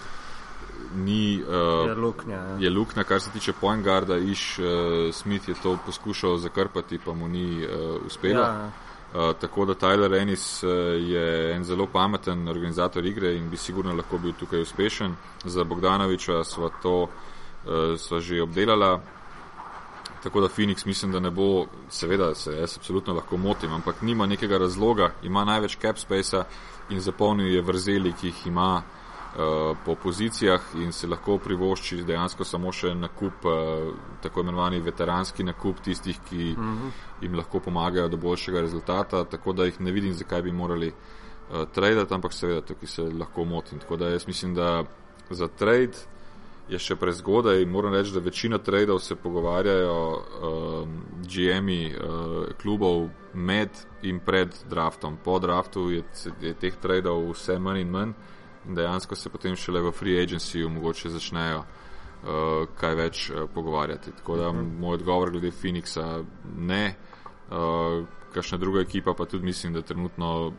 ni 0.95 1.41
uh, 1.41 1.87
Je 1.89 1.95
luknja. 1.95 2.35
Ja. 2.35 2.57
je 2.59 2.69
luknja, 2.69 3.03
kar 3.03 3.21
se 3.21 3.29
tiče 3.31 3.53
point 3.53 3.83
guarda, 3.83 4.17
iš 4.17 4.59
uh, 4.59 4.65
Smith 5.13 5.49
je 5.49 5.55
to 5.63 5.77
poskušal 5.85 6.37
zakrpati, 6.37 6.99
pa 7.05 7.13
mu 7.13 7.27
ni 7.27 7.65
uh, 7.65 8.05
uspelo. 8.05 8.41
Ja, 8.41 8.71
Uh, 9.15 9.35
tako 9.39 9.65
da 9.65 9.73
Tyler 9.73 10.13
Ennis 10.13 10.63
uh, 10.63 10.69
je 10.99 11.53
en 11.55 11.63
zelo 11.63 11.85
pameten 11.87 12.47
organizator 12.47 13.05
igre 13.05 13.35
in 13.35 13.49
bi 13.49 13.57
sigurno 13.57 13.93
lahko 13.95 14.17
bil 14.17 14.33
tukaj 14.39 14.61
uspešen. 14.61 15.15
Za 15.43 15.63
Bogdanoviča 15.63 16.43
sva 16.43 16.69
to 16.83 17.03
uh, 17.03 17.09
sva 17.97 18.19
že 18.19 18.41
obdelala. 18.41 18.99
Tako 20.23 20.41
da 20.41 20.47
Phoenix 20.47 20.85
mislim, 20.85 21.11
da 21.11 21.19
ne 21.19 21.31
bo, 21.31 21.65
seveda 21.89 22.35
se 22.35 22.51
jaz 22.51 22.77
absolutno 22.77 23.13
lahko 23.13 23.37
motim, 23.37 23.73
ampak 23.73 24.01
nima 24.01 24.25
nekega 24.25 24.57
razloga, 24.57 25.11
ima 25.23 25.45
največ 25.45 25.77
cap 25.81 25.97
spacea 25.97 26.43
in 26.89 26.99
zapolnil 26.99 27.53
je 27.53 27.61
vrzeli, 27.61 28.13
ki 28.13 28.27
jih 28.27 28.47
ima 28.47 28.81
uh, 28.81 29.77
po 29.85 29.95
pozicijah 29.95 30.61
in 30.75 30.91
se 30.91 31.07
lahko 31.07 31.37
privošči 31.37 32.03
dejansko 32.03 32.43
samo 32.43 32.71
še 32.71 32.95
nakup, 32.95 33.45
uh, 33.45 33.93
tako 34.21 34.41
imenovani 34.41 34.79
veteranski 34.79 35.43
nakup 35.43 35.79
tistih, 35.83 36.19
ki 36.29 36.55
uh 36.57 36.63
-huh. 36.63 36.91
jim 37.21 37.35
lahko 37.35 37.59
pomagajo 37.59 38.07
do 38.07 38.17
boljšega 38.17 38.61
rezultata, 38.61 39.23
tako 39.25 39.53
da 39.53 39.65
jih 39.65 39.81
ne 39.81 39.91
vidim, 39.91 40.13
zakaj 40.13 40.41
bi 40.41 40.51
morali 40.51 40.87
uh, 40.87 41.65
tradati, 41.73 42.13
ampak 42.13 42.33
seveda 42.33 42.61
tukaj 42.61 42.87
se 42.87 43.01
lahko 43.01 43.45
motim. 43.45 43.79
Tako 43.79 43.97
da 43.97 44.09
jaz 44.09 44.27
mislim, 44.27 44.55
da 44.55 44.83
za 45.29 45.47
trade 45.47 46.14
je 46.69 46.79
še 46.79 46.95
prezgodaj. 46.95 47.65
Moram 47.65 47.93
reči, 47.93 48.13
da 48.13 48.19
večina 48.19 48.57
tradov 48.57 48.99
se 48.99 49.15
pogovarjajo 49.15 49.99
um, 50.09 50.95
GM-i 51.21 51.93
uh, 51.93 52.47
klubov 52.61 53.09
med 53.33 53.69
in 54.01 54.19
pred 54.19 54.55
draftom. 54.69 55.17
Po 55.23 55.39
draftu 55.39 55.89
je, 55.91 56.03
je 56.41 56.53
teh 56.53 56.73
tradov 56.81 57.29
vse 57.33 57.59
manj 57.59 57.81
in 57.81 57.91
manj 57.91 58.13
in 58.65 58.75
dejansko 58.75 59.15
se 59.15 59.29
potem 59.29 59.55
šele 59.55 59.81
v 59.81 59.91
free 59.91 60.17
agencyju 60.23 60.69
mogoče 60.69 61.09
začnejo 61.09 61.61
uh, 61.61 62.65
kaj 62.79 62.95
več 62.95 63.29
uh, 63.29 63.45
pogovarjati. 63.53 64.11
Tako 64.17 64.37
da 64.37 64.51
Mhm. 64.51 64.79
moj 64.79 64.93
odgovor 64.93 65.31
glede 65.31 65.51
Phoenixa 65.51 66.23
ne. 66.57 66.95
Uh, 67.51 68.05
kakšna 68.33 68.57
druga 68.57 68.81
ekipa 68.81 69.13
pa 69.13 69.25
tudi 69.25 69.45
mislim, 69.45 69.73
da 69.73 69.81
trenutno 69.81 70.53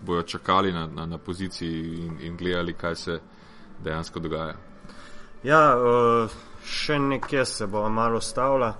bojo 0.00 0.22
čakali 0.22 0.72
na, 0.72 0.86
na, 0.86 1.06
na 1.06 1.18
poziciji 1.18 2.06
in, 2.06 2.16
in 2.20 2.36
gledali, 2.36 2.72
kaj 2.72 2.96
se 2.96 3.20
dejansko 3.84 4.20
dogaja. 4.20 4.71
Ja 5.42 5.62
uh, 5.76 6.30
še 6.64 6.98
nekje 6.98 7.44
se 7.44 7.66
bo 7.66 7.88
malo 7.88 8.20
stavila. 8.20 8.74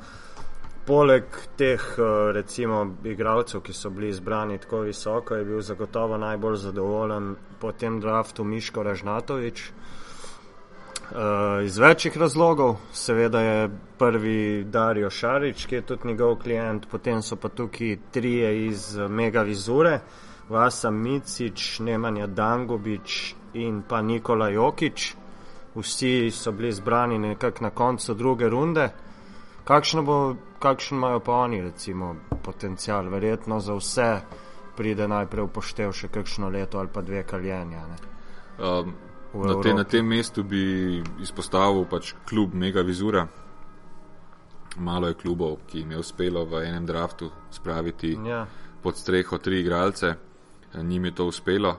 Poleg 0.82 1.24
teh, 1.56 1.78
eh, 1.78 2.32
recimo, 2.34 2.96
igralcev, 3.04 3.60
ki 3.62 3.72
so 3.72 3.90
bili 3.90 4.08
izbrani 4.08 4.58
tako 4.58 4.80
visoko, 4.80 5.34
je 5.34 5.44
bil 5.44 5.60
zagotovo 5.62 6.18
najbolj 6.18 6.56
zadovoljen 6.56 7.36
po 7.60 7.70
tem 7.72 8.00
draftu 8.00 8.44
Miško 8.44 8.82
Ražnatovič. 8.82 9.70
Uh, 11.12 11.64
iz 11.64 11.78
večjih 11.78 12.16
razlogov, 12.18 12.76
seveda 12.92 13.40
je 13.40 13.70
prvi 13.98 14.64
Dario 14.64 15.10
Šarič, 15.10 15.66
ki 15.66 15.74
je 15.74 15.82
tudi 15.82 16.08
njegov 16.08 16.38
klient, 16.40 16.86
potem 16.90 17.22
so 17.22 17.36
pa 17.36 17.48
tukaj 17.48 17.98
trije 18.10 18.66
iz 18.66 18.96
eh, 18.98 19.08
Mega 19.08 19.42
Vizure, 19.42 20.00
Vasa 20.48 20.90
Micič, 20.90 21.80
Nemanja 21.80 22.26
Dangobič 22.26 23.34
in 23.54 23.82
pa 23.88 24.02
Nikola 24.02 24.48
Jokič. 24.48 25.14
Vsi 25.74 26.30
so 26.30 26.52
bili 26.52 26.68
izbrani 26.68 27.18
nekako 27.18 27.64
na 27.64 27.70
koncu 27.70 28.14
druge 28.14 28.48
runde. 28.48 28.90
Kakšno 29.64 30.02
bo, 30.02 30.34
kakšen 30.58 30.98
imajo 30.98 31.20
pa 31.20 31.32
oni, 31.32 31.62
recimo, 31.62 32.16
potencial? 32.44 33.08
Verjetno 33.08 33.60
za 33.60 33.74
vse 33.74 34.20
pride 34.76 35.08
najprej 35.08 35.44
upoštev 35.44 35.92
še 35.92 36.08
kakšno 36.08 36.48
leto 36.48 36.80
ali 36.80 36.88
pa 36.92 37.02
dve 37.02 37.22
kaljenja. 37.22 37.84
Ne? 37.86 37.96
Um, 38.58 38.94
na, 39.34 39.60
te, 39.62 39.74
na 39.74 39.84
tem 39.84 40.06
mestu 40.06 40.44
bi 40.44 41.02
izpostavil 41.22 41.86
pač 41.90 42.14
klub 42.28 42.54
Mega 42.54 42.82
Vizura. 42.82 43.26
Malo 44.76 45.08
je 45.08 45.14
klubov, 45.20 45.58
ki 45.68 45.82
jim 45.82 45.92
je 45.92 46.00
uspelo 46.00 46.44
v 46.48 46.64
enem 46.64 46.86
draftu 46.88 47.28
spraviti 47.52 48.16
Ja, 48.24 48.46
pod 48.82 48.96
streho 48.96 49.38
tri 49.38 49.60
igralce, 49.60 50.14
njim 50.74 51.04
je 51.04 51.14
to 51.14 51.26
uspelo. 51.26 51.76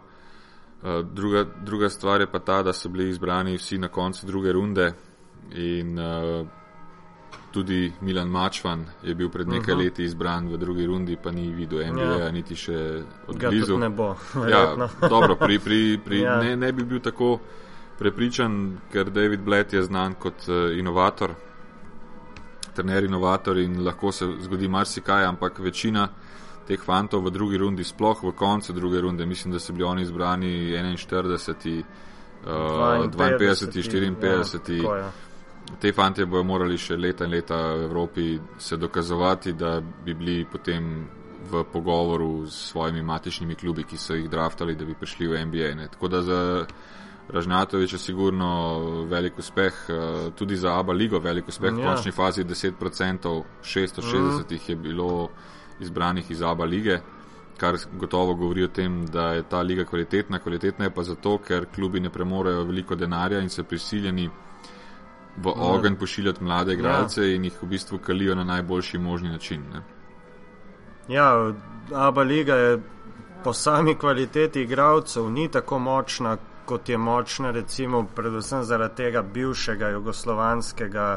Eh, 0.83 1.03
Druga, 1.05 1.45
druga 1.61 1.89
stvar 1.89 2.21
je 2.21 2.27
pa 2.27 2.39
ta, 2.39 2.63
da 2.63 2.73
so 2.73 2.89
bili 2.89 3.09
izbrani 3.09 3.57
vsi 3.57 3.77
na 3.77 3.87
koncu 3.87 4.25
druge 4.25 4.51
runde 4.51 4.93
in 5.51 5.99
uh, 5.99 6.47
tudi 7.51 7.93
Milan 8.01 8.27
Mačvan 8.27 8.85
je 9.03 9.15
bil 9.15 9.29
pred 9.29 9.47
nekaj 9.47 9.61
uh 9.63 9.67
Mhm. 9.69 9.81
-huh. 9.81 9.85
leti 9.85 10.03
izbran 10.03 10.47
v 10.47 10.57
drugi 10.57 10.85
rundi, 10.85 11.17
pa 11.17 11.31
ni 11.31 11.51
videl 11.51 11.79
NBA, 11.83 12.01
Ja. 12.03 12.17
ja. 12.17 12.31
niti 12.31 12.55
še 12.55 13.03
od 13.27 13.37
Ga 13.37 13.49
blizu. 13.49 13.77
ne 13.77 13.89
bo. 13.89 14.15
Ja, 14.35 14.41
verjetno. 14.41 14.89
dobro, 15.09 15.35
pri, 15.35 15.59
pri, 15.59 15.99
pri 16.05 16.19
Ja. 16.19 16.33
ja. 16.33 16.39
ne, 16.39 16.55
ne 16.55 16.71
bi 16.71 16.83
bil 16.83 16.99
tako 16.99 17.39
prepričan, 17.99 18.77
ker 18.91 19.09
David 19.09 19.39
Blatt 19.39 19.73
je 19.73 19.83
znan 19.83 20.13
kot 20.13 20.47
uh, 20.47 20.77
inovator, 20.77 21.33
trener 22.73 23.03
inovator 23.03 23.57
in 23.57 23.83
lahko 23.83 24.11
se 24.11 24.25
zgodi 24.41 24.67
marsikaj, 24.67 25.25
ampak 25.25 25.59
večina 25.59 26.07
teh 26.67 26.79
fantov 26.79 27.23
v 27.25 27.31
drugi 27.31 27.57
rundi, 27.57 27.83
sploh 27.83 28.23
v 28.23 28.31
koncu 28.31 28.73
druge 28.73 29.01
runde, 29.01 29.25
mislim, 29.25 29.53
da 29.53 29.59
so 29.59 29.73
bili 29.73 29.83
oni 29.83 30.01
izbrani 30.01 30.71
41. 30.71 31.83
Uh, 32.43 32.49
52, 33.11 33.71
54. 33.71 34.83
Ja. 34.83 35.11
Te 35.79 35.93
fante 35.93 36.25
bojo 36.25 36.43
morali 36.43 36.77
še 36.77 36.97
leta 36.97 37.25
in 37.25 37.31
leta 37.31 37.55
v 37.55 37.83
Evropi 37.85 38.39
se 38.59 38.77
dokazovati, 38.77 39.53
da 39.53 39.79
bi 39.81 40.13
bili 40.13 40.45
potem 40.45 41.07
v 41.51 41.63
pogovoru 41.71 42.47
s 42.47 42.71
svojimi 42.71 43.01
matičnimi 43.01 43.55
klubi, 43.55 43.83
ki 43.83 43.97
so 43.97 44.15
jih 44.15 44.29
draftali, 44.29 44.75
da 44.75 44.85
bi 44.85 44.95
prišli 44.95 45.27
v 45.27 45.45
NBA. 45.45 45.75
Ne. 45.75 45.87
Tako 45.87 46.07
da 46.07 46.21
za 46.21 46.39
Ražnatovič 47.29 47.93
je 47.93 47.99
sigurno 47.99 48.79
velik 49.07 49.37
uspeh, 49.39 49.73
eh, 49.89 50.31
tudi 50.35 50.55
za 50.55 50.79
ABA 50.79 50.93
ligo 50.93 51.19
velik 51.19 51.47
uspeh. 51.47 51.71
V 51.73 51.79
Ja. 51.79 51.95
končni 51.95 52.11
fazi 52.11 52.43
10%, 52.43 53.43
660 53.61 54.51
jih 54.51 54.69
je 54.69 54.75
bilo 54.75 55.29
izbranih 55.79 56.31
iz 56.31 56.41
ABA 56.41 56.65
lige, 56.65 56.99
kar 57.57 57.77
gotovo 57.99 58.33
govori 58.33 58.63
o 58.63 58.67
tem, 58.67 59.05
da 59.05 59.31
je 59.33 59.43
ta 59.49 59.61
liga 59.61 59.85
kvalitetna. 59.85 60.39
Kvalitetna 60.39 60.85
je 60.85 60.93
pa 60.93 61.03
zato, 61.03 61.37
ker 61.37 61.65
klubi 61.75 61.99
ne 61.99 62.09
premorejo 62.09 62.63
veliko 62.63 62.95
denarja 62.95 63.39
in 63.39 63.49
so 63.49 63.63
prisiljeni 63.63 64.29
v 65.37 65.53
ogenj 65.55 65.95
pošiljati 65.95 66.43
mlade 66.43 66.73
igralce 66.73 67.35
in 67.35 67.43
jih 67.43 67.61
v 67.61 67.67
bistvu 67.67 67.97
kalijo 67.97 68.35
na 68.35 68.43
najboljši 68.43 68.97
možni 68.97 69.29
način. 69.29 69.63
Ne. 69.73 69.81
Ja, 71.07 71.53
Abu 71.93 72.21
Leiba 72.21 72.55
je 72.55 72.79
po 73.43 73.53
sami 73.53 73.95
kvaliteti 73.95 74.61
igralcev 74.61 75.29
ni 75.29 75.47
tako 75.51 75.79
močna, 75.79 76.37
kot 76.65 76.89
je 76.89 76.97
močna, 76.97 77.51
recimo, 77.51 78.05
predvsem 78.15 78.63
zaradi 78.63 78.95
tega 78.95 79.21
bivšega 79.21 79.89
jugoslovanskega 79.89 81.07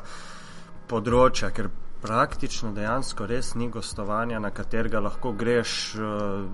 področja, 0.89 1.51
ker 1.51 1.69
praktično 2.07 2.73
dejansko 2.73 3.27
res 3.27 3.55
ni 3.55 3.69
gostovanja, 3.71 4.39
na 4.39 4.51
katerega 4.51 5.01
lahko 5.01 5.33
greš. 5.33 5.95
Uh, 5.95 6.47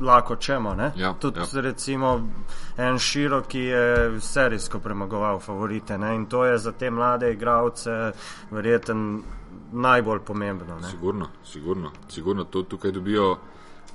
Lahko 0.00 0.36
čemo. 0.36 0.76
Ja, 0.96 1.14
Tudi, 1.14 1.40
ja. 1.40 1.60
recimo, 1.60 2.28
en 2.76 2.98
širo, 2.98 3.40
ki 3.48 3.60
je 3.60 4.20
serijsko 4.20 4.78
premagoval 4.78 5.38
favorite. 5.40 5.96
Ne? 5.98 6.14
In 6.14 6.26
to 6.26 6.44
je 6.44 6.58
za 6.58 6.72
te 6.72 6.90
mlade 6.90 7.32
igralce 7.32 8.12
verjeten 8.50 9.22
najbolj 9.72 10.20
pomembno. 10.20 10.76
Ne? 10.80 10.90
Sigurno, 10.90 11.28
sigurno, 11.44 11.90
sigurno 12.08 12.44
to 12.44 12.62
tukaj 12.62 12.92
dobijo. 12.92 13.38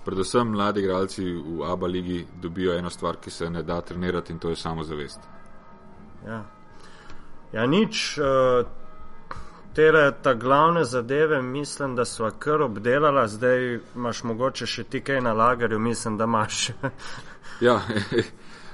Predvsem 0.06 0.48
mladi 0.48 0.82
igralci 0.82 1.24
v 1.34 1.62
ABA 1.70 1.88
ligi 1.88 2.26
dobijo 2.42 2.74
eno 2.78 2.90
stvar, 2.90 3.22
ki 3.22 3.30
se 3.30 3.50
ne 3.50 3.64
da 3.64 3.82
trenirati, 3.82 4.34
in 4.34 4.40
to 4.40 4.50
je 4.50 4.56
samozavest. 4.56 5.20
Ja, 6.28 6.44
ja 7.54 7.66
nič. 7.66 8.18
Tere 9.76 10.12
ta 10.22 10.34
glavne 10.34 10.84
zadeve, 10.86 11.42
mislim, 11.42 11.96
da 11.96 12.06
so 12.06 12.32
kar 12.40 12.62
obdelala, 12.62 13.28
zdaj 13.28 13.80
imaš 13.96 14.24
mogoče 14.24 14.66
še 14.68 14.84
ti 14.84 15.00
kaj 15.00 15.22
na 15.22 15.32
lagerju, 15.34 15.80
mislim, 15.80 16.18
da 16.18 16.24
imaš. 16.24 16.70
Ja, 17.62 17.76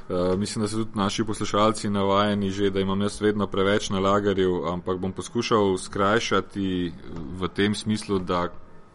uh, 0.10 0.38
mislim, 0.42 0.64
da 0.64 0.68
so 0.68 0.78
tudi 0.78 0.96
naši 0.96 1.24
poslušalci 1.24 1.90
navajeni 1.90 2.50
že, 2.52 2.70
da 2.70 2.80
imam 2.80 3.02
jaz 3.02 3.22
vedno 3.22 3.48
preveč 3.48 3.90
na 3.90 4.00
lagerju, 4.00 4.64
ampak 4.72 4.98
bom 4.98 5.12
poskušal 5.14 5.78
skrajšati 5.78 6.94
v 7.40 7.48
tem 7.48 7.76
smislu, 7.76 8.20
da 8.20 8.48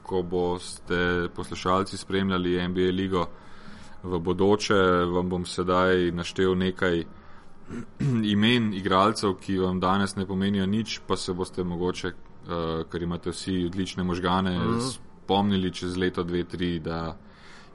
ko 0.03 0.23
boste 0.23 1.29
poslušalci 1.37 1.97
spremljali 1.97 2.69
NBA 2.69 2.91
ligo 2.91 3.27
v 4.03 4.19
bodoče, 4.19 4.83
vam 5.07 5.29
bom 5.29 5.45
sedaj 5.47 6.11
naštel 6.11 6.59
nekaj 6.59 7.05
imen 8.35 8.73
igralcev, 8.75 9.37
ki 9.41 9.59
vam 9.59 9.81
danes 9.81 10.17
ne 10.17 10.27
pomenijo 10.27 10.67
nič, 10.67 11.01
pa 11.07 11.17
se 11.17 11.33
boste 11.33 11.65
mogoče, 11.65 12.09
uh, 12.09 12.85
ker 12.91 13.03
imate 13.03 13.31
vsi 13.31 13.65
odlične 13.67 14.05
možgane, 14.05 14.59
mm 14.59 14.63
-hmm. 14.63 14.99
spomnili 15.25 15.73
čez 15.73 15.97
leto, 15.97 16.23
dve, 16.23 16.45
tri, 16.45 16.79
da 16.79 17.17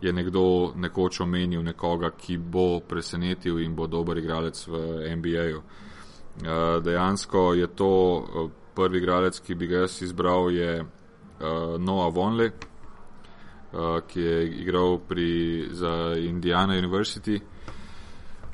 je 0.02 0.14
nekdo 0.14 0.74
nekoč 0.76 1.20
omenil 1.20 1.64
nekoga, 1.64 2.12
ki 2.12 2.38
bo 2.38 2.80
presenetil 2.80 3.60
in 3.60 3.76
bo 3.76 3.88
dober 3.88 4.18
igralec 4.18 4.68
v 4.68 4.78
NBA-ju. 5.16 5.58
Uh, 5.58 6.84
dejansko 6.84 7.54
je 7.54 7.68
to 7.68 8.18
uh, 8.18 8.52
prvi 8.76 8.98
igralec, 8.98 9.40
ki 9.40 9.56
bi 9.56 9.68
ga 9.68 9.78
jaz 9.78 10.02
izbral, 10.02 10.52
je 10.52 10.82
uh, 10.82 10.88
Noah 11.80 12.14
Vonley, 12.14 12.52
uh, 13.74 14.00
ki 14.08 14.22
je 14.22 14.48
igral 14.62 15.00
pri, 15.08 15.68
za 15.72 16.16
Indiana 16.18 16.74
University. 16.74 17.36
Uh, 17.36 17.57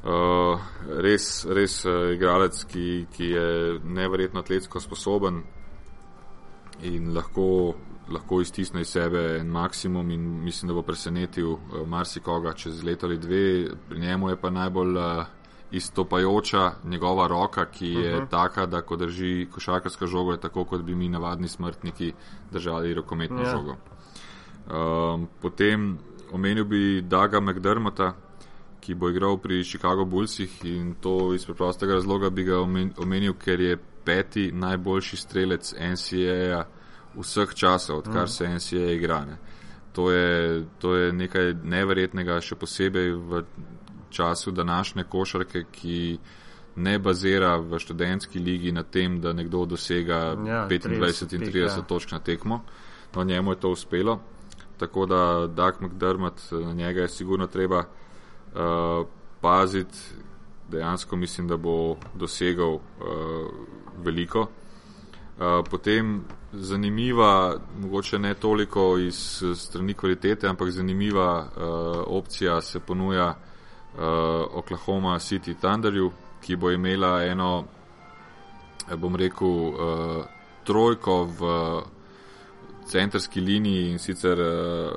res, 0.04 1.46
res 1.48 1.86
uh, 1.86 2.12
igralec, 2.12 2.66
ki, 2.68 3.06
ki 3.14 3.30
je 3.32 3.80
neverjetno 3.84 4.42
atletsko 4.44 4.82
sposoben 4.84 5.44
in 6.84 7.14
lahko, 7.16 7.76
lahko 8.12 8.42
iztisne 8.44 8.82
iz 8.84 8.92
sebe 8.92 9.22
en 9.40 9.48
maksimum 9.48 10.10
in 10.12 10.26
mislim, 10.44 10.68
da 10.68 10.76
bo 10.76 10.84
presenetil 10.84 11.54
uh, 11.54 11.86
marsikoga 11.88 12.54
čez 12.54 12.84
leto 12.84 13.08
ali 13.08 13.18
dve. 13.18 13.46
Pri 13.90 14.00
njemu 14.00 14.30
je 14.30 14.42
pa 14.42 14.50
najbolj 14.50 14.98
uh, 14.98 15.24
izstopajoča 15.72 16.72
njegova 16.84 17.28
roka, 17.28 17.66
ki 17.66 17.88
je 17.88 18.16
uh 18.16 18.22
-huh. 18.22 18.30
taka, 18.30 18.66
da 18.66 18.82
ko 18.82 18.96
drži 18.96 19.48
košarkarsko 19.52 20.08
žogo, 20.08 20.32
je 20.32 20.40
tako, 20.40 20.66
kot 20.66 20.82
bi 20.82 20.96
mi 20.96 21.10
navadni 21.10 21.48
smrtniki 21.48 22.14
držali 22.52 22.94
rokometno 22.94 23.42
Ja. 23.42 23.52
žogo. 23.52 23.76
Um, 24.64 25.28
potem 25.42 25.98
omenil 26.32 26.66
bi 26.66 27.02
Daga 27.02 27.40
McDermota, 27.40 28.14
ki 28.84 28.96
bo 29.00 29.10
igral 29.10 29.38
pri 29.40 29.64
Chicago 29.64 30.06
Bullsih 30.06 30.66
in 30.68 30.96
to 31.02 31.34
iz 31.34 31.46
preprostega 31.46 31.94
razloga 31.94 32.30
bi 32.30 32.44
ga 32.44 32.60
omen- 32.60 32.92
omenil, 32.98 33.34
ker 33.40 33.62
je 33.62 33.78
peti 34.04 34.52
najboljši 34.52 35.18
strelec 35.18 35.74
NCAA 35.80 36.66
vseh 37.16 37.54
časov, 37.56 37.98
odkar 38.04 38.30
se 38.30 38.48
NCAA 38.50 38.92
igra. 38.92 39.26
Ne. 39.26 39.38
To 39.94 40.12
je, 40.12 40.66
to 40.80 40.96
je 40.96 41.14
nekaj 41.14 41.54
neverjetnega, 41.64 42.42
še 42.42 42.56
posebej 42.56 43.12
v 43.14 43.44
času 44.10 44.52
današnje 44.52 45.04
košarke, 45.04 45.64
ki 45.72 46.18
ne 46.76 47.00
bazira 47.00 47.56
v 47.62 47.80
študentski 47.80 48.40
ligi 48.40 48.72
na 48.72 48.84
tem, 48.84 49.22
da 49.22 49.34
nekdo 49.34 49.66
dosega 49.66 50.36
Ja, 50.48 50.68
25 50.70 51.36
in 51.36 51.42
30 51.42 51.52
30 51.54 51.78
ja. 51.78 51.82
točk 51.88 52.12
na 52.12 52.20
tekmo. 52.20 52.64
No, 53.16 53.24
njemu 53.24 53.52
je 53.52 53.60
to 53.60 53.70
uspelo. 53.70 54.20
Tako 54.78 55.06
da 55.06 55.48
Doug 55.48 55.82
McDermott, 55.82 56.42
na 56.52 56.74
njega 56.74 57.02
je 57.02 57.10
sigurno 57.10 57.48
treba 57.48 57.86
uh, 58.56 59.08
paziti. 59.42 59.98
Dejansko 60.72 61.16
mislim, 61.16 61.48
da 61.48 61.58
bo 61.58 61.96
dosegal 62.16 62.74
uh, 62.74 62.82
veliko. 64.04 64.42
Uh, 64.42 64.48
potem 65.70 66.24
zanimiva, 66.54 67.58
mogoče 67.82 68.20
ne 68.20 68.34
toliko 68.34 68.98
iz 68.98 69.44
strani 69.56 69.94
kvalitete, 69.94 70.48
ampak 70.48 70.70
zanimiva 70.70 71.40
uh, 71.40 71.64
opcija 72.08 72.62
se 72.62 72.80
ponuja 72.80 73.28
uh, 73.30 74.02
Oklahoma 74.54 75.20
City 75.20 75.56
Thunderju, 75.60 76.12
ki 76.42 76.56
bo 76.56 76.72
imela 76.72 77.24
eno, 77.24 77.64
eh, 78.92 78.96
bom 78.96 79.16
rekel, 79.16 79.48
uh, 79.48 80.26
trojko 80.64 81.24
v 81.24 81.42
centrski 82.86 83.42
liniji 83.42 83.92
in 83.92 84.00
sicer 84.00 84.40
uh, 84.40 84.92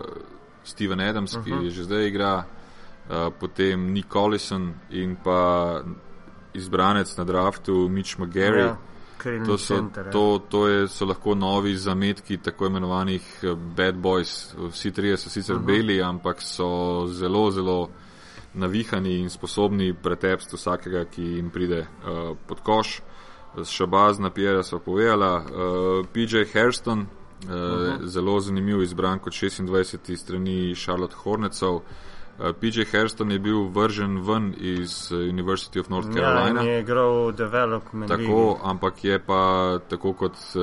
Steven 0.64 1.00
Adams, 1.00 1.34
uh 1.34 1.44
-huh. 1.44 1.60
ki 1.60 1.70
že 1.70 1.84
zdaj 1.84 2.08
igra, 2.08 2.36
uh, 2.36 2.55
potem 3.40 3.92
Nick 3.92 4.08
Collison 4.08 4.74
in 4.90 5.16
pa 5.16 5.82
izbranec 6.54 7.16
na 7.16 7.24
draftu 7.24 7.88
Mitch 7.88 8.18
McGarry. 8.18 8.60
Ja, 8.60 8.76
To, 9.46 9.58
so, 9.58 9.74
center, 9.74 10.06
ja. 10.06 10.12
to, 10.12 10.38
to 10.48 10.68
je, 10.68 10.88
so 10.88 11.06
lahko 11.08 11.34
novi 11.34 11.72
zametki 11.76 12.36
tako 12.38 12.66
imenovanih 12.66 13.24
eh, 13.42 13.54
bad 13.76 13.96
boys. 13.96 14.54
Vsi 14.70 14.92
trije 14.92 15.16
so 15.16 15.30
sicer 15.30 15.56
uh 15.56 15.62
-huh. 15.62 15.66
beli, 15.66 16.02
ampak 16.02 16.42
so 16.42 17.06
zelo, 17.06 17.50
zelo 17.50 17.88
navihani 18.54 19.18
in 19.20 19.30
sposobni 19.30 19.94
pretepsti 19.94 20.56
vsakega, 20.56 21.04
ki 21.04 21.22
jim 21.22 21.50
pride 21.50 21.80
uh, 21.80 22.36
pod 22.46 22.60
koš. 22.60 23.00
Šabaz 23.64 24.18
na 24.18 24.30
Pierre 24.30 24.62
so 24.62 24.78
povedala, 24.78 25.36
uh, 25.36 26.06
PJ 26.12 26.52
Hairston, 26.52 26.98
uh, 26.98 27.06
uh 27.50 27.50
-huh. 27.50 28.06
zelo 28.06 28.40
zanimiv 28.40 28.82
izbran 28.82 29.18
kot 29.18 29.32
26. 29.32 30.16
strani 30.16 30.74
Charlotte 30.74 31.16
Hornetsov. 31.24 31.74
Uh, 31.74 31.82
PJ 32.38 32.84
Hairston 32.92 33.30
je 33.32 33.38
bil 33.38 33.68
vržen 33.72 34.18
ven 34.20 34.54
iz 34.58 35.12
uh, 35.12 35.18
University 35.18 35.80
of 35.80 35.88
North 35.88 36.08
Ja, 36.08 36.14
Carolina. 36.14 36.60
in 36.62 36.68
je 36.68 36.80
igral 36.80 37.32
development. 37.32 38.08
Tako, 38.08 38.48
ligi. 38.48 38.60
ampak 38.64 39.04
je 39.04 39.18
pa 39.18 39.78
tako 39.88 40.12
kot 40.12 40.32
uh, 40.32 40.62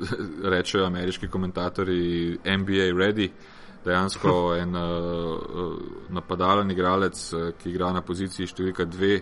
rečejo 0.52 0.86
ameriški 0.86 1.28
komentatorji, 1.28 2.38
NBA 2.44 2.88
ready, 2.96 3.28
dejansko 3.84 4.54
en 4.62 4.76
uh, 4.76 5.78
napadalen 6.08 6.70
igralec, 6.70 7.20
ki 7.62 7.70
igra 7.70 7.92
na 7.92 8.00
poziciji 8.02 8.46
številka 8.46 8.84
dve 8.84 9.20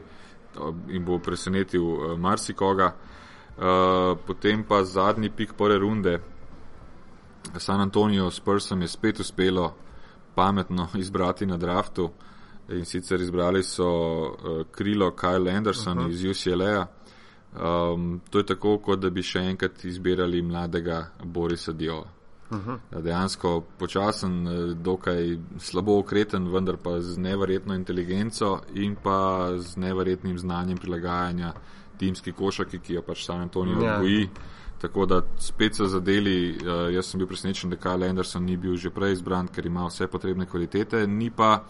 in 0.88 1.04
bo 1.04 1.18
presenetil 1.18 1.82
uh, 1.82 2.16
marsikoga. 2.18 2.92
Uh, 3.58 4.14
potem 4.26 4.62
pa 4.64 4.84
zadnji 4.84 5.30
pik 5.30 5.56
prve 5.58 5.78
runde, 5.78 6.20
San 7.58 7.80
Antonijo 7.80 8.30
s 8.30 8.40
Pursom 8.40 8.82
je 8.82 8.88
spet 8.88 9.20
uspelo 9.20 9.72
pametno 10.38 10.88
izbrati 11.02 11.46
na 11.46 11.56
draftu 11.56 12.10
in 12.68 12.84
sicer 12.84 13.20
izbrali 13.20 13.62
so 13.62 13.88
uh, 13.88 14.66
krilo 14.70 15.10
Kyle 15.10 15.56
Anderson 15.56 15.98
uh 15.98 16.04
-huh. 16.04 16.10
iz 16.10 16.24
UCLA. 16.24 16.86
Um, 17.92 18.20
to 18.30 18.38
je 18.38 18.46
tako, 18.46 18.78
kot 18.78 19.00
da 19.00 19.10
bi 19.10 19.22
še 19.22 19.38
enkrat 19.38 19.84
izbirali 19.84 20.42
mladega 20.42 21.06
Borisa 21.24 21.72
Diova. 21.72 22.06
Uh 22.50 22.58
-huh. 22.58 23.02
Dejansko 23.02 23.62
počasen, 23.78 24.48
eh, 24.48 24.74
dokaj 24.74 25.38
slabo 25.58 25.98
okreten, 25.98 26.52
vendar 26.52 26.76
pa 26.76 27.00
z 27.00 27.18
neverjetno 27.18 27.74
inteligenco 27.74 28.60
in 28.74 28.96
pa 29.02 29.50
z 29.58 29.76
neverjetnim 29.76 30.38
znanjem 30.38 30.78
prilagajanja 30.78 31.52
timski 31.98 32.32
košaki, 32.32 32.78
ki 32.78 32.98
jo 32.98 33.02
pač 33.02 33.24
San 33.26 33.40
Antonijo 33.40 33.82
ja. 33.82 33.98
boji. 33.98 34.28
Tako 34.78 35.06
da 35.10 35.22
spet 35.42 35.74
so 35.74 35.88
zadeli, 35.90 36.54
uh, 36.54 36.86
jaz 36.94 37.10
sem 37.10 37.18
bil 37.18 37.26
presenečen, 37.26 37.70
da 37.70 37.76
Kyle 37.76 38.08
Anderson 38.08 38.44
ni 38.46 38.56
bil 38.56 38.76
že 38.76 38.92
prej 38.94 39.16
izbran, 39.18 39.48
ker 39.50 39.66
ima 39.66 39.88
vse 39.88 40.06
potrebne 40.06 40.46
kvalitete, 40.46 41.06
ni 41.06 41.30
pa, 41.30 41.64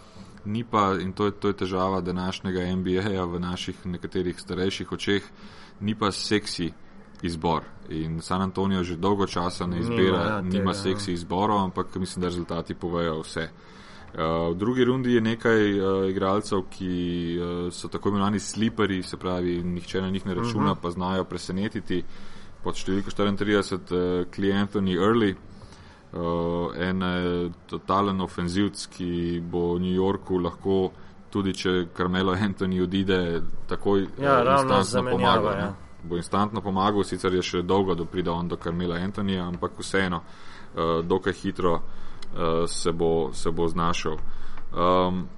ni 0.44 0.64
pa 0.64 0.92
in 1.00 1.14
to 1.16 1.30
je, 1.30 1.32
to 1.40 1.48
je 1.48 1.56
težava 1.64 2.02
današnjega 2.04 2.66
NBA-ja 2.76 3.24
v 3.24 3.40
naših 3.40 3.86
nekaterih 3.86 4.36
starejših 4.40 4.92
očeh, 4.92 5.24
ni 5.80 5.94
pa 5.94 6.12
seksi 6.12 6.68
izbor. 7.22 7.64
In 7.88 8.20
San 8.20 8.44
Antonijo 8.44 8.84
že 8.84 8.96
dolgo 9.00 9.26
časa 9.26 9.66
ne 9.66 9.80
izbira, 9.80 10.20
nima, 10.20 10.28
ja, 10.28 10.40
nima 10.42 10.72
tega, 10.72 10.82
seksi 10.82 11.10
ja. 11.10 11.14
izborov, 11.14 11.64
ampak 11.64 11.96
mislim, 11.96 12.20
da 12.20 12.28
rezultati 12.28 12.74
povejo 12.74 13.22
vse. 13.24 13.48
Uh, 13.48 13.77
v 14.14 14.54
drugi 14.54 14.84
rundi 14.84 15.14
je 15.14 15.20
nekaj 15.20 15.80
uh, 15.80 16.10
igralcev, 16.10 16.62
ki 16.70 17.38
uh, 17.38 17.72
so 17.72 17.88
tako 17.88 18.08
imenovani 18.08 18.40
sliperi, 18.40 19.02
se 19.02 19.16
pravi, 19.16 19.62
nihče 19.62 20.00
na 20.00 20.10
njih 20.10 20.26
ne 20.26 20.34
računa, 20.34 20.48
uh 20.48 20.62
mhm. 20.62 20.78
-huh. 20.78 20.82
pa 20.82 20.90
znajo 20.90 21.24
presenetiti. 21.24 22.04
Pod 22.64 22.74
številko 22.74 23.10
34 23.10 23.48
je 23.48 24.52
uh, 24.52 24.60
Anthony 24.60 24.96
Early, 24.96 25.34
uh, 26.12 26.88
en 26.88 27.02
uh, 27.02 27.52
totalen 27.66 28.20
ofenzivc, 28.20 28.86
ki 28.86 29.42
bo 29.50 29.74
v 29.74 29.80
New 29.80 29.94
Yorku 29.94 30.38
lahko, 30.38 30.90
tudi 31.30 31.54
če 31.54 31.86
Carmelo 31.96 32.32
Anthony 32.32 32.82
odide, 32.82 33.42
takoj 33.66 34.08
ja, 34.18 34.42
uh, 34.42 34.78
instantno 34.78 35.10
pomaga. 35.10 35.58
Ja 35.58 35.74
bo 36.02 36.16
instantno 36.16 36.60
pomagal, 36.60 37.04
sicer 37.04 37.34
je 37.34 37.42
še 37.42 37.62
dolgo, 37.62 37.94
da 37.94 38.04
pride 38.04 38.30
on 38.30 38.48
do 38.48 38.56
Karmela 38.56 38.96
Antonija, 38.96 39.46
ampak 39.46 39.72
vseeno, 39.78 40.16
uh, 40.16 41.04
dokaj 41.04 41.32
hitro 41.32 41.74
uh, 41.74 41.80
se, 42.66 42.92
bo, 42.92 43.30
se 43.32 43.50
bo 43.50 43.68
znašel. 43.68 44.16
Um, 44.72 45.28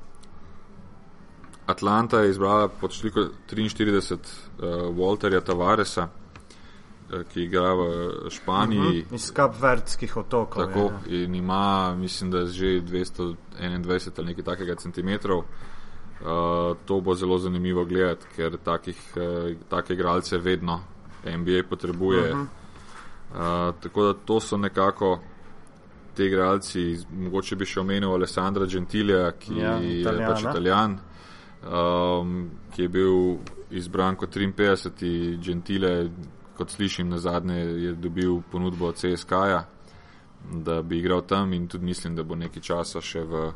Atlanta 1.71 2.25
je 2.25 2.35
izbrala 2.35 2.69
pod 2.81 2.95
številko 2.95 3.29
43 3.51 4.17
uh, 4.17 4.89
Walterja 4.97 5.41
Tavaresa, 5.45 6.09
uh, 6.09 7.23
ki 7.31 7.47
igra 7.47 7.73
v 7.79 7.87
Španiji. 8.33 9.05
Uh 9.05 9.09
-huh. 9.11 9.15
Iz 9.15 9.31
Kapverdskih 9.35 10.17
otokov. 10.17 10.67
Tako, 10.67 10.91
je, 11.07 11.25
in 11.25 11.35
ima, 11.35 11.95
mislim, 11.97 12.31
da 12.31 12.39
je 12.39 12.47
že 12.47 12.67
221 12.83 14.19
ali 14.19 14.27
nekaj 14.27 14.45
takega 14.45 14.75
centimetrov. 14.75 15.39
Uh, 15.39 16.77
to 16.85 17.01
bo 17.01 17.15
zelo 17.15 17.39
zanimivo 17.39 17.85
gledati, 17.85 18.27
ker 18.37 18.59
takih, 18.65 18.99
uh, 19.17 19.57
take 19.69 19.95
igralce 19.95 20.39
vedno 20.39 20.81
NBA 21.25 21.69
potrebuje. 21.69 22.33
Uh 22.33 22.39
-huh. 22.39 23.69
uh, 23.71 23.75
tako 23.81 24.03
da 24.05 24.15
to 24.15 24.41
so 24.41 24.57
nekako 24.57 25.19
te 26.21 26.27
igralci. 26.29 26.83
Mogoče 27.25 27.57
bi 27.57 27.69
še 27.69 27.81
omenil 27.81 28.13
Alessandra 28.13 28.69
Gentilija, 28.69 29.31
ki 29.41 29.57
ja, 29.57 29.79
je 29.81 30.03
pač 30.05 30.45
italijan, 30.45 30.99
um, 31.65 32.37
ki 32.75 32.85
je 32.85 32.93
bil 32.93 33.17
izbran 33.81 34.19
kot 34.21 34.37
53. 34.37 35.39
Gentile, 35.41 35.95
kot 36.59 36.77
slišim 36.77 37.09
na 37.09 37.21
zadnje, 37.23 37.63
je 37.87 37.95
dobil 37.97 38.43
ponudbo 38.53 38.91
od 38.91 39.01
CSK-ja, 39.01 39.65
da 40.69 40.83
bi 40.83 41.01
igral 41.01 41.25
tam 41.29 41.57
in 41.57 41.69
tudi 41.69 41.89
mislim, 41.89 42.17
da 42.17 42.27
bo 42.27 42.37
nekaj 42.37 42.69
časa 42.73 43.01
še 43.01 43.25
v. 43.25 43.51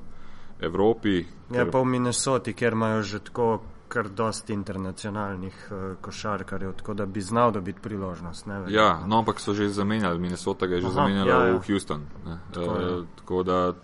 Evropi. 0.64 1.18
Ja, 1.50 1.64
pa 1.66 1.80
v 1.82 1.88
Minnesoti, 1.90 2.52
kjer 2.54 2.72
imajo 2.72 3.02
že 3.02 3.18
tako 3.26 3.46
kar 3.88 4.08
dosti 4.08 4.52
internacionalnih 4.52 5.68
uh, 5.70 5.96
košarkarjev, 6.00 6.72
tako 6.72 6.94
da 6.94 7.06
bi 7.06 7.20
znal 7.20 7.52
dobiti 7.52 7.80
priložnost. 7.80 8.46
Ne, 8.46 8.64
ja, 8.68 9.06
no, 9.06 9.18
ampak 9.18 9.40
so 9.40 9.54
že 9.54 9.68
zamenjali, 9.68 10.18
Minnesota 10.18 10.66
ga 10.66 10.74
je 10.74 10.80
že 10.80 10.86
Aha, 10.86 10.94
zamenjala 10.94 11.30
ja, 11.30 11.46
ja. 11.46 11.58
v 11.58 11.66
Houston. 11.66 12.06
Tako, 12.52 12.72
uh, 12.72 13.06
tako 13.16 13.42
da 13.42 13.74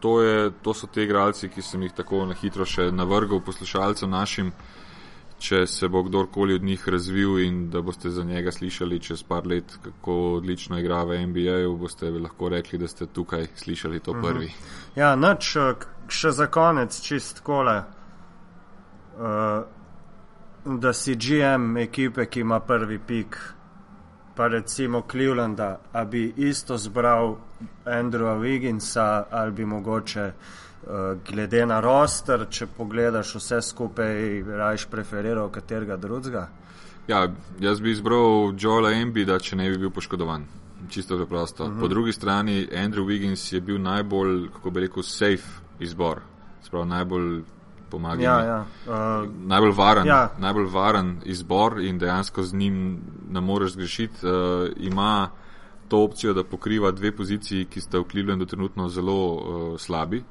to, 0.00 0.22
je, 0.22 0.50
to 0.62 0.74
so 0.74 0.86
te 0.86 1.02
igralci, 1.02 1.48
ki 1.48 1.62
sem 1.62 1.82
jih 1.82 1.92
tako 1.92 2.24
na 2.26 2.34
hitro 2.34 2.64
še 2.64 2.90
navrgal 2.92 3.40
poslušalcem 3.40 4.10
našim. 4.10 4.52
Če 5.36 5.66
se 5.68 5.88
bo 5.92 6.00
kdorkoli 6.00 6.54
od 6.56 6.62
njih 6.64 6.86
razvil 6.88 7.42
in 7.44 7.56
da 7.70 7.82
boste 7.84 8.08
za 8.10 8.22
njega 8.24 8.52
slišali 8.52 9.00
čez 9.04 9.20
par 9.22 9.44
let, 9.46 9.74
kako 9.84 10.14
odlično 10.38 10.78
igra 10.80 11.02
v 11.04 11.18
NBA-ju, 11.26 11.74
boste 11.76 12.08
lahko 12.10 12.48
rekli, 12.48 12.78
da 12.80 12.88
ste 12.88 13.06
tukaj 13.06 13.50
slišali 13.56 14.00
to 14.00 14.14
mhm. 14.14 14.22
prvi. 14.22 14.46
-huh. 14.46 14.98
Ja, 14.98 15.16
noč, 15.16 15.56
eh, 15.56 15.74
še 16.08 16.30
za 16.30 16.46
konec, 16.46 17.00
čist 17.00 17.40
kole, 17.40 17.82
uh, 19.18 19.64
da 20.64 20.92
si 20.92 21.14
GM 21.14 21.76
ekipe, 21.76 22.26
ki 22.26 22.40
ima 22.40 22.60
prvi 22.60 22.98
pik, 22.98 23.38
pa 24.36 24.46
recimo 24.46 25.02
Clevelanda, 25.10 25.78
a 25.92 26.04
bi 26.04 26.32
isto 26.36 26.76
zbral 26.76 27.36
Andrewa 27.84 28.36
Wigginsa 28.38 29.24
ali 29.30 29.52
bi 29.52 29.64
mogoče 29.64 30.26
uh, 30.26 30.92
glede 31.30 31.66
na 31.66 31.80
roster, 31.80 32.46
če 32.50 32.66
pogledaš 32.66 33.34
vse 33.34 33.62
skupaj, 33.62 34.42
rajš 34.42 34.86
preferiral 34.90 35.50
katerega 35.50 35.96
drugega? 35.96 36.48
Ja, 37.08 37.28
jaz 37.60 37.80
bi 37.80 37.90
izbral 37.90 38.52
Joela 38.58 38.90
Embida, 38.92 39.38
če 39.38 39.56
ne 39.56 39.70
bi 39.70 39.78
bil 39.78 39.90
poškodovan. 39.90 40.44
Čisto 40.90 41.16
preprosto. 41.16 41.64
Uh 41.64 41.70
-huh. 41.70 41.78
Po 41.78 41.84
mhm. 41.84 41.90
drugi 41.90 42.12
strani, 42.12 42.68
Andrew 42.72 43.06
Wiggins 43.06 43.52
je 43.54 43.60
bil 43.60 43.80
najbolj, 43.82 44.48
kako 44.52 44.70
bi 44.70 44.80
rekel, 44.80 45.02
safe 45.02 45.62
izbor, 45.78 46.20
spravo 46.62 46.84
najbolj 46.84 47.42
pomagal. 47.90 48.24
Ja, 48.24 48.40
ja. 48.44 48.60
uh, 48.86 49.28
najbolj, 49.46 49.72
varen, 49.72 50.06
ja. 50.06 50.28
najbolj 50.38 50.68
varen 50.72 51.16
izbor 51.24 51.80
in 51.80 51.98
dejansko 51.98 52.42
z 52.42 52.54
njim 52.54 53.00
ne 53.30 53.40
moreš 53.40 53.72
zgrešiti. 53.72 54.26
Uh, 54.26 54.68
ima 54.76 55.30
to 55.88 56.02
opcijo, 56.04 56.34
da 56.34 56.44
pokriva 56.44 56.90
dve 56.90 57.12
poziciji, 57.16 57.64
ki 57.64 57.80
sta 57.80 57.98
v 57.98 58.08
Clevelandu 58.10 58.46
trenutno 58.46 58.88
zelo 58.88 59.18
uh, 59.34 59.80
slabi. 59.80 60.22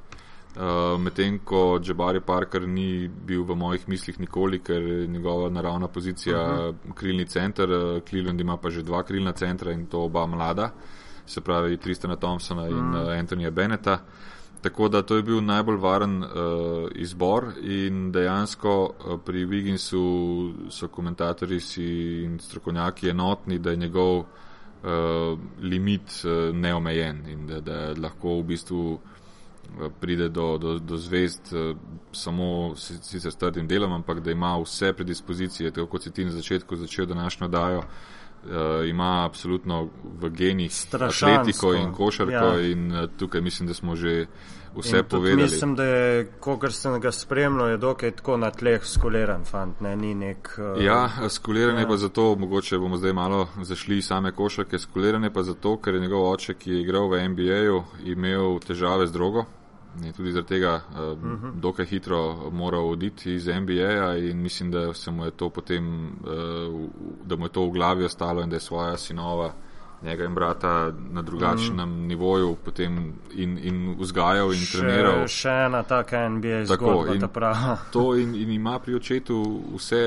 Uh, 0.56 1.00
Medtem 1.00 1.38
ko 1.44 1.80
Jabari 1.84 2.20
Parker 2.20 2.68
ni 2.68 3.08
bil 3.08 3.42
v 3.44 3.56
mojih 3.56 3.88
mislih 3.88 4.20
nikoli, 4.20 4.62
ker 4.64 4.82
je 4.82 5.06
njegova 5.06 5.50
naravna 5.50 5.88
pozicija 5.88 6.40
uh 6.40 6.58
-huh. 6.58 6.94
krilni 6.94 7.26
center, 7.26 7.70
uh, 7.70 8.02
Cleveland 8.08 8.40
ima 8.40 8.56
pa 8.56 8.70
že 8.70 8.82
dva 8.82 9.02
krilna 9.02 9.32
centra 9.32 9.72
in 9.72 9.86
to 9.86 10.00
oba 10.00 10.26
mlada, 10.26 10.70
se 11.26 11.40
pravi 11.40 11.76
Tristana 11.76 12.16
Thompsona 12.16 12.62
uh 12.62 12.68
-huh. 12.68 12.78
in 12.78 12.94
uh, 12.94 13.18
Antonija 13.18 13.50
Beneta. 13.50 13.92
Uh, 13.92 14.35
Tako 14.66 14.88
da 14.88 15.02
to 15.02 15.16
je 15.16 15.22
bil 15.22 15.44
najbolj 15.44 15.76
varen 15.76 16.24
uh, 16.24 16.30
izbor 16.94 17.44
in 17.62 18.10
dejansko 18.12 18.72
uh, 18.84 19.20
pri 19.24 19.44
Wigginsu 19.46 20.00
so 20.70 20.88
komentatorji 20.88 21.60
in 22.24 22.38
strokovnjaki 22.42 23.08
enotni, 23.08 23.58
da 23.58 23.70
je 23.70 23.76
njegov 23.76 24.18
uh, 24.18 24.26
limit 25.62 26.24
uh, 26.24 26.56
neomejen 26.56 27.22
in 27.28 27.46
da, 27.46 27.60
da 27.60 27.94
lahko 28.02 28.40
v 28.40 28.42
bistvu 28.42 28.92
uh, 28.92 29.86
pride 30.00 30.28
do, 30.28 30.58
do, 30.58 30.78
do 30.78 30.96
zvezd 30.96 31.54
uh, 31.54 31.76
samo 32.12 32.74
sicer 32.76 33.32
s 33.32 33.36
trdim 33.36 33.68
delom, 33.68 33.92
ampak 33.92 34.20
da 34.20 34.30
ima 34.30 34.56
vse 34.58 34.92
predispozicije, 34.92 35.70
tako 35.70 35.86
kot 35.86 36.02
si 36.02 36.10
ti 36.10 36.24
na 36.24 36.30
začetku 36.30 36.76
začel 36.76 37.06
današnjo 37.06 37.48
dajo. 37.48 37.78
Uh, 37.78 37.84
ima 38.88 39.24
absolutno 39.24 39.88
v 40.20 40.30
genih 40.30 40.72
atletiko 40.92 41.74
in 41.74 41.92
košarko, 41.92 42.32
ja. 42.32 42.60
in 42.60 42.92
uh, 42.92 43.10
tukaj 43.18 43.40
mislim, 43.40 43.68
da 43.68 43.74
smo 43.74 43.96
že 43.96 44.26
vse 44.76 45.02
povedali. 45.02 45.42
Mislim, 45.42 45.74
da 45.74 45.84
je, 45.84 46.32
kogar 46.40 46.72
sem 46.72 47.00
ga 47.00 47.12
spremljal, 47.12 47.68
je 47.68 47.76
dokaj 47.76 48.10
tako 48.10 48.36
na 48.36 48.50
tleh 48.50 48.84
skuliran 48.84 49.44
fant, 49.44 49.80
ne, 49.80 49.96
ni 49.96 50.14
nek. 50.14 50.58
Uh, 50.58 50.84
ja, 50.84 51.08
skuliran 51.28 51.76
je 51.76 51.82
ja. 51.82 51.88
pa 51.88 51.96
zato, 51.96 52.34
mogoče 52.38 52.78
bomo 52.78 52.96
zdaj 52.96 53.12
malo 53.12 53.48
zašli 53.62 54.02
same 54.02 54.32
košarke, 54.32 54.78
skuliran 54.78 55.24
je 55.24 55.32
pa 55.32 55.42
zato, 55.42 55.76
ker 55.76 55.94
je 55.94 56.00
njegov 56.00 56.30
oče, 56.32 56.54
ki 56.54 56.70
je 56.70 56.80
igral 56.80 57.08
v 57.08 57.28
NBA-ju, 57.28 57.82
imel 58.04 58.58
težave 58.66 59.06
z 59.06 59.12
drogo. 59.12 59.44
Je 60.04 60.12
tudi 60.12 60.32
zaradi 60.32 60.48
tega 60.48 60.80
uh, 60.90 60.98
uh 60.98 61.24
-huh. 61.24 61.60
dokaj 61.60 61.86
hitro 61.86 62.50
moral 62.50 62.88
oditi 62.88 63.34
iz 63.34 63.46
NBA-ja 63.46 64.16
in 64.16 64.42
mislim, 64.42 64.70
da 64.70 64.94
se 64.94 65.10
mu 65.10 65.24
je 65.24 65.30
to 65.30 65.50
potem, 65.50 66.06
uh, 66.06 66.90
da 67.24 67.36
mu 67.36 67.44
je 67.44 67.52
to 67.52 67.66
v 67.66 67.70
glavi 67.70 68.04
ostalo 68.04 68.42
in 68.42 68.50
da 68.50 68.56
je 68.56 68.60
svoja 68.60 68.96
sinova 68.96 69.52
njega 70.02 70.24
in 70.24 70.34
brata 70.34 70.92
na 71.10 71.22
drugačnem 71.22 71.88
mm. 71.88 72.06
nivoju 72.06 72.56
potem 72.64 73.14
in, 73.34 73.58
in 73.58 73.96
vzgajal 73.98 74.52
in 74.52 74.60
še, 74.60 74.78
treniral. 74.78 75.24
Še 75.28 75.54
ena 75.66 75.82
taka 75.82 76.22
NBA 76.28 76.64
zgodba, 76.68 77.14
in, 77.14 77.24
ta 77.24 77.28
prava. 77.32 77.78
to 77.94 78.04
in, 78.20 78.34
in 78.34 78.52
ima 78.52 78.78
pri 78.78 78.98
očetu 79.00 79.38
vse 79.74 80.02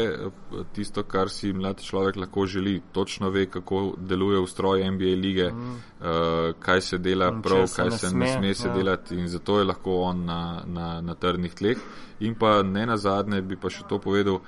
tisto, 0.75 1.03
kar 1.03 1.29
si 1.33 1.53
mlad 1.53 1.81
človek 1.81 2.21
lahko 2.21 2.45
želi. 2.45 2.79
Točno 2.91 3.29
ve, 3.29 3.45
kako 3.49 3.95
deluje 3.97 4.39
ustroj 4.39 4.85
NBA 4.91 5.15
lige, 5.17 5.49
mm. 5.51 5.75
uh, 5.99 6.53
kaj 6.59 6.81
se 6.81 6.97
dela 6.97 7.31
in 7.33 7.41
prav, 7.41 7.65
kaj 7.75 7.91
se 7.91 8.13
ne 8.13 8.13
sme, 8.13 8.31
sme 8.37 8.53
se 8.53 8.67
ja. 8.67 8.73
delati 8.73 9.15
in 9.15 9.27
zato 9.27 9.59
je 9.59 9.65
lahko 9.65 10.01
on 10.11 10.25
na, 10.25 10.41
na, 10.65 11.01
na 11.01 11.15
trdnih 11.15 11.53
tleh. 11.53 11.77
In 12.19 12.35
pa 12.35 12.61
ne 12.63 12.85
na 12.85 12.97
zadnje 12.97 13.41
bi 13.41 13.55
pa 13.55 13.71
še 13.71 13.87
to 13.89 13.99
povedal, 13.99 14.41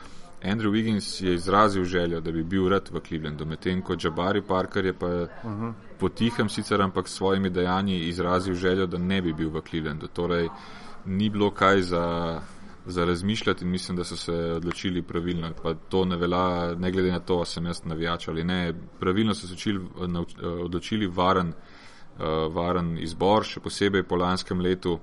Andrew 0.43 0.71
Wiggins 0.71 1.21
je 1.21 1.33
izrazil 1.33 1.83
željo, 1.83 2.21
da 2.21 2.31
bi 2.31 2.43
bil 2.43 2.69
rad 2.69 2.89
v 2.91 2.99
Clevelandu, 3.07 3.45
medtem 3.45 3.81
ko 3.81 3.95
Jabari 4.03 4.41
Parker 4.41 4.85
je 4.85 4.93
pa 4.93 5.07
uh 5.07 5.29
-huh. 5.43 5.73
potihem 5.99 6.49
sicer, 6.49 6.81
ampak 6.81 7.07
s 7.07 7.13
svojimi 7.13 7.49
dejanji 7.49 7.99
izrazil 7.99 8.53
željo, 8.53 8.85
da 8.85 8.97
ne 8.97 9.21
bi 9.21 9.33
bil 9.33 9.49
v 9.49 9.61
Clevelandu. 9.69 10.07
Torej, 10.07 10.49
ni 11.05 11.29
bilo 11.29 11.51
kaj 11.51 11.81
za, 11.81 12.39
za 12.85 13.05
razmišljati 13.05 13.65
in 13.65 13.71
mislim, 13.71 13.97
da 13.97 14.03
so 14.03 14.15
se 14.15 14.33
odločili 14.33 15.01
pravilno. 15.01 15.51
Pa 15.63 15.73
to 15.73 16.05
ne 16.05 16.17
velja, 16.17 16.75
ne 16.75 16.91
glede 16.91 17.11
na 17.11 17.19
to, 17.19 17.35
ali 17.35 17.45
sem 17.45 17.65
jaz 17.65 17.85
navijač 17.85 18.27
ali 18.27 18.43
ne. 18.43 18.73
Pravilno 18.99 19.33
so 19.33 19.47
se 19.47 19.53
učili, 19.53 19.87
odločili 20.63 21.07
varen, 21.07 21.47
uh, 21.47 22.55
varen 22.55 22.97
izbor, 22.97 23.43
še 23.43 23.59
posebej 23.59 24.03
po 24.03 24.15
lanskem 24.15 24.59
letu, 24.59 24.99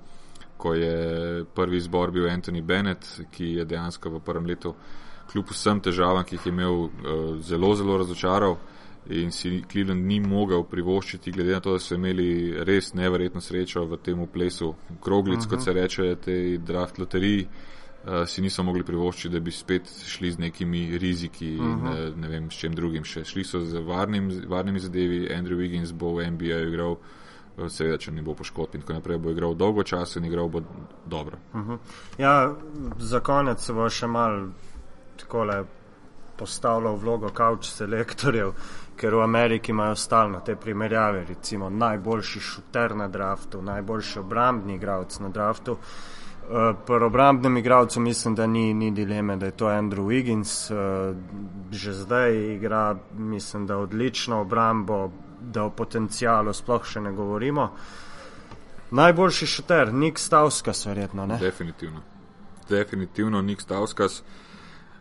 ko 0.57 0.75
je 0.75 1.45
prvi 1.55 1.77
izbor 1.77 2.11
bil 2.11 2.25
Anthony 2.25 2.63
Bennett, 2.63 3.21
ki 3.31 3.45
je 3.45 3.65
dejansko 3.65 4.11
v 4.11 4.21
prvem 4.21 4.47
letu 4.47 4.75
kljub 5.33 5.53
vsem 5.53 5.81
težavam, 5.81 6.25
ki 6.25 6.37
jih 6.37 6.47
je 6.47 6.53
imel, 6.53 6.85
uh, 6.89 6.91
zelo, 7.45 7.75
zelo 7.77 7.99
razočaral 7.99 8.57
in 9.09 9.33
si 9.33 9.63
Cleveland 9.71 10.05
ni 10.07 10.21
mogel 10.21 10.65
privoščiti, 10.69 11.33
glede 11.33 11.55
na 11.57 11.61
to, 11.65 11.73
da 11.73 11.81
so 11.81 11.97
imeli 11.97 12.53
res 12.65 12.93
neverjetno 12.95 13.41
srečo 13.41 13.87
v 13.89 13.97
tem 14.05 14.27
plesu 14.33 14.75
kroglic, 15.01 15.39
uh 15.39 15.45
-huh. 15.45 15.51
kot 15.51 15.65
se 15.65 15.73
reče, 15.73 16.17
tej 16.17 16.59
draft 16.59 16.99
loteriji. 16.99 17.49
Uh, 18.05 18.27
si 18.27 18.43
niso 18.43 18.63
mogli 18.63 18.85
privoščiti, 18.85 19.33
da 19.35 19.41
bi 19.41 19.51
spet 19.51 19.89
šli 20.07 20.31
z 20.33 20.39
nekimi 20.39 20.99
riziki 20.99 21.57
in 21.57 21.65
uh 21.65 21.83
-huh. 21.83 21.95
ne, 21.95 22.17
ne 22.17 22.29
vem, 22.29 22.51
s 22.51 22.55
čem 22.55 22.75
drugim 22.75 23.05
še. 23.05 23.25
Šli 23.25 23.45
so 23.45 23.61
z 23.61 23.79
varnim, 23.79 24.43
varnimi 24.49 24.81
zadevi, 24.81 25.29
Andrew 25.35 25.57
Wiggins 25.57 25.93
bo 25.93 26.15
v 26.15 26.31
NBA 26.31 26.61
igral, 26.69 26.97
seveda, 27.67 27.99
če 27.99 28.13
ne 28.13 28.23
bo 28.23 28.35
poškodb 28.35 28.75
in 28.75 28.81
tako 28.81 28.93
naprej, 28.93 29.19
bo 29.19 29.31
igral 29.31 29.55
dolgo 29.55 29.83
časa 29.83 30.21
in 30.21 30.25
igral 30.25 30.49
bo 30.49 30.63
dobro. 31.07 31.39
Uh 31.55 31.61
-huh. 31.61 31.79
Ja, 32.19 32.55
za 32.99 33.21
konec 33.21 33.71
bo 33.71 33.89
še 33.91 34.07
mal 34.07 34.49
takole 35.21 35.65
postavljal 36.39 36.97
vlogo 36.97 37.31
couch 37.37 37.71
selektorjev, 37.73 38.53
ker 38.97 39.15
v 39.15 39.23
Ameriki 39.23 39.73
imajo 39.73 39.97
stalno 39.97 40.41
te 40.47 40.57
primerjave, 40.57 41.25
recimo 41.29 41.71
najboljši 41.71 42.41
šuter 42.41 42.97
na 42.97 43.09
draftu, 43.09 43.63
najboljši 43.63 44.19
obrambni 44.19 44.75
igralec 44.75 45.19
na 45.19 45.29
draftu. 45.29 45.73
Uh, 45.73 46.73
pri 46.87 47.05
obrambnem 47.05 47.57
igralcu 47.57 48.01
mislim, 48.01 48.35
da 48.35 48.47
ni, 48.47 48.75
ni 48.75 48.91
dileme, 48.91 49.37
da 49.37 49.47
je 49.47 49.53
to 49.53 49.67
Andrew 49.67 50.07
Wiggins. 50.09 50.71
Uh, 50.73 51.17
že 51.71 51.93
zdaj 51.93 52.55
igra, 52.55 52.97
mislim, 53.13 53.67
da 53.67 53.77
odlično 53.77 54.41
obrambo, 54.41 55.11
da 55.41 55.65
o 55.65 55.71
potencijalu 55.71 56.53
sploh 56.53 56.85
še 56.85 57.01
ne 57.01 57.13
govorimo. 57.13 57.69
Najboljši 58.91 59.47
šuter, 59.47 59.93
Nik 59.95 60.19
Stauskas, 60.19 60.87
verjetno. 60.87 61.27
Ne? 61.27 61.39
Definitivno. 61.39 62.01
Definitivno 62.69 63.43
Nik 63.43 63.61
Stauskas. 63.61 64.23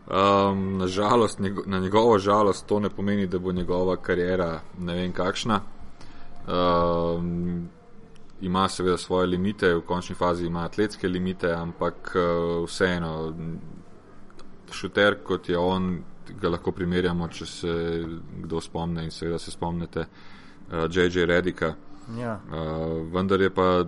Um, 0.07 0.77
nažalost, 0.77 1.39
njego, 1.39 1.63
na 1.65 1.79
njegovo 1.79 2.19
žalost 2.19 2.65
to 2.65 2.79
ne 2.79 2.89
pomeni, 2.89 3.27
da 3.27 3.39
bo 3.39 3.51
njegova 3.51 3.97
karijera 3.97 4.59
ne 4.79 4.93
vem 4.93 5.11
kakšna. 5.11 5.59
Um, 6.47 7.69
ima 8.41 8.67
seveda 8.69 8.97
svoje 8.97 9.27
limite, 9.27 9.73
v 9.73 9.81
končni 9.81 10.15
fazi 10.15 10.45
ima 10.45 10.63
atletske 10.63 11.07
limite, 11.07 11.51
ampak 11.51 12.15
uh, 12.15 12.65
vseeno, 12.65 13.33
šuter 14.71 15.17
kot 15.23 15.49
je 15.49 15.57
on, 15.57 16.03
ga 16.41 16.49
lahko 16.49 16.71
primerjamo, 16.71 17.27
če 17.27 17.45
se 17.45 18.05
kdo 18.43 18.61
spomne 18.61 19.03
in 19.03 19.11
seveda 19.11 19.39
se 19.39 19.51
spomnite 19.51 19.99
uh, 19.99 20.85
J.J. 20.91 21.25
Redika. 21.25 21.73
Ja. 22.17 22.39
Uh, 22.47 23.11
vendar 23.13 23.41
je 23.41 23.49
pa 23.49 23.83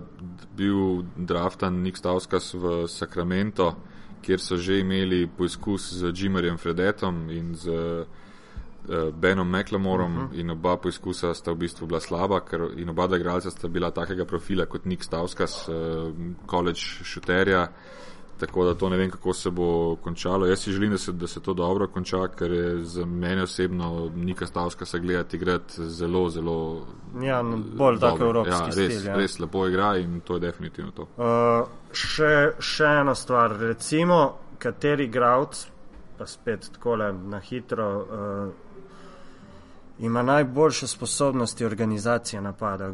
bil 0.56 1.02
draftan 1.16 1.80
Nik 1.80 1.96
Stauskas 1.96 2.54
v 2.54 2.84
Sacramento 2.88 3.74
kjer 4.22 4.40
so 4.40 4.56
že 4.56 4.80
imeli 4.80 5.26
poizkus 5.26 5.92
z 5.92 6.12
Jimerjem 6.14 6.58
Fredetom 6.58 7.30
in 7.30 7.54
z 7.54 7.68
uh, 7.68 9.14
Benom 9.14 9.48
McLemorom, 9.48 10.16
uh 10.16 10.22
mhm. 10.22 10.32
-huh. 10.32 10.40
in 10.40 10.50
oba 10.50 10.76
poizkusa 10.76 11.34
sta 11.34 11.52
v 11.52 11.56
bistvu 11.56 11.86
bila 11.86 12.00
slaba, 12.00 12.40
ker 12.40 12.60
in 12.76 12.88
oba 12.88 13.16
igralca 13.16 13.50
sta 13.50 13.68
bila 13.68 13.90
takega 13.90 14.24
profila 14.24 14.66
kot 14.66 14.84
Nick 14.84 15.02
Stauskas, 15.04 15.68
uh, 15.68 15.74
college 16.46 16.80
šuterja. 17.04 17.68
Tako 18.40 18.64
da 18.64 18.74
to 18.74 18.88
ne 18.88 18.96
vem, 18.96 19.10
kako 19.10 19.32
se 19.32 19.50
bo 19.50 19.96
končalo. 19.96 20.46
Jaz 20.46 20.58
si 20.58 20.72
želim, 20.72 20.90
da 20.90 20.98
se, 20.98 21.12
da 21.12 21.26
se 21.26 21.40
to 21.40 21.54
dobro 21.54 21.86
konča, 21.86 22.28
ker 22.28 22.52
je 22.52 22.84
za 22.84 23.04
mene 23.06 23.42
osebno 23.42 24.10
Nika 24.14 24.46
Stavska 24.46 24.84
se 24.84 24.98
gledati 24.98 25.36
igrati 25.36 25.72
zelo, 25.84 26.30
zelo. 26.30 26.86
Ja, 27.22 27.42
no, 27.42 27.56
bolj 27.56 27.98
tako 28.00 28.24
evropski. 28.24 28.54
Ja, 28.54 28.66
res, 28.66 28.72
stil, 28.72 29.10
ja. 29.10 29.16
res 29.16 29.38
lepo 29.38 29.66
igra 29.66 29.96
in 29.96 30.20
to 30.20 30.34
je 30.34 30.40
definitivno 30.40 30.90
to. 30.90 31.02
Uh, 31.02 31.68
še, 31.92 32.32
še 32.58 32.88
ena 33.02 33.14
stvar, 33.14 33.58
recimo, 33.60 34.20
kateri 34.58 35.04
igralec, 35.04 35.66
pa 36.18 36.26
spet 36.26 36.70
tako 36.72 36.96
na 36.96 37.40
hitro, 37.44 37.92
uh, 38.00 38.50
ima 40.00 40.22
najboljše 40.22 40.86
sposobnosti 40.86 41.64
organizacije 41.64 42.40
napada. 42.40 42.92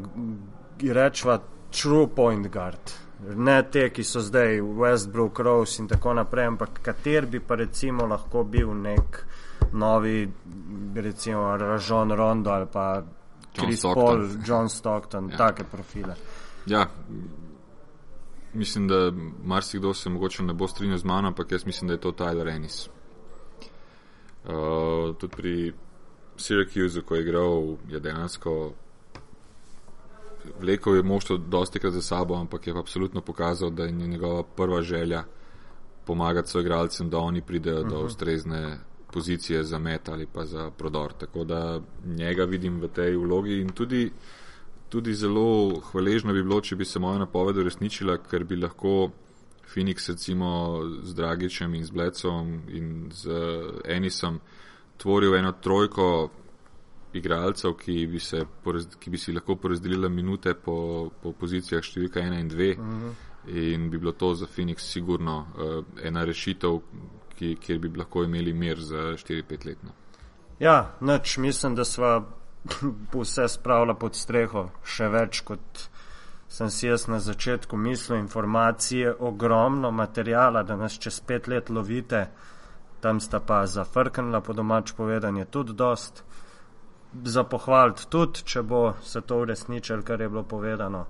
Rečva 0.82 1.38
true 1.70 2.09
point 2.16 2.49
guard 2.53 3.05
ne 3.21 3.62
te, 3.71 3.91
ki 3.91 4.05
so 4.05 4.21
zdaj 4.21 4.61
Westbrook, 4.61 5.39
Rose 5.39 5.83
in 5.83 5.89
tako 5.89 6.14
naprej, 6.14 6.47
ampak 6.47 6.81
kater 6.83 7.27
bi 7.27 7.41
pa 7.41 7.55
recimo 7.55 8.07
lahko 8.07 8.45
bil 8.45 8.75
nek 8.75 9.25
novi, 9.73 10.29
recimo 10.95 11.57
Rajon 11.57 12.12
Rondo 12.12 12.51
ali 12.51 12.67
pa 12.73 13.03
Chris 13.57 13.85
John 13.85 13.95
Paul, 13.95 14.29
John 14.47 14.69
Stockton, 14.69 15.31
ja. 15.31 15.37
take 15.37 15.64
profile. 15.64 16.14
Ja. 16.67 16.87
Mislim, 18.53 18.89
da 18.89 19.12
marsikdo 19.45 19.95
se 19.95 20.11
mogoče 20.11 20.43
ne 20.43 20.53
bo 20.53 20.69
strinjal 20.69 20.99
z 20.99 21.05
mano, 21.05 21.29
ampak 21.29 21.53
jaz 21.53 21.67
mislim, 21.67 21.89
da 21.89 21.95
je 21.95 22.01
to 22.01 22.12
Tyler 22.12 22.49
Ennis. 22.49 22.89
Uh, 24.45 25.17
tudi 25.17 25.37
pri 25.37 25.73
Syracuse, 26.37 27.03
ko 27.03 27.14
je 27.14 27.23
igral, 27.23 27.77
je 27.89 28.01
dejansko 28.01 28.73
vlekel 30.61 30.97
je 30.97 31.03
moštvo 31.03 31.36
dosti 31.36 31.78
krat 31.78 31.92
za 31.92 32.03
sabo, 32.03 32.34
ampak 32.34 32.66
je 32.66 32.78
absolutno 32.78 33.20
pokazal, 33.20 33.70
da 33.70 33.84
je 33.84 33.92
njegova 33.92 34.42
prva 34.42 34.82
želja 34.82 35.24
pomagati 36.07 36.49
svojim 36.49 36.66
igralcem, 36.66 37.11
da 37.11 37.18
oni 37.18 37.40
pridejo 37.40 37.80
uh 37.80 37.86
-huh. 37.86 37.90
do 37.90 37.97
mhm. 37.97 38.07
ustrezne 38.07 38.78
pozicije 39.12 39.64
za 39.64 39.78
met 39.78 40.09
ali 40.09 40.26
pa 40.26 40.44
za 40.44 40.70
prodor. 40.70 41.12
Tako 41.12 41.44
da 41.44 41.80
njega 42.05 42.44
vidim 42.44 42.80
v 42.80 42.88
tej 42.88 43.16
vlogi 43.16 43.61
in 43.61 43.68
tudi, 43.68 44.11
tudi 44.88 45.14
zelo 45.14 45.80
hvaležno 45.80 46.32
bi 46.32 46.42
bilo, 46.42 46.61
če 46.61 46.76
bi 46.76 46.84
se 46.84 46.99
moja 46.99 47.18
napoved 47.18 47.57
uresničila, 47.57 48.18
ker 48.30 48.44
bi 48.44 48.57
lahko 48.57 49.11
Phoenix 49.74 50.09
recimo 50.09 50.80
z 51.03 51.14
Dragičem 51.14 51.74
in 51.74 51.84
z 51.84 51.90
Blecom 51.90 52.61
in 52.68 53.11
z 53.12 53.30
Enisom 53.84 54.40
tvoril 54.97 55.34
eno 55.34 55.53
trojko 55.53 56.30
igralcev, 57.12 57.76
ki 57.80 58.07
bi, 58.07 58.20
se, 58.20 58.44
ki 58.98 59.11
bi 59.11 59.18
si 59.18 59.32
lahko 59.32 59.57
porazdelili 59.57 60.09
minute 60.09 60.54
po, 60.54 61.11
po 61.22 61.32
pozicijah 61.32 61.84
številka 61.84 62.20
1 62.20 62.40
in 62.40 62.50
2. 62.50 62.72
Uh 62.78 62.86
-huh. 62.86 63.14
In 63.46 63.90
bi 63.90 63.98
bilo 63.98 64.12
to 64.12 64.34
za 64.34 64.46
Phoenix 64.46 64.78
sigurno 64.78 65.38
uh, 65.38 65.84
ena 66.02 66.24
rešitev, 66.24 66.80
ki, 67.38 67.57
kjer 67.61 67.78
bi 67.78 67.88
lahko 67.96 68.24
imeli 68.24 68.52
mir 68.52 68.80
za 68.80 68.96
4-5 68.96 69.66
let. 69.66 69.78
Ja, 70.59 70.96
noč 71.00 71.36
mislim, 71.38 71.74
da 71.74 71.84
sva 71.84 72.24
vse 73.12 73.48
spravila 73.48 73.94
pod 73.94 74.14
streho, 74.14 74.70
še 74.84 75.09
več 75.09 75.40
kot 75.40 75.88
sem 76.48 76.70
si 76.70 76.86
jaz 76.86 77.07
na 77.07 77.20
začetku 77.20 77.76
mislil. 77.76 78.18
Informacije, 78.18 79.14
ogromno 79.18 79.90
materijala, 79.90 80.62
da 80.62 80.76
nas 80.76 80.98
čez 80.98 81.20
pet 81.20 81.48
let 81.48 81.70
lovite, 81.70 82.26
tam 83.00 83.20
sta 83.20 83.40
pa 83.40 83.66
zafrknila, 83.66 84.40
po 84.40 84.52
domač 84.52 84.92
povedanje, 84.92 85.44
tudi 85.44 85.72
dost 85.72 86.24
za 87.25 87.45
pohvaliti, 87.45 88.07
tudi 88.09 88.43
če 88.45 88.62
bo 88.62 88.95
se 89.03 89.21
to 89.21 89.41
uresničilo, 89.43 90.03
kar 90.03 90.21
je 90.21 90.29
bilo 90.29 90.43
povedano. 90.43 91.07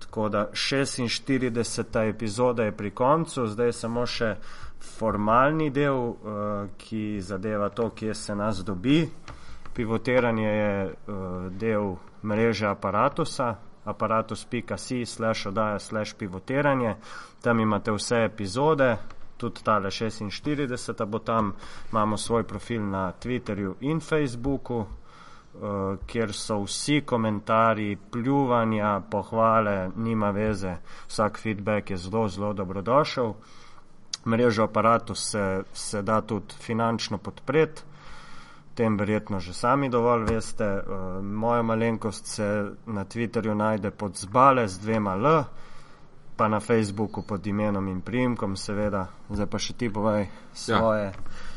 Tako 0.00 0.28
da 0.28 0.46
46. 0.52 2.08
epizoda 2.08 2.64
je 2.64 2.72
pri 2.72 2.90
koncu, 2.90 3.46
zdaj 3.46 3.72
samo 3.72 4.06
še 4.06 4.34
formalni 4.80 5.70
del, 5.70 5.96
uh, 5.96 6.70
ki 6.78 7.20
zadeva 7.20 7.68
to, 7.68 7.90
kje 7.90 8.14
se 8.14 8.34
nas 8.34 8.64
dobi. 8.64 9.04
Pivotiranje 9.74 10.48
je 10.48 10.86
uh, 10.86 11.52
del 11.52 11.94
mreže 12.22 12.66
aparatusa, 12.66 13.54
aparatus.si 13.84 15.06
slash 15.06 15.46
odaja 15.46 15.78
slash 15.78 16.14
pivotiranje. 16.18 16.96
Tam 17.40 17.60
imate 17.60 17.92
vse 17.92 18.24
epizode, 18.24 18.96
tudi 19.36 19.62
tale 19.64 19.90
46. 19.90 21.06
bo 21.06 21.18
tam, 21.18 21.52
imamo 21.92 22.16
svoj 22.16 22.42
profil 22.42 22.82
na 22.90 23.12
Twitterju 23.12 23.74
in 23.80 24.00
Facebooku, 24.00 24.86
kjer 26.06 26.32
so 26.32 26.62
vsi 26.62 27.00
komentarji, 27.06 27.98
pljuvanja, 28.10 29.00
pohvale, 29.10 29.90
nima 29.96 30.30
veze, 30.30 30.76
vsak 31.08 31.38
feedback 31.38 31.90
je 31.90 31.96
zelo, 31.96 32.28
zelo 32.28 32.52
dobrodošel. 32.52 33.34
Mrežo 34.26 34.64
aparatu 34.64 35.14
se, 35.14 35.62
se 35.72 36.02
da 36.02 36.20
tudi 36.20 36.54
finančno 36.60 37.18
podpreti, 37.18 37.82
tem 38.74 38.96
verjetno 38.96 39.40
že 39.40 39.52
sami 39.52 39.88
dovolj 39.88 40.24
veste. 40.24 40.64
Uh, 40.64 41.24
moja 41.24 41.62
malenkost 41.62 42.26
se 42.26 42.70
na 42.86 43.04
Twitterju 43.04 43.54
najde 43.54 43.90
pod 43.90 44.16
zbale 44.16 44.68
z 44.68 44.78
dvema 44.78 45.14
L, 45.14 45.44
pa 46.36 46.48
na 46.48 46.60
Facebooku 46.60 47.22
pod 47.22 47.46
imenom 47.46 47.88
in 47.88 48.00
primkom, 48.00 48.56
seveda. 48.56 49.06
Zdaj 49.30 49.46
pa 49.46 49.58
še 49.58 49.74
ti 49.74 49.90
povej 49.92 50.28
svoje. 50.54 51.04
Ja. 51.04 51.49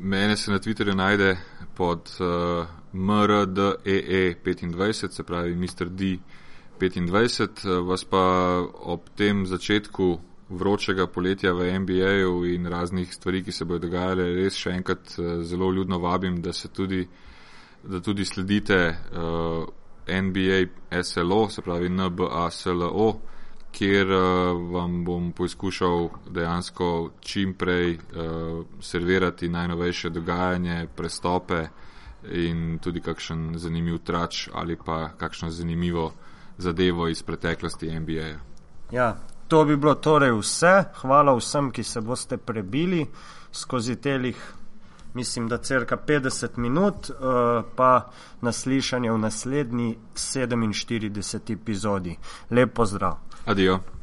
Mene 0.00 0.36
se 0.36 0.50
na 0.50 0.58
Twitterju 0.58 0.94
najde 0.94 1.36
pod 1.74 2.10
uh, 2.20 2.66
MRDEE25, 2.94 5.10
se 5.10 5.22
pravi 5.22 5.54
Mr. 5.54 5.88
D25, 5.88 7.86
vas 7.86 8.04
pa 8.04 8.62
ob 8.74 9.00
tem 9.16 9.46
začetku 9.46 10.20
vročega 10.48 11.06
poletja 11.06 11.52
v 11.52 11.78
NBA-ju 11.78 12.44
in 12.54 12.66
raznih 12.66 13.14
stvari, 13.14 13.44
ki 13.44 13.52
se 13.52 13.64
bodo 13.64 13.86
dogajale, 13.86 14.34
res 14.34 14.56
še 14.56 14.70
enkrat 14.70 15.18
uh, 15.18 15.42
zelo 15.42 15.72
ljudno 15.72 15.98
vabim, 15.98 16.42
da 16.42 16.52
se 16.52 16.68
tudi, 16.68 17.08
da 17.82 18.00
tudi 18.00 18.24
sledite 18.24 18.88
uh, 18.88 19.64
NBA 20.08 20.66
SLO, 21.02 21.48
se 21.48 21.62
pravi 21.62 21.88
NBASLO 21.88 23.20
kjer 23.74 24.10
uh, 24.12 24.72
vam 24.72 25.04
bom 25.04 25.32
poskušal 25.32 26.08
dejansko 26.30 27.10
čim 27.20 27.54
prej 27.54 27.94
uh, 27.94 28.64
servirati 28.80 29.48
najnovejše 29.48 30.10
dogajanje, 30.10 30.86
prestope 30.96 31.66
in 32.30 32.78
tudi 32.78 33.00
kakšen 33.00 33.58
zanimiv 33.58 33.98
trač 33.98 34.48
ali 34.52 34.76
pa 34.76 35.08
kakšno 35.18 35.50
zanimivo 35.50 36.12
zadevo 36.58 37.08
iz 37.08 37.22
preteklosti 37.22 38.00
NBA. 38.00 38.12
-ja. 38.12 38.38
Ja, 38.92 39.16
to 39.48 39.64
bi 39.64 39.76
bilo 39.76 39.94
torej 39.94 40.32
vse. 40.38 40.84
Hvala 41.00 41.34
vsem, 41.36 41.70
ki 41.70 41.82
se 41.82 42.00
boste 42.00 42.36
prebili 42.36 43.06
skozi 43.52 43.96
telih. 43.96 44.52
Mislim, 45.14 45.48
da 45.48 45.58
crka 45.58 45.96
50 46.06 46.58
minut, 46.58 47.10
uh, 47.10 47.16
pa 47.76 48.10
naslišanje 48.40 49.12
v 49.12 49.18
naslednji 49.18 49.98
47 50.14 51.52
epizodi. 51.52 52.16
Lep 52.50 52.74
pozdrav! 52.74 53.33
Adiós. 53.46 53.93